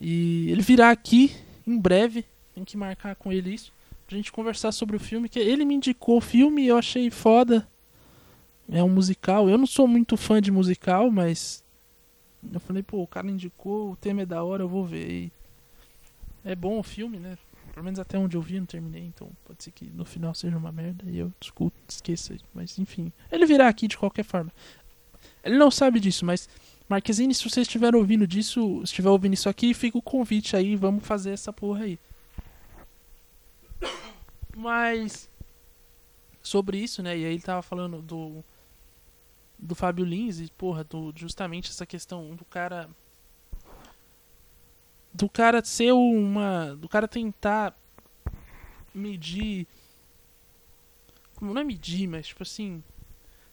E 0.00 0.50
ele 0.50 0.60
virá 0.60 0.90
aqui 0.90 1.36
em 1.64 1.78
breve. 1.78 2.24
Tem 2.52 2.64
que 2.64 2.76
marcar 2.76 3.14
com 3.14 3.32
ele 3.32 3.54
isso. 3.54 3.72
Pra 4.08 4.16
gente 4.16 4.32
conversar 4.32 4.72
sobre 4.72 4.96
o 4.96 5.00
filme. 5.00 5.28
Que 5.28 5.38
ele 5.38 5.64
me 5.64 5.74
indicou 5.74 6.18
o 6.18 6.20
filme 6.20 6.64
e 6.64 6.68
eu 6.68 6.76
achei 6.76 7.10
foda. 7.10 7.66
É 8.68 8.82
um 8.82 8.88
musical. 8.88 9.48
Eu 9.48 9.56
não 9.56 9.66
sou 9.66 9.86
muito 9.86 10.16
fã 10.16 10.42
de 10.42 10.50
musical, 10.50 11.10
mas 11.12 11.62
eu 12.52 12.58
falei, 12.58 12.82
pô, 12.82 13.02
o 13.02 13.06
cara 13.06 13.30
indicou, 13.30 13.92
o 13.92 13.96
tema 13.96 14.22
é 14.22 14.26
da 14.26 14.42
hora, 14.42 14.64
eu 14.64 14.68
vou 14.68 14.84
ver. 14.84 15.08
E 15.08 15.32
é 16.44 16.56
bom 16.56 16.78
o 16.78 16.82
filme, 16.82 17.18
né? 17.18 17.38
Pelo 17.78 17.84
menos 17.84 18.00
até 18.00 18.18
onde 18.18 18.36
eu 18.36 18.42
vi, 18.42 18.58
não 18.58 18.66
terminei, 18.66 19.04
então 19.04 19.30
pode 19.44 19.62
ser 19.62 19.70
que 19.70 19.84
no 19.84 20.04
final 20.04 20.34
seja 20.34 20.58
uma 20.58 20.72
merda 20.72 21.08
e 21.08 21.16
eu 21.16 21.32
escuto, 21.40 21.76
esqueça. 21.88 22.36
Mas 22.52 22.76
enfim, 22.76 23.12
ele 23.30 23.46
virá 23.46 23.68
aqui 23.68 23.86
de 23.86 23.96
qualquer 23.96 24.24
forma. 24.24 24.52
Ele 25.44 25.56
não 25.56 25.70
sabe 25.70 26.00
disso, 26.00 26.26
mas 26.26 26.48
Marquezine, 26.88 27.32
se 27.32 27.48
você 27.48 27.60
estiver 27.60 27.94
ouvindo 27.94 28.26
disso, 28.26 28.82
estiver 28.82 29.08
ouvindo 29.08 29.34
isso 29.34 29.48
aqui, 29.48 29.72
fica 29.74 29.96
o 29.96 30.02
convite 30.02 30.56
aí, 30.56 30.74
vamos 30.74 31.06
fazer 31.06 31.30
essa 31.30 31.52
porra 31.52 31.84
aí. 31.84 32.00
Mas 34.56 35.30
sobre 36.42 36.78
isso, 36.78 37.00
né? 37.00 37.16
E 37.16 37.24
aí 37.24 37.32
ele 37.34 37.42
tava 37.42 37.62
falando 37.62 38.02
do 38.02 38.44
do 39.56 39.76
Fábio 39.76 40.04
Lins 40.04 40.40
e, 40.40 40.50
porra, 40.50 40.82
do, 40.82 41.12
justamente 41.14 41.70
essa 41.70 41.86
questão 41.86 42.34
do 42.34 42.44
cara. 42.44 42.90
Do 45.12 45.28
cara 45.28 45.64
ser 45.64 45.92
uma. 45.92 46.76
Do 46.76 46.88
cara 46.88 47.08
tentar 47.08 47.76
medir. 48.94 49.66
Como 51.36 51.54
não 51.54 51.60
é 51.60 51.64
medir, 51.64 52.06
mas 52.06 52.28
tipo 52.28 52.42
assim. 52.42 52.82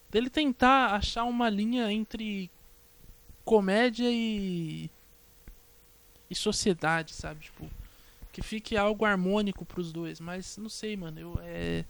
Dele 0.10 0.30
tentar 0.30 0.94
achar 0.94 1.24
uma 1.24 1.50
linha 1.50 1.92
entre 1.92 2.52
comédia 3.44 4.10
e. 4.10 4.90
e 6.30 6.36
sociedade, 6.36 7.14
sabe? 7.14 7.42
Tipo. 7.42 7.70
Que 8.32 8.42
fique 8.42 8.76
algo 8.76 9.06
harmônico 9.06 9.66
pros 9.66 9.94
dois. 9.94 10.20
Mas 10.20 10.58
não 10.58 10.70
sei, 10.70 10.96
mano. 10.96 11.20
Eu. 11.20 11.40
É 11.42 11.86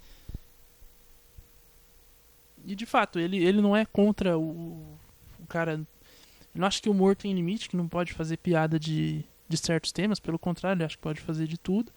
e 2.66 2.76
de 2.76 2.86
fato, 2.86 3.20
ele, 3.20 3.38
ele 3.38 3.62
não 3.62 3.76
é 3.76 3.86
contra 3.86 4.38
o, 4.38 4.98
o 5.40 5.46
cara. 5.48 5.74
Eu 5.74 6.60
não 6.60 6.68
acho 6.68 6.82
que 6.82 6.90
o 6.90 6.92
humor 6.92 7.16
tem 7.16 7.34
limite, 7.34 7.70
que 7.70 7.78
não 7.78 7.88
pode 7.88 8.14
fazer 8.14 8.38
piada 8.38 8.80
de, 8.80 9.24
de 9.48 9.58
certos 9.58 9.92
temas, 9.92 10.20
pelo 10.20 10.40
contrário, 10.40 10.78
ele 10.78 10.86
acho 10.86 10.98
que 10.98 11.04
pode 11.04 11.22
fazer 11.22 11.48
de 11.48 11.58
tudo. 11.58 11.92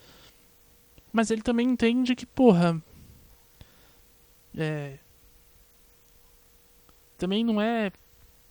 Mas 1.12 1.30
ele 1.30 1.42
também 1.42 1.68
entende 1.68 2.14
que, 2.14 2.26
porra. 2.26 2.80
É. 4.56 4.98
Também 7.16 7.44
não 7.44 7.60
é 7.60 7.90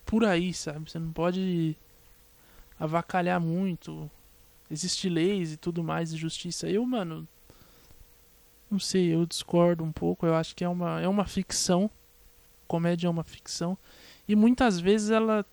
por 0.06 0.26
aí, 0.26 0.54
sabe? 0.54 0.90
Você 0.90 1.00
não 1.00 1.12
pode 1.12 1.76
avacalhar 2.80 3.40
muito. 3.40 4.10
Existem 4.70 5.12
leis 5.12 5.54
e 5.54 5.58
tudo 5.58 5.84
mais 5.84 6.12
de 6.12 6.18
justiça. 6.18 6.70
Eu, 6.70 6.86
mano. 6.86 7.28
Não 8.70 8.80
sei, 8.80 9.14
eu 9.14 9.26
discordo 9.26 9.84
um 9.84 9.92
pouco. 9.92 10.26
Eu 10.26 10.36
acho 10.36 10.56
que 10.56 10.64
é 10.64 10.70
uma, 10.70 11.00
é 11.00 11.08
uma 11.08 11.26
ficção 11.26 11.90
comédia 12.68 13.08
é 13.08 13.10
uma 13.10 13.24
ficção 13.24 13.78
e 14.28 14.36
muitas 14.36 14.80
vezes 14.80 15.10
ela 15.10 15.46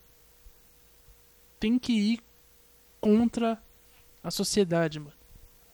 tem 1.61 1.79
que 1.79 1.93
ir 1.93 2.21
contra 3.05 3.63
a 4.23 4.31
sociedade, 4.31 4.99
mano. 4.99 5.13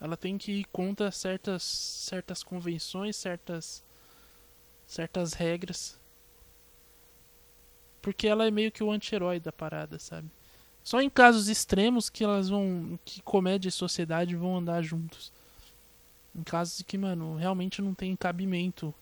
Ela 0.01 0.17
tem 0.17 0.37
que 0.37 0.51
ir 0.51 0.65
contra 0.73 1.13
certas 1.13 1.63
certas 1.63 2.43
convenções, 2.43 3.15
certas 3.15 3.85
certas 4.85 5.33
regras. 5.35 5.97
porque 8.03 8.27
ela 8.27 8.47
é 8.47 8.51
meio 8.51 8.73
que 8.73 8.83
o 8.83 8.91
anti-herói 8.91 9.39
da 9.39 9.53
parada, 9.53 9.99
sabe? 9.99 10.29
Só 10.83 11.01
em 11.01 11.11
casos 11.11 11.49
extremos 11.49 12.11
que 12.11 12.25
elas 12.25 12.49
vão. 12.49 12.99
que 13.05 13.23
comédia 13.23 13.69
e 13.69 13.73
sociedade 13.73 14.35
vão 14.35 14.57
andar 14.57 14.83
juntos. 14.83 15.33
Em 16.35 16.43
casos 16.43 16.83
que, 16.83 16.99
mano, 16.99 17.37
realmente 17.37 17.83
não 17.83 17.95
tem 17.95 18.17
cabimento 18.17 18.93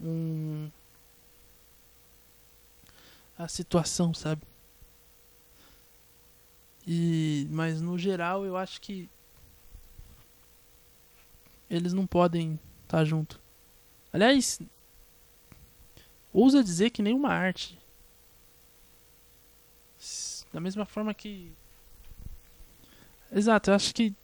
um. 0.00 0.70
a 3.38 3.48
situação, 3.48 4.12
sabe? 4.12 4.42
E, 6.90 7.46
mas 7.50 7.82
no 7.82 7.98
geral 7.98 8.46
eu 8.46 8.56
acho 8.56 8.80
que 8.80 9.10
eles 11.68 11.92
não 11.92 12.06
podem 12.06 12.58
estar 12.84 12.98
tá 12.98 13.04
junto. 13.04 13.38
Aliás, 14.10 14.58
ousa 16.32 16.64
dizer 16.64 16.88
que 16.88 17.02
nenhuma 17.02 17.28
arte 17.28 17.78
da 20.52 20.60
mesma 20.60 20.84
forma 20.84 21.12
que. 21.12 21.52
Exato, 23.30 23.70
eu 23.70 23.74
acho 23.74 23.94
que. 23.94 24.14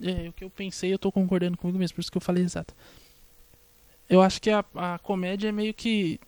É, 0.00 0.28
o 0.28 0.32
que 0.32 0.44
eu 0.44 0.50
pensei, 0.50 0.92
eu 0.92 0.98
tô 0.98 1.12
concordando 1.12 1.58
comigo 1.58 1.78
mesmo, 1.78 1.96
por 1.96 2.00
isso 2.00 2.10
que 2.10 2.16
eu 2.16 2.22
falei 2.22 2.42
exato. 2.42 2.74
Eu 4.08 4.22
acho 4.22 4.40
que 4.40 4.50
a, 4.50 4.64
a 4.74 4.98
comédia 4.98 5.48
é 5.48 5.52
meio 5.52 5.74
que. 5.74 6.20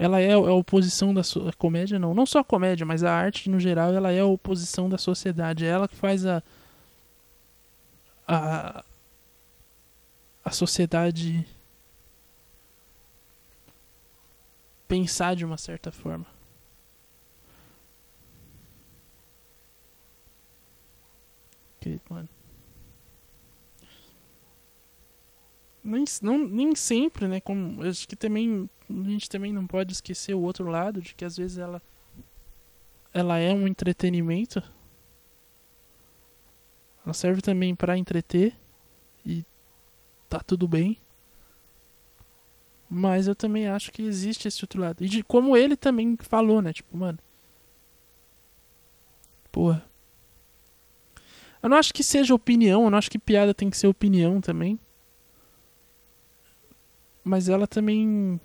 Ela 0.00 0.18
é, 0.18 0.28
é 0.28 0.32
a 0.32 0.54
oposição 0.54 1.12
da 1.12 1.22
so... 1.22 1.46
a 1.46 1.52
comédia, 1.52 1.98
não. 1.98 2.14
Não 2.14 2.24
só 2.24 2.38
a 2.38 2.44
comédia, 2.44 2.86
mas 2.86 3.04
a 3.04 3.12
arte 3.12 3.50
no 3.50 3.60
geral, 3.60 3.92
ela 3.92 4.10
é 4.10 4.20
a 4.20 4.24
oposição 4.24 4.88
da 4.88 4.96
sociedade. 4.96 5.66
É 5.66 5.68
ela 5.68 5.86
que 5.86 5.94
faz 5.94 6.24
a. 6.24 6.42
A, 8.26 8.82
a 10.42 10.50
sociedade 10.52 11.46
pensar 14.88 15.36
de 15.36 15.44
uma 15.44 15.58
certa 15.58 15.92
forma. 15.92 16.26
Que, 21.78 22.00
mano. 22.08 22.28
Nem, 25.90 26.04
não, 26.22 26.38
nem 26.38 26.74
sempre, 26.76 27.26
né? 27.26 27.40
Como, 27.40 27.82
acho 27.82 28.06
que 28.06 28.14
também. 28.14 28.70
A 28.88 29.08
gente 29.08 29.28
também 29.28 29.52
não 29.52 29.66
pode 29.66 29.92
esquecer 29.92 30.34
o 30.34 30.40
outro 30.40 30.68
lado, 30.68 31.02
de 31.02 31.14
que 31.14 31.24
às 31.24 31.36
vezes 31.36 31.58
ela. 31.58 31.82
Ela 33.12 33.38
é 33.38 33.52
um 33.52 33.66
entretenimento. 33.66 34.62
Ela 37.04 37.12
serve 37.12 37.42
também 37.42 37.74
para 37.74 37.98
entreter. 37.98 38.56
E 39.26 39.44
tá 40.28 40.38
tudo 40.38 40.68
bem. 40.68 40.96
Mas 42.88 43.26
eu 43.26 43.34
também 43.34 43.66
acho 43.66 43.90
que 43.90 44.02
existe 44.02 44.46
esse 44.46 44.62
outro 44.62 44.80
lado. 44.80 45.04
E 45.04 45.08
de 45.08 45.24
como 45.24 45.56
ele 45.56 45.76
também 45.76 46.16
falou, 46.20 46.62
né? 46.62 46.72
Tipo, 46.72 46.96
mano. 46.96 47.18
Porra. 49.50 49.84
Eu 51.60 51.68
não 51.68 51.76
acho 51.76 51.92
que 51.92 52.04
seja 52.04 52.32
opinião, 52.32 52.84
eu 52.84 52.90
não 52.90 52.98
acho 52.98 53.10
que 53.10 53.18
piada 53.18 53.52
tem 53.52 53.68
que 53.68 53.76
ser 53.76 53.88
opinião 53.88 54.40
também. 54.40 54.78
Mas 57.24 57.48
ela 57.48 57.66
também. 57.66 58.40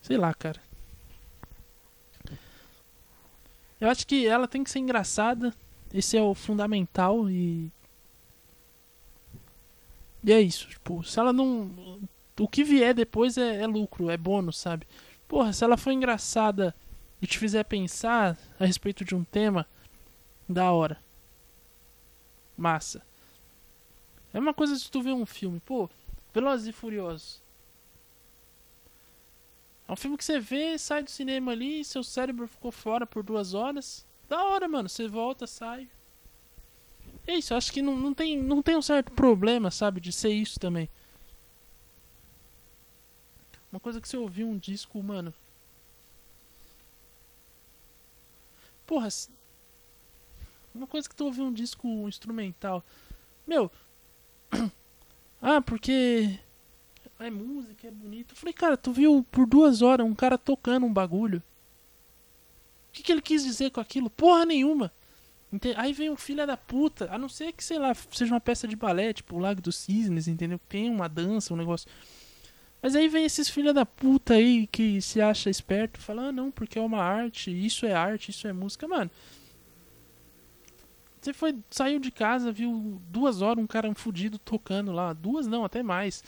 Sei 0.00 0.16
lá, 0.16 0.34
cara. 0.34 0.60
Eu 3.80 3.88
acho 3.88 4.06
que 4.06 4.26
ela 4.26 4.48
tem 4.48 4.62
que 4.62 4.70
ser 4.70 4.78
engraçada. 4.78 5.54
Esse 5.92 6.16
é 6.16 6.22
o 6.22 6.34
fundamental 6.34 7.28
e. 7.28 7.70
E 10.24 10.32
é 10.32 10.40
isso. 10.40 10.68
Tipo, 10.68 11.02
se 11.02 11.18
ela 11.18 11.32
não. 11.32 12.00
O 12.38 12.48
que 12.48 12.64
vier 12.64 12.94
depois 12.94 13.36
é, 13.36 13.62
é 13.62 13.66
lucro, 13.66 14.10
é 14.10 14.16
bônus, 14.16 14.58
sabe? 14.58 14.86
Porra, 15.28 15.52
se 15.52 15.64
ela 15.64 15.76
for 15.76 15.90
engraçada 15.90 16.74
e 17.20 17.26
te 17.26 17.38
fizer 17.38 17.64
pensar 17.64 18.36
a 18.58 18.64
respeito 18.64 19.04
de 19.04 19.14
um 19.14 19.22
tema, 19.24 19.66
da 20.48 20.70
hora. 20.72 20.98
Massa. 22.56 23.02
É 24.32 24.38
uma 24.38 24.54
coisa 24.54 24.76
se 24.76 24.90
tu 24.90 25.02
ver 25.02 25.12
um 25.12 25.26
filme, 25.26 25.60
pô, 25.60 25.88
Velozes 26.32 26.66
e 26.66 26.72
Furiosos. 26.72 27.42
É 29.86 29.92
um 29.92 29.96
filme 29.96 30.16
que 30.16 30.24
você 30.24 30.40
vê, 30.40 30.78
sai 30.78 31.02
do 31.02 31.10
cinema 31.10 31.52
ali, 31.52 31.84
seu 31.84 32.02
cérebro 32.02 32.46
ficou 32.48 32.72
fora 32.72 33.06
por 33.06 33.22
duas 33.22 33.52
horas. 33.52 34.06
Da 34.28 34.42
hora, 34.44 34.66
mano. 34.66 34.88
Você 34.88 35.06
volta, 35.06 35.46
sai. 35.46 35.88
É 37.26 37.36
isso, 37.36 37.54
acho 37.54 37.72
que 37.72 37.82
não, 37.82 37.96
não, 37.96 38.14
tem, 38.14 38.38
não 38.38 38.62
tem 38.62 38.76
um 38.76 38.82
certo 38.82 39.12
problema, 39.12 39.70
sabe, 39.70 40.00
de 40.00 40.12
ser 40.12 40.30
isso 40.30 40.58
também. 40.58 40.88
Uma 43.70 43.78
coisa 43.78 44.00
que 44.00 44.08
você 44.08 44.16
ouviu 44.16 44.48
um 44.48 44.56
disco, 44.58 45.02
mano, 45.02 45.32
Porra, 48.92 49.08
uma 50.74 50.86
coisa 50.86 51.08
que 51.08 51.14
tu 51.16 51.24
ouve 51.24 51.40
um 51.40 51.50
disco 51.50 51.88
instrumental. 52.06 52.84
Meu. 53.46 53.70
Ah, 55.44 55.60
porque. 55.60 56.38
É 57.18 57.28
música, 57.28 57.88
é 57.88 57.90
bonito. 57.90 58.32
Eu 58.32 58.36
falei, 58.36 58.52
cara, 58.52 58.76
tu 58.76 58.92
viu 58.92 59.26
por 59.28 59.44
duas 59.44 59.82
horas 59.82 60.06
um 60.06 60.14
cara 60.14 60.38
tocando 60.38 60.86
um 60.86 60.92
bagulho. 60.92 61.42
O 62.88 62.92
que, 62.92 63.02
que 63.02 63.10
ele 63.10 63.20
quis 63.20 63.42
dizer 63.42 63.70
com 63.72 63.80
aquilo? 63.80 64.08
Porra 64.08 64.46
nenhuma. 64.46 64.92
Aí 65.76 65.92
vem 65.92 66.10
um 66.10 66.16
filho 66.16 66.46
da 66.46 66.56
puta, 66.56 67.12
a 67.12 67.18
não 67.18 67.28
ser 67.28 67.52
que, 67.52 67.62
sei 67.62 67.78
lá, 67.78 67.92
seja 67.94 68.32
uma 68.32 68.40
peça 68.40 68.66
de 68.66 68.74
balé, 68.76 69.12
tipo 69.12 69.36
o 69.36 69.38
Lago 69.38 69.60
dos 69.60 69.76
Cisnes, 69.76 70.28
entendeu? 70.28 70.60
Tem 70.68 70.88
uma 70.88 71.08
dança, 71.08 71.52
um 71.52 71.56
negócio. 71.56 71.90
Mas 72.80 72.96
aí 72.96 73.06
vem 73.08 73.24
esses 73.24 73.48
filha 73.48 73.72
da 73.72 73.84
puta 73.84 74.34
aí 74.34 74.66
que 74.66 75.00
se 75.02 75.20
acha 75.20 75.50
esperto 75.50 76.00
e 76.00 76.02
fala, 76.02 76.28
ah 76.28 76.32
não, 76.32 76.50
porque 76.50 76.78
é 76.78 76.82
uma 76.82 77.02
arte, 77.02 77.50
isso 77.50 77.84
é 77.84 77.92
arte, 77.92 78.30
isso 78.30 78.48
é 78.48 78.52
música, 78.52 78.88
mano. 78.88 79.10
Você 81.22 81.32
foi, 81.32 81.56
saiu 81.70 82.00
de 82.00 82.10
casa, 82.10 82.50
viu 82.50 83.00
duas 83.08 83.42
horas 83.42 83.62
um 83.62 83.66
cara 83.66 83.88
um 83.88 83.94
fudido 83.94 84.38
tocando 84.38 84.90
lá. 84.90 85.12
Duas 85.12 85.46
não, 85.46 85.64
até 85.64 85.80
mais. 85.80 86.24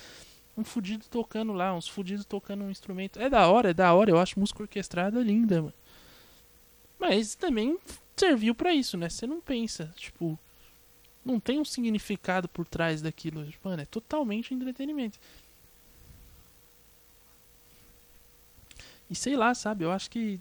Um 0.56 0.62
fudido 0.62 1.06
tocando 1.10 1.52
lá, 1.52 1.74
uns 1.74 1.88
fudidos 1.88 2.24
tocando 2.24 2.62
um 2.62 2.70
instrumento. 2.70 3.20
É 3.20 3.28
da 3.28 3.48
hora, 3.48 3.70
é 3.70 3.74
da 3.74 3.92
hora, 3.92 4.10
eu 4.10 4.18
acho 4.18 4.38
música 4.38 4.62
orquestrada 4.62 5.20
linda, 5.20 5.60
mano. 5.62 5.74
Mas 6.96 7.34
também 7.34 7.76
serviu 8.16 8.54
para 8.54 8.72
isso, 8.72 8.96
né? 8.96 9.08
Você 9.08 9.26
não 9.26 9.40
pensa, 9.40 9.92
tipo, 9.96 10.38
não 11.24 11.40
tem 11.40 11.58
um 11.58 11.64
significado 11.64 12.48
por 12.48 12.64
trás 12.64 13.02
daquilo. 13.02 13.44
Mano, 13.64 13.82
é 13.82 13.86
totalmente 13.86 14.54
entretenimento. 14.54 15.18
E 19.10 19.14
sei 19.16 19.36
lá, 19.36 19.54
sabe? 19.54 19.84
Eu 19.84 19.90
acho 19.90 20.08
que. 20.08 20.40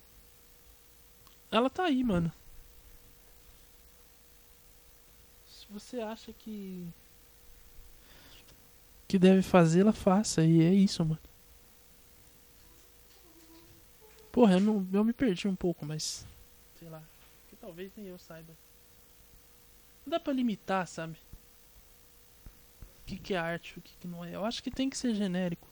Ela 1.52 1.70
tá 1.72 1.86
aí, 1.86 2.04
mano. 2.04 2.32
Se 5.46 5.63
você 5.74 6.00
acha 6.00 6.32
que. 6.32 6.88
Que 9.08 9.18
deve 9.18 9.42
fazer, 9.42 9.82
ela 9.82 9.92
faça. 9.92 10.44
E 10.44 10.62
é 10.62 10.74
isso, 10.74 11.04
mano. 11.04 11.20
Porra, 14.32 14.54
eu, 14.54 14.60
não, 14.60 14.88
eu 14.94 15.04
me 15.04 15.14
perdi 15.14 15.48
um 15.48 15.56
pouco, 15.56 15.86
mas. 15.86 16.26
Sei 16.78 16.90
lá. 16.90 17.02
Que 17.50 17.56
talvez 17.56 17.92
nem 17.98 18.08
eu 18.08 18.18
saiba. 18.18 18.54
Não 20.06 20.12
dá 20.12 20.20
pra 20.20 20.34
limitar, 20.34 20.88
sabe? 20.88 21.18
O 23.02 23.06
que, 23.06 23.18
que 23.18 23.34
é 23.34 23.38
arte, 23.38 23.78
o 23.78 23.82
que, 23.82 23.96
que 24.00 24.08
não 24.08 24.24
é. 24.24 24.36
Eu 24.36 24.46
acho 24.46 24.62
que 24.62 24.72
tem 24.72 24.90
que 24.90 24.98
ser 24.98 25.14
genérico. 25.16 25.68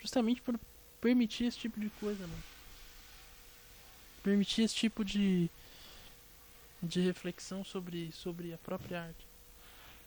Justamente 0.00 0.42
por, 0.42 0.58
permitir 1.00 1.44
esse 1.44 1.58
tipo 1.58 1.78
de 1.78 1.90
coisa, 1.90 2.26
mano. 2.26 2.42
Permitir 4.22 4.62
esse 4.62 4.74
tipo 4.74 5.04
de 5.04 5.50
de 6.82 7.00
reflexão 7.00 7.62
sobre 7.64 8.10
sobre 8.12 8.52
a 8.52 8.58
própria 8.58 9.02
arte. 9.02 9.28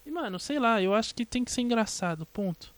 E 0.06 0.12
mano, 0.12 0.40
sei 0.40 0.60
lá, 0.60 0.82
eu 0.82 0.94
acho 0.94 1.16
que 1.16 1.26
tem 1.26 1.44
que 1.44 1.52
ser 1.52 1.62
engraçado, 1.62 2.26
ponto. 2.26 2.74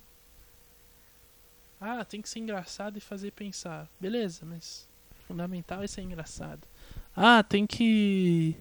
Ah, 1.79 2.05
tem 2.05 2.21
que 2.21 2.29
ser 2.29 2.39
engraçado 2.39 2.97
e 2.97 3.01
fazer 3.01 3.31
pensar. 3.31 3.89
Beleza, 3.99 4.45
mas 4.45 4.87
fundamental 5.27 5.81
é 5.83 5.87
ser 5.87 6.01
engraçado. 6.01 6.67
Ah, 7.15 7.43
tem 7.43 7.65
que 7.65 8.55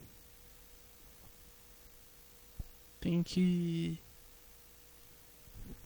tem 3.01 3.23
que 3.23 3.99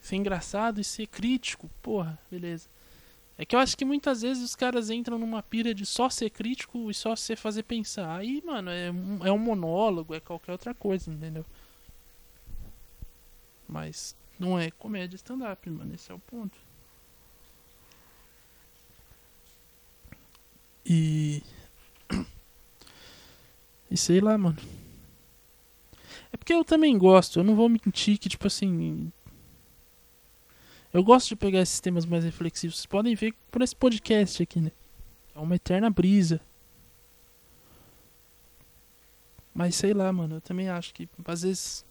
ser 0.01 0.17
engraçado 0.17 0.81
e 0.81 0.85
ser 0.85 1.07
crítico. 1.07 1.69
Porra, 1.83 2.19
beleza. 2.31 2.69
É 3.41 3.47
que 3.47 3.55
eu 3.55 3.61
acho 3.61 3.77
que 3.77 3.85
muitas 3.85 4.23
vezes 4.23 4.43
os 4.43 4.57
caras 4.57 4.91
entram 4.91 5.17
numa 5.17 5.41
pira 5.41 5.73
de 5.73 5.87
só 5.87 6.11
ser 6.11 6.29
crítico 6.31 6.91
e 6.91 6.95
só 6.95 7.15
ser 7.15 7.37
fazer 7.37 7.63
pensar. 7.63 8.19
Aí, 8.19 8.43
mano, 8.45 8.69
é 8.69 8.91
um, 8.91 9.27
é 9.27 9.31
um 9.31 9.39
monólogo, 9.39 10.13
é 10.13 10.19
qualquer 10.19 10.51
outra 10.51 10.75
coisa, 10.75 11.09
entendeu? 11.09 11.47
Mas 13.69 14.17
não 14.41 14.59
é 14.59 14.73
comédia 14.73 15.15
stand-up, 15.15 15.71
mano. 15.71 15.95
Esse 15.95 16.11
é 16.11 16.15
o 16.15 16.19
ponto. 16.19 16.59
E. 20.85 21.43
E 23.91 23.97
sei 23.97 24.21
lá, 24.21 24.37
mano. 24.37 24.59
É 26.31 26.37
porque 26.37 26.53
eu 26.53 26.63
também 26.63 26.99
gosto, 26.99 27.39
eu 27.41 27.45
não 27.45 27.57
vou 27.57 27.71
mentir 27.71 28.19
que, 28.19 28.29
tipo 28.29 28.47
assim. 28.47 29.11
Eu 30.93 31.03
gosto 31.05 31.29
de 31.29 31.37
pegar 31.37 31.61
esses 31.61 31.81
temas 31.81 32.07
mais 32.07 32.25
reflexivos. 32.25 32.77
Vocês 32.77 32.87
podem 32.87 33.15
ver 33.15 33.35
por 33.51 33.63
esse 33.63 33.77
podcast 33.77 34.43
aqui, 34.43 34.61
né? 34.61 34.73
É 35.35 35.39
uma 35.39 35.57
eterna 35.57 35.91
brisa. 35.91 36.41
Mas 39.55 39.75
sei 39.75 39.93
lá, 39.93 40.13
mano, 40.13 40.37
eu 40.37 40.41
também 40.41 40.69
acho 40.69 40.95
que 40.95 41.09
às 41.27 41.43
vezes 41.43 41.85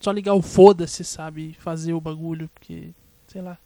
só 0.00 0.10
ligar 0.10 0.34
o 0.34 0.42
foda-se, 0.42 1.04
sabe? 1.04 1.54
Fazer 1.54 1.92
o 1.92 2.00
bagulho, 2.00 2.48
porque, 2.48 2.92
sei 3.28 3.40
lá. 3.40 3.56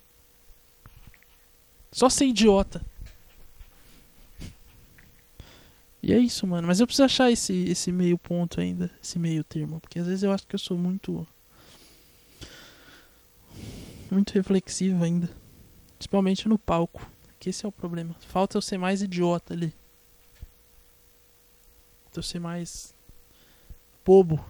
Só 1.91 2.11
ser 2.11 2.27
idiota. 2.27 2.85
E 6.03 6.13
é 6.13 6.19
isso, 6.19 6.47
mano. 6.47 6.69
Mas 6.69 6.79
eu 6.79 6.87
preciso 6.87 7.05
achar 7.05 7.33
esse, 7.33 7.65
esse 7.65 7.91
meio 7.91 8.19
ponto 8.19 8.61
ainda, 8.61 8.91
esse 9.03 9.19
meio 9.19 9.43
termo. 9.43 9.81
Porque 9.81 9.99
às 9.99 10.07
vezes 10.07 10.23
eu 10.23 10.31
acho 10.31 10.47
que 10.47 10.55
eu 10.55 10.59
sou 10.59 10.77
muito. 10.77 11.27
Muito 14.11 14.33
reflexivo 14.33 15.05
ainda. 15.05 15.31
Principalmente 15.99 16.49
no 16.49 16.59
palco. 16.59 17.11
Que 17.39 17.51
esse 17.51 17.65
é 17.65 17.69
o 17.69 17.73
problema. 17.73 18.15
Falta 18.21 18.57
eu 18.57 18.63
ser 18.63 18.79
mais 18.79 19.03
idiota 19.03 19.55
ali. 19.55 19.75
Eu 22.15 22.23
ser 22.23 22.39
mais. 22.39 22.95
bobo. 24.05 24.43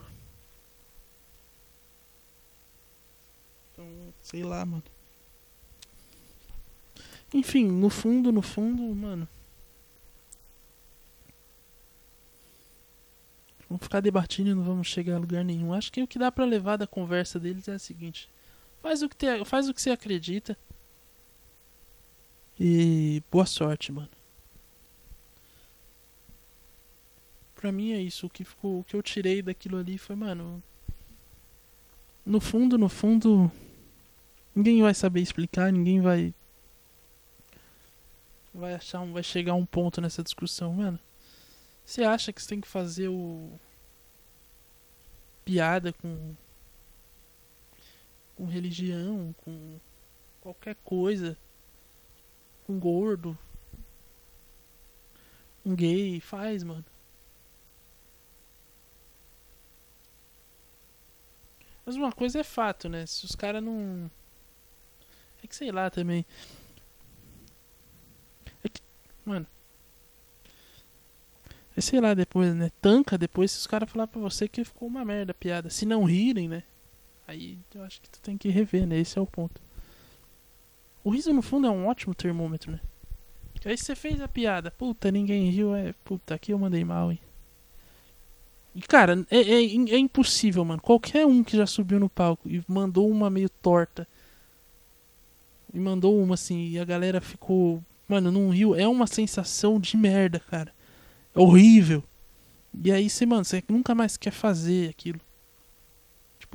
Então, 3.73 4.15
sei 4.23 4.45
lá, 4.45 4.65
mano. 4.65 4.85
Enfim, 7.35 7.67
no 7.67 7.91
fundo, 7.91 8.31
no 8.31 8.41
fundo, 8.41 8.83
mano. 8.95 9.29
Vamos 13.69 13.83
ficar 13.83 14.01
debatendo 14.01 14.51
e 14.51 14.55
não 14.55 14.63
vamos 14.63 14.87
chegar 14.87 15.17
a 15.17 15.19
lugar 15.19 15.45
nenhum. 15.45 15.75
Acho 15.75 15.93
que 15.93 16.03
o 16.03 16.07
que 16.07 16.21
dá 16.21 16.31
para 16.31 16.45
levar 16.45 16.77
da 16.77 16.87
conversa 16.87 17.41
deles 17.41 17.67
é 17.67 17.75
o 17.75 17.81
seguinte: 17.81 18.31
faz 18.87 19.03
o 19.03 19.09
que, 19.09 19.17
te, 19.17 19.45
faz 19.45 19.69
o 19.69 19.75
que 19.75 19.83
você 19.83 19.91
acredita. 19.91 20.57
E 22.59 23.21
boa 23.33 23.45
sorte, 23.45 23.91
mano. 23.91 24.09
Pra 27.57 27.73
mim 27.73 27.93
é 27.93 28.01
isso. 28.01 28.27
O 28.27 28.31
que, 28.31 28.45
ficou, 28.45 28.79
o 28.79 28.85
que 28.85 28.95
eu 28.95 29.03
tirei 29.03 29.43
daquilo 29.43 29.77
ali 29.77 29.99
foi, 29.99 30.15
mano. 30.15 30.63
No 32.25 32.41
fundo, 32.41 32.79
no 32.79 32.89
fundo. 32.89 33.51
Ninguém 34.55 34.81
vai 34.81 34.95
saber 34.95 35.21
explicar, 35.21 35.73
ninguém 35.73 36.01
vai. 36.01 36.33
Vai 38.55 38.75
achar 38.75 39.01
um, 39.01 39.13
vai 39.13 39.23
chegar 39.25 39.53
a 39.53 39.57
um 39.57 39.67
ponto 39.67 40.01
nessa 40.01 40.23
discussão, 40.23 40.75
mano. 40.75 40.99
Você 41.85 42.05
acha 42.05 42.33
que 42.33 42.41
você 42.41 42.49
tem 42.51 42.61
que 42.61 42.69
fazer 42.69 43.09
o. 43.09 43.51
piada 45.45 45.93
com. 45.93 46.37
Com 48.37 48.45
religião, 48.45 49.35
com 49.39 49.81
qualquer 50.41 50.77
coisa, 50.85 51.37
com 52.67 52.79
gordo, 52.79 53.37
um 55.65 55.75
gay, 55.75 56.21
faz, 56.21 56.63
mano. 56.63 56.85
Mas 61.85 61.97
uma 61.97 62.13
coisa 62.13 62.41
é 62.41 62.45
fato, 62.45 62.89
né? 62.89 63.07
Se 63.07 63.25
os 63.25 63.35
caras 63.35 63.63
não. 63.63 64.11
É 65.43 65.47
que 65.47 65.55
sei 65.55 65.73
lá 65.73 65.91
também. 65.91 66.27
É 68.63 68.69
que. 68.69 68.81
Mano. 69.25 69.47
É 71.77 71.81
sei 71.81 72.01
lá 72.01 72.15
depois, 72.15 72.55
né? 72.55 72.71
Tanca 72.81 73.19
depois 73.19 73.51
se 73.53 73.59
os 73.59 73.67
caras 73.67 73.91
falar 73.91 74.07
pra 74.07 74.21
você 74.21 74.49
que 74.49 74.65
ficou 74.65 74.89
uma 74.89 75.05
merda 75.05 75.33
a 75.33 75.35
piada. 75.35 75.71
Se 75.71 75.85
não 75.87 76.05
rirem, 76.05 76.49
né? 76.49 76.63
Aí 77.27 77.59
eu 77.75 77.83
acho 77.83 78.01
que 78.01 78.09
tu 78.09 78.21
tem 78.21 78.39
que 78.39 78.49
rever, 78.49 78.87
né? 78.87 78.99
Esse 78.99 79.19
é 79.19 79.21
o 79.21 79.27
ponto. 79.27 79.61
O 81.03 81.11
riso 81.11 81.33
no 81.33 81.43
fundo 81.43 81.67
é 81.67 81.71
um 81.71 81.87
ótimo 81.87 82.15
termômetro, 82.15 82.73
né? 82.73 82.81
Aí 83.65 83.77
você 83.77 83.97
fez 83.97 84.21
a 84.21 84.29
piada, 84.29 84.71
puta, 84.71 85.11
ninguém 85.11 85.51
riu, 85.51 85.75
é. 85.75 85.93
Puta, 86.05 86.35
aqui 86.35 86.53
eu 86.53 86.59
mandei 86.59 86.85
mal, 86.85 87.11
hein? 87.11 87.19
E 88.77 88.81
cara, 88.81 89.27
é, 89.31 89.41
é, 89.41 89.65
é 89.65 89.99
impossível, 89.99 90.65
mano. 90.65 90.81
Qualquer 90.81 91.27
um 91.27 91.43
que 91.43 91.57
já 91.57 91.67
subiu 91.67 91.99
no 91.99 92.09
palco 92.09 92.49
e 92.49 92.63
mandou 92.69 93.11
uma 93.11 93.31
meio 93.31 93.49
torta. 93.49 94.07
E 95.73 95.79
mandou 95.79 96.23
uma 96.23 96.35
assim, 96.35 96.69
e 96.69 96.79
a 96.79 96.85
galera 96.85 97.21
ficou. 97.21 97.83
Mano, 98.07 98.31
não 98.31 98.51
riu. 98.51 98.75
É 98.75 98.87
uma 98.87 99.07
sensação 99.07 99.81
de 99.81 99.97
merda, 99.97 100.39
cara. 100.39 100.73
É 101.35 101.41
horrível. 101.41 102.05
E 102.85 102.93
aí 102.93 103.09
você, 103.09 103.27
mano, 103.27 103.45
você 103.45 103.65
nunca 103.69 103.95
mais 103.95 104.17
quer 104.17 104.31
fazer 104.31 104.91
aquilo. 104.91 105.21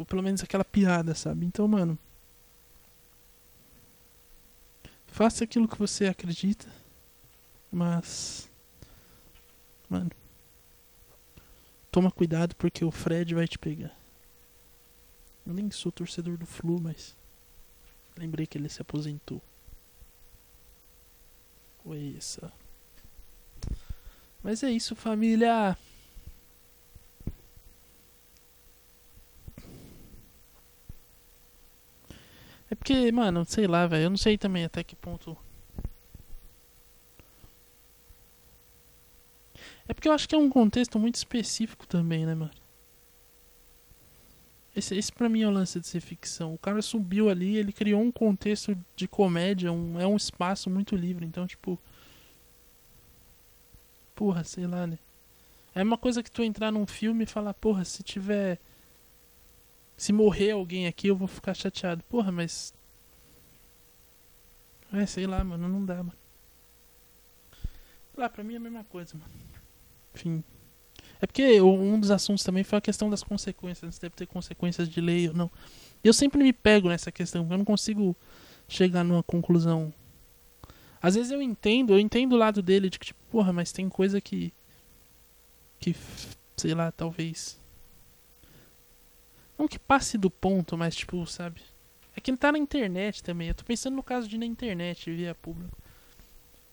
Tipo, 0.01 0.05
pelo 0.05 0.23
menos 0.23 0.41
aquela 0.43 0.65
piada, 0.65 1.13
sabe? 1.13 1.45
Então, 1.45 1.67
mano. 1.67 1.97
Faça 5.07 5.43
aquilo 5.43 5.67
que 5.67 5.77
você 5.77 6.07
acredita. 6.07 6.67
Mas. 7.71 8.49
Mano. 9.89 10.11
Toma 11.91 12.09
cuidado 12.09 12.55
porque 12.55 12.83
o 12.83 12.91
Fred 12.91 13.35
vai 13.35 13.47
te 13.47 13.59
pegar. 13.59 13.95
Eu 15.45 15.53
nem 15.53 15.69
sou 15.69 15.91
torcedor 15.91 16.37
do 16.37 16.45
Flu, 16.45 16.79
mas. 16.81 17.15
Lembrei 18.17 18.47
que 18.47 18.57
ele 18.57 18.69
se 18.69 18.81
aposentou. 18.81 19.41
Foi 21.83 22.15
essa. 22.17 22.51
Mas 24.41 24.63
é 24.63 24.71
isso, 24.71 24.95
família. 24.95 25.77
É 32.71 32.75
porque, 32.75 33.11
mano, 33.11 33.43
sei 33.45 33.67
lá, 33.67 33.85
velho. 33.85 34.05
Eu 34.05 34.09
não 34.09 34.17
sei 34.17 34.37
também 34.37 34.63
até 34.63 34.81
que 34.81 34.95
ponto. 34.95 35.37
É 39.87 39.93
porque 39.93 40.07
eu 40.07 40.13
acho 40.13 40.27
que 40.27 40.33
é 40.33 40.37
um 40.37 40.49
contexto 40.49 40.97
muito 40.97 41.15
específico 41.15 41.85
também, 41.85 42.25
né, 42.25 42.33
mano? 42.33 42.51
Esse, 44.73 44.95
esse 44.95 45.11
pra 45.11 45.27
mim 45.27 45.41
é 45.41 45.47
o 45.47 45.51
lance 45.51 45.81
de 45.81 45.87
ser 45.87 45.99
ficção. 45.99 46.53
O 46.53 46.57
cara 46.57 46.81
subiu 46.81 47.29
ali, 47.29 47.57
ele 47.57 47.73
criou 47.73 48.01
um 48.01 48.09
contexto 48.09 48.77
de 48.95 49.05
comédia, 49.05 49.69
um, 49.69 49.99
é 49.99 50.07
um 50.07 50.15
espaço 50.15 50.69
muito 50.69 50.95
livre. 50.95 51.25
Então, 51.25 51.45
tipo. 51.45 51.77
Porra, 54.15 54.45
sei 54.45 54.65
lá, 54.65 54.87
né? 54.87 54.97
É 55.75 55.83
uma 55.83 55.97
coisa 55.97 56.23
que 56.23 56.31
tu 56.31 56.41
entrar 56.41 56.71
num 56.71 56.87
filme 56.87 57.25
e 57.25 57.27
falar, 57.27 57.53
porra, 57.53 57.83
se 57.83 58.01
tiver. 58.01 58.59
Se 60.01 60.11
morrer 60.11 60.49
alguém 60.49 60.87
aqui, 60.87 61.09
eu 61.09 61.15
vou 61.15 61.27
ficar 61.27 61.53
chateado. 61.53 62.03
Porra, 62.05 62.31
mas. 62.31 62.73
É, 64.91 65.05
sei 65.05 65.27
lá, 65.27 65.43
mano, 65.43 65.69
não 65.69 65.85
dá, 65.85 65.97
mano. 65.97 66.17
Lá, 68.17 68.27
pra 68.27 68.43
mim 68.43 68.55
é 68.55 68.57
a 68.57 68.59
mesma 68.59 68.83
coisa, 68.83 69.13
mano. 69.15 69.31
Enfim. 70.15 70.43
É 71.21 71.27
porque 71.27 71.61
um 71.61 71.99
dos 71.99 72.09
assuntos 72.09 72.43
também 72.43 72.63
foi 72.63 72.79
a 72.79 72.81
questão 72.81 73.11
das 73.11 73.21
consequências. 73.21 73.93
Se 73.93 74.01
deve 74.01 74.15
ter 74.15 74.25
consequências 74.25 74.89
de 74.89 74.99
lei 74.99 75.27
ou 75.27 75.35
não. 75.35 75.51
Eu 76.03 76.13
sempre 76.13 76.41
me 76.41 76.51
pego 76.51 76.89
nessa 76.89 77.11
questão. 77.11 77.47
Eu 77.51 77.57
não 77.59 77.63
consigo 77.63 78.17
chegar 78.67 79.03
numa 79.03 79.21
conclusão. 79.21 79.93
Às 80.99 81.13
vezes 81.13 81.31
eu 81.31 81.43
entendo, 81.43 81.93
eu 81.93 81.99
entendo 81.99 82.33
o 82.33 82.39
lado 82.39 82.63
dele 82.63 82.89
de 82.89 82.97
que, 82.97 83.05
tipo, 83.05 83.19
porra, 83.29 83.53
mas 83.53 83.71
tem 83.71 83.87
coisa 83.87 84.19
que. 84.19 84.51
Que. 85.79 85.95
Sei 86.57 86.73
lá, 86.73 86.91
talvez. 86.91 87.60
Não 89.61 89.67
que 89.67 89.77
passe 89.77 90.17
do 90.17 90.31
ponto, 90.31 90.75
mas, 90.75 90.95
tipo, 90.95 91.23
sabe? 91.27 91.61
É 92.15 92.19
que 92.19 92.35
tá 92.35 92.51
na 92.51 92.57
internet 92.57 93.21
também. 93.21 93.49
Eu 93.49 93.53
tô 93.53 93.63
pensando 93.63 93.95
no 93.95 94.01
caso 94.01 94.27
de 94.27 94.35
na 94.35 94.43
internet, 94.43 95.11
via 95.13 95.35
público. 95.35 95.77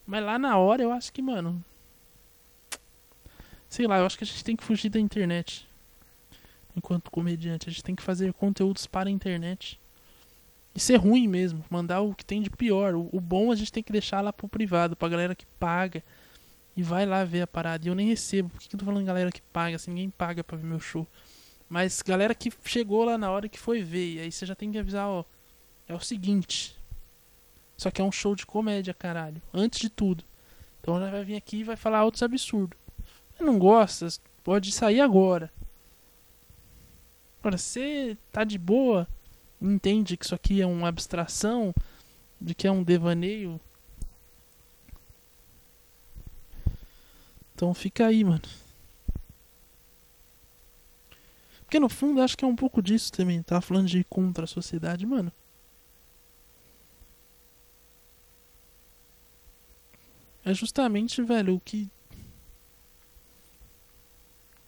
Mas 0.06 0.24
lá 0.24 0.38
na 0.38 0.56
hora 0.56 0.82
eu 0.82 0.90
acho 0.90 1.12
que, 1.12 1.20
mano. 1.20 1.62
Sei 3.68 3.86
lá, 3.86 3.98
eu 3.98 4.06
acho 4.06 4.16
que 4.16 4.24
a 4.24 4.26
gente 4.26 4.42
tem 4.42 4.56
que 4.56 4.64
fugir 4.64 4.88
da 4.88 4.98
internet. 4.98 5.68
Enquanto 6.74 7.10
comediante, 7.10 7.68
a 7.68 7.70
gente 7.70 7.84
tem 7.84 7.94
que 7.94 8.02
fazer 8.02 8.32
conteúdos 8.32 8.86
para 8.86 9.10
a 9.10 9.12
internet. 9.12 9.78
E 10.74 10.80
ser 10.80 10.96
ruim 10.96 11.28
mesmo, 11.28 11.62
mandar 11.68 12.00
o 12.00 12.14
que 12.14 12.24
tem 12.24 12.40
de 12.40 12.48
pior. 12.48 12.94
O, 12.94 13.10
o 13.12 13.20
bom 13.20 13.52
a 13.52 13.54
gente 13.54 13.70
tem 13.70 13.82
que 13.82 13.92
deixar 13.92 14.22
lá 14.22 14.32
pro 14.32 14.48
privado, 14.48 14.96
pra 14.96 15.10
galera 15.10 15.34
que 15.34 15.44
paga 15.60 16.02
e 16.74 16.82
vai 16.82 17.04
lá 17.04 17.22
ver 17.22 17.42
a 17.42 17.46
parada. 17.46 17.86
E 17.86 17.90
eu 17.90 17.94
nem 17.94 18.08
recebo. 18.08 18.48
Por 18.48 18.60
que, 18.60 18.70
que 18.70 18.76
eu 18.76 18.80
tô 18.80 18.86
falando 18.86 19.04
galera 19.04 19.30
que 19.30 19.42
paga? 19.42 19.76
Assim, 19.76 19.90
ninguém 19.90 20.08
paga 20.08 20.42
pra 20.42 20.56
ver 20.56 20.64
meu 20.64 20.80
show. 20.80 21.06
Mas 21.68 22.00
galera 22.02 22.34
que 22.34 22.50
chegou 22.64 23.04
lá 23.04 23.18
na 23.18 23.30
hora 23.30 23.48
que 23.48 23.58
foi 23.58 23.82
ver. 23.82 24.14
E 24.14 24.20
aí 24.20 24.32
você 24.32 24.46
já 24.46 24.54
tem 24.54 24.72
que 24.72 24.78
avisar, 24.78 25.06
ó. 25.06 25.24
É 25.86 25.94
o 25.94 26.00
seguinte. 26.00 26.76
Só 27.76 27.90
que 27.90 28.00
é 28.00 28.04
um 28.04 28.12
show 28.12 28.34
de 28.34 28.46
comédia, 28.46 28.94
caralho. 28.94 29.40
Antes 29.52 29.78
de 29.78 29.90
tudo. 29.90 30.24
Então 30.80 30.98
já 30.98 31.10
vai 31.10 31.24
vir 31.24 31.36
aqui 31.36 31.58
e 31.58 31.64
vai 31.64 31.76
falar 31.76 32.04
outros 32.04 32.22
absurdos. 32.22 32.78
Não 33.38 33.58
gosta, 33.58 34.08
pode 34.42 34.72
sair 34.72 35.00
agora. 35.00 35.52
Agora, 37.40 37.56
você 37.56 38.18
tá 38.32 38.42
de 38.42 38.58
boa, 38.58 39.06
entende 39.62 40.16
que 40.16 40.24
isso 40.24 40.34
aqui 40.34 40.60
é 40.60 40.66
uma 40.66 40.88
abstração, 40.88 41.72
de 42.40 42.54
que 42.54 42.66
é 42.66 42.70
um 42.70 42.82
devaneio. 42.82 43.60
Então 47.54 47.72
fica 47.74 48.06
aí, 48.06 48.24
mano. 48.24 48.42
Porque 51.68 51.78
no 51.78 51.90
fundo 51.90 52.22
acho 52.22 52.34
que 52.34 52.46
é 52.46 52.48
um 52.48 52.56
pouco 52.56 52.80
disso 52.80 53.12
também. 53.12 53.42
Tá 53.42 53.60
falando 53.60 53.88
de 53.88 54.02
contra 54.04 54.44
a 54.44 54.46
sociedade, 54.46 55.04
mano. 55.04 55.30
É 60.42 60.54
justamente, 60.54 61.20
velho, 61.20 61.56
o 61.56 61.60
que. 61.60 61.90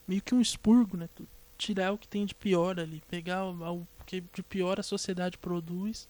Meio 0.06 0.20
que 0.20 0.34
um 0.34 0.42
expurgo, 0.42 0.98
né? 0.98 1.08
Tirar 1.56 1.90
o 1.90 1.96
que 1.96 2.06
tem 2.06 2.26
de 2.26 2.34
pior 2.34 2.78
ali. 2.78 3.02
Pegar 3.08 3.46
o, 3.46 3.88
que 4.04 4.20
de 4.20 4.42
pior 4.42 4.78
a 4.78 4.82
sociedade 4.82 5.38
produz. 5.38 6.06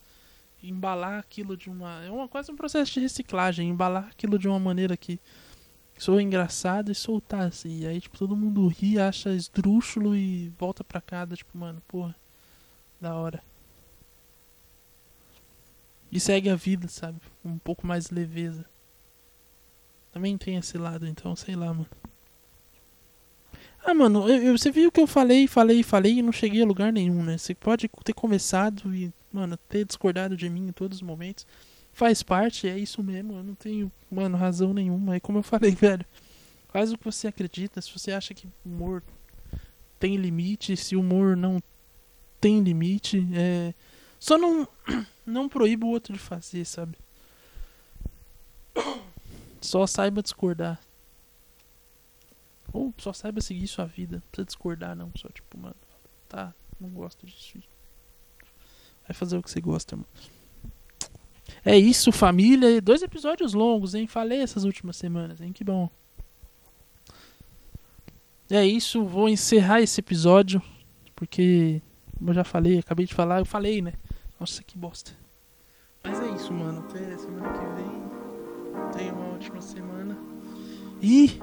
Embalar 0.60 1.20
aquilo 1.20 1.56
de 1.56 1.70
uma. 1.70 2.02
É 2.02 2.10
uma, 2.10 2.26
quase 2.26 2.50
um 2.50 2.56
processo 2.56 2.94
de 2.94 2.98
reciclagem. 2.98 3.68
Embalar 3.68 4.08
aquilo 4.08 4.36
de 4.36 4.48
uma 4.48 4.58
maneira 4.58 4.96
que 4.96 5.20
soa 6.00 6.22
engraçado 6.22 6.90
e 6.90 6.94
soltar 6.94 7.42
assim. 7.42 7.80
E 7.80 7.86
aí, 7.86 8.00
tipo, 8.00 8.16
todo 8.16 8.34
mundo 8.34 8.66
ri, 8.68 8.98
acha 8.98 9.34
esdrúxulo 9.34 10.16
e 10.16 10.48
volta 10.58 10.82
pra 10.82 11.00
casa, 11.00 11.36
tipo, 11.36 11.56
mano, 11.56 11.82
porra, 11.86 12.16
da 12.98 13.14
hora. 13.14 13.42
E 16.10 16.18
segue 16.18 16.48
a 16.48 16.56
vida, 16.56 16.88
sabe? 16.88 17.20
Um 17.44 17.58
pouco 17.58 17.86
mais 17.86 18.10
leveza. 18.10 18.64
Também 20.10 20.38
tem 20.38 20.56
esse 20.56 20.78
lado, 20.78 21.06
então, 21.06 21.36
sei 21.36 21.54
lá, 21.54 21.66
mano. 21.66 21.86
Ah, 23.84 23.92
mano, 23.92 24.26
eu, 24.26 24.42
eu, 24.42 24.58
você 24.58 24.70
viu 24.70 24.90
que 24.90 25.00
eu 25.00 25.06
falei, 25.06 25.46
falei, 25.46 25.82
falei 25.82 26.18
e 26.18 26.22
não 26.22 26.32
cheguei 26.32 26.62
a 26.62 26.66
lugar 26.66 26.90
nenhum, 26.92 27.22
né? 27.22 27.36
Você 27.36 27.54
pode 27.54 27.88
ter 28.04 28.14
conversado 28.14 28.94
e, 28.94 29.12
mano, 29.30 29.56
ter 29.68 29.84
discordado 29.84 30.34
de 30.34 30.48
mim 30.48 30.68
em 30.68 30.72
todos 30.72 30.98
os 30.98 31.02
momentos. 31.02 31.46
Faz 31.92 32.22
parte, 32.22 32.68
é 32.68 32.78
isso 32.78 33.02
mesmo. 33.02 33.34
Eu 33.34 33.42
não 33.42 33.54
tenho, 33.54 33.90
mano, 34.10 34.36
razão 34.36 34.72
nenhuma. 34.72 35.16
É 35.16 35.20
como 35.20 35.38
eu 35.38 35.42
falei, 35.42 35.72
velho. 35.76 36.04
Faz 36.68 36.92
o 36.92 36.98
que 36.98 37.04
você 37.04 37.28
acredita. 37.28 37.80
Se 37.80 37.92
você 37.92 38.12
acha 38.12 38.32
que 38.32 38.48
humor 38.64 39.02
tem 39.98 40.16
limite, 40.16 40.76
se 40.76 40.96
o 40.96 41.00
humor 41.00 41.36
não 41.36 41.62
tem 42.40 42.60
limite, 42.60 43.26
é. 43.34 43.74
Só 44.18 44.38
não, 44.38 44.68
não 45.26 45.48
proíba 45.48 45.86
o 45.86 45.90
outro 45.90 46.12
de 46.12 46.18
fazer, 46.18 46.64
sabe? 46.64 46.96
Só 49.60 49.86
saiba 49.86 50.22
discordar. 50.22 50.80
Ou 52.72 52.94
só 52.96 53.12
saiba 53.12 53.40
seguir 53.40 53.66
sua 53.66 53.84
vida. 53.84 54.16
Não 54.16 54.22
precisa 54.30 54.46
discordar, 54.46 54.96
não. 54.96 55.10
Só 55.16 55.28
tipo, 55.28 55.58
mano, 55.58 55.76
tá, 56.28 56.54
não 56.80 56.88
gosto 56.88 57.26
disso. 57.26 57.58
Vai 59.06 59.14
fazer 59.14 59.36
o 59.36 59.42
que 59.42 59.50
você 59.50 59.60
gosta, 59.60 59.96
mano. 59.96 60.08
É 61.64 61.76
isso, 61.76 62.10
família. 62.12 62.80
Dois 62.80 63.02
episódios 63.02 63.54
longos, 63.54 63.94
hein? 63.94 64.06
Falei 64.06 64.40
essas 64.40 64.64
últimas 64.64 64.96
semanas, 64.96 65.40
hein? 65.40 65.52
Que 65.52 65.64
bom. 65.64 65.88
É 68.50 68.66
isso, 68.66 69.04
vou 69.04 69.28
encerrar 69.28 69.80
esse 69.80 70.00
episódio. 70.00 70.60
Porque, 71.14 71.80
como 72.18 72.30
eu 72.30 72.34
já 72.34 72.44
falei, 72.44 72.78
acabei 72.78 73.06
de 73.06 73.14
falar, 73.14 73.38
eu 73.38 73.46
falei, 73.46 73.80
né? 73.80 73.92
Nossa, 74.38 74.62
que 74.64 74.76
bosta. 74.76 75.12
Mas 76.02 76.20
é 76.20 76.28
isso, 76.34 76.52
mano. 76.52 76.80
Até 76.80 77.16
semana 77.16 77.48
que 77.52 77.82
vem. 77.82 78.90
Tenha 78.92 79.12
uma 79.12 79.34
ótima 79.34 79.60
semana. 79.60 80.18
E 81.02 81.38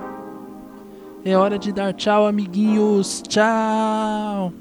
é 1.24 1.38
hora 1.38 1.58
de 1.58 1.72
dar 1.72 1.94
tchau, 1.94 2.26
amiguinhos. 2.26 3.22
Tchau. 3.28 4.52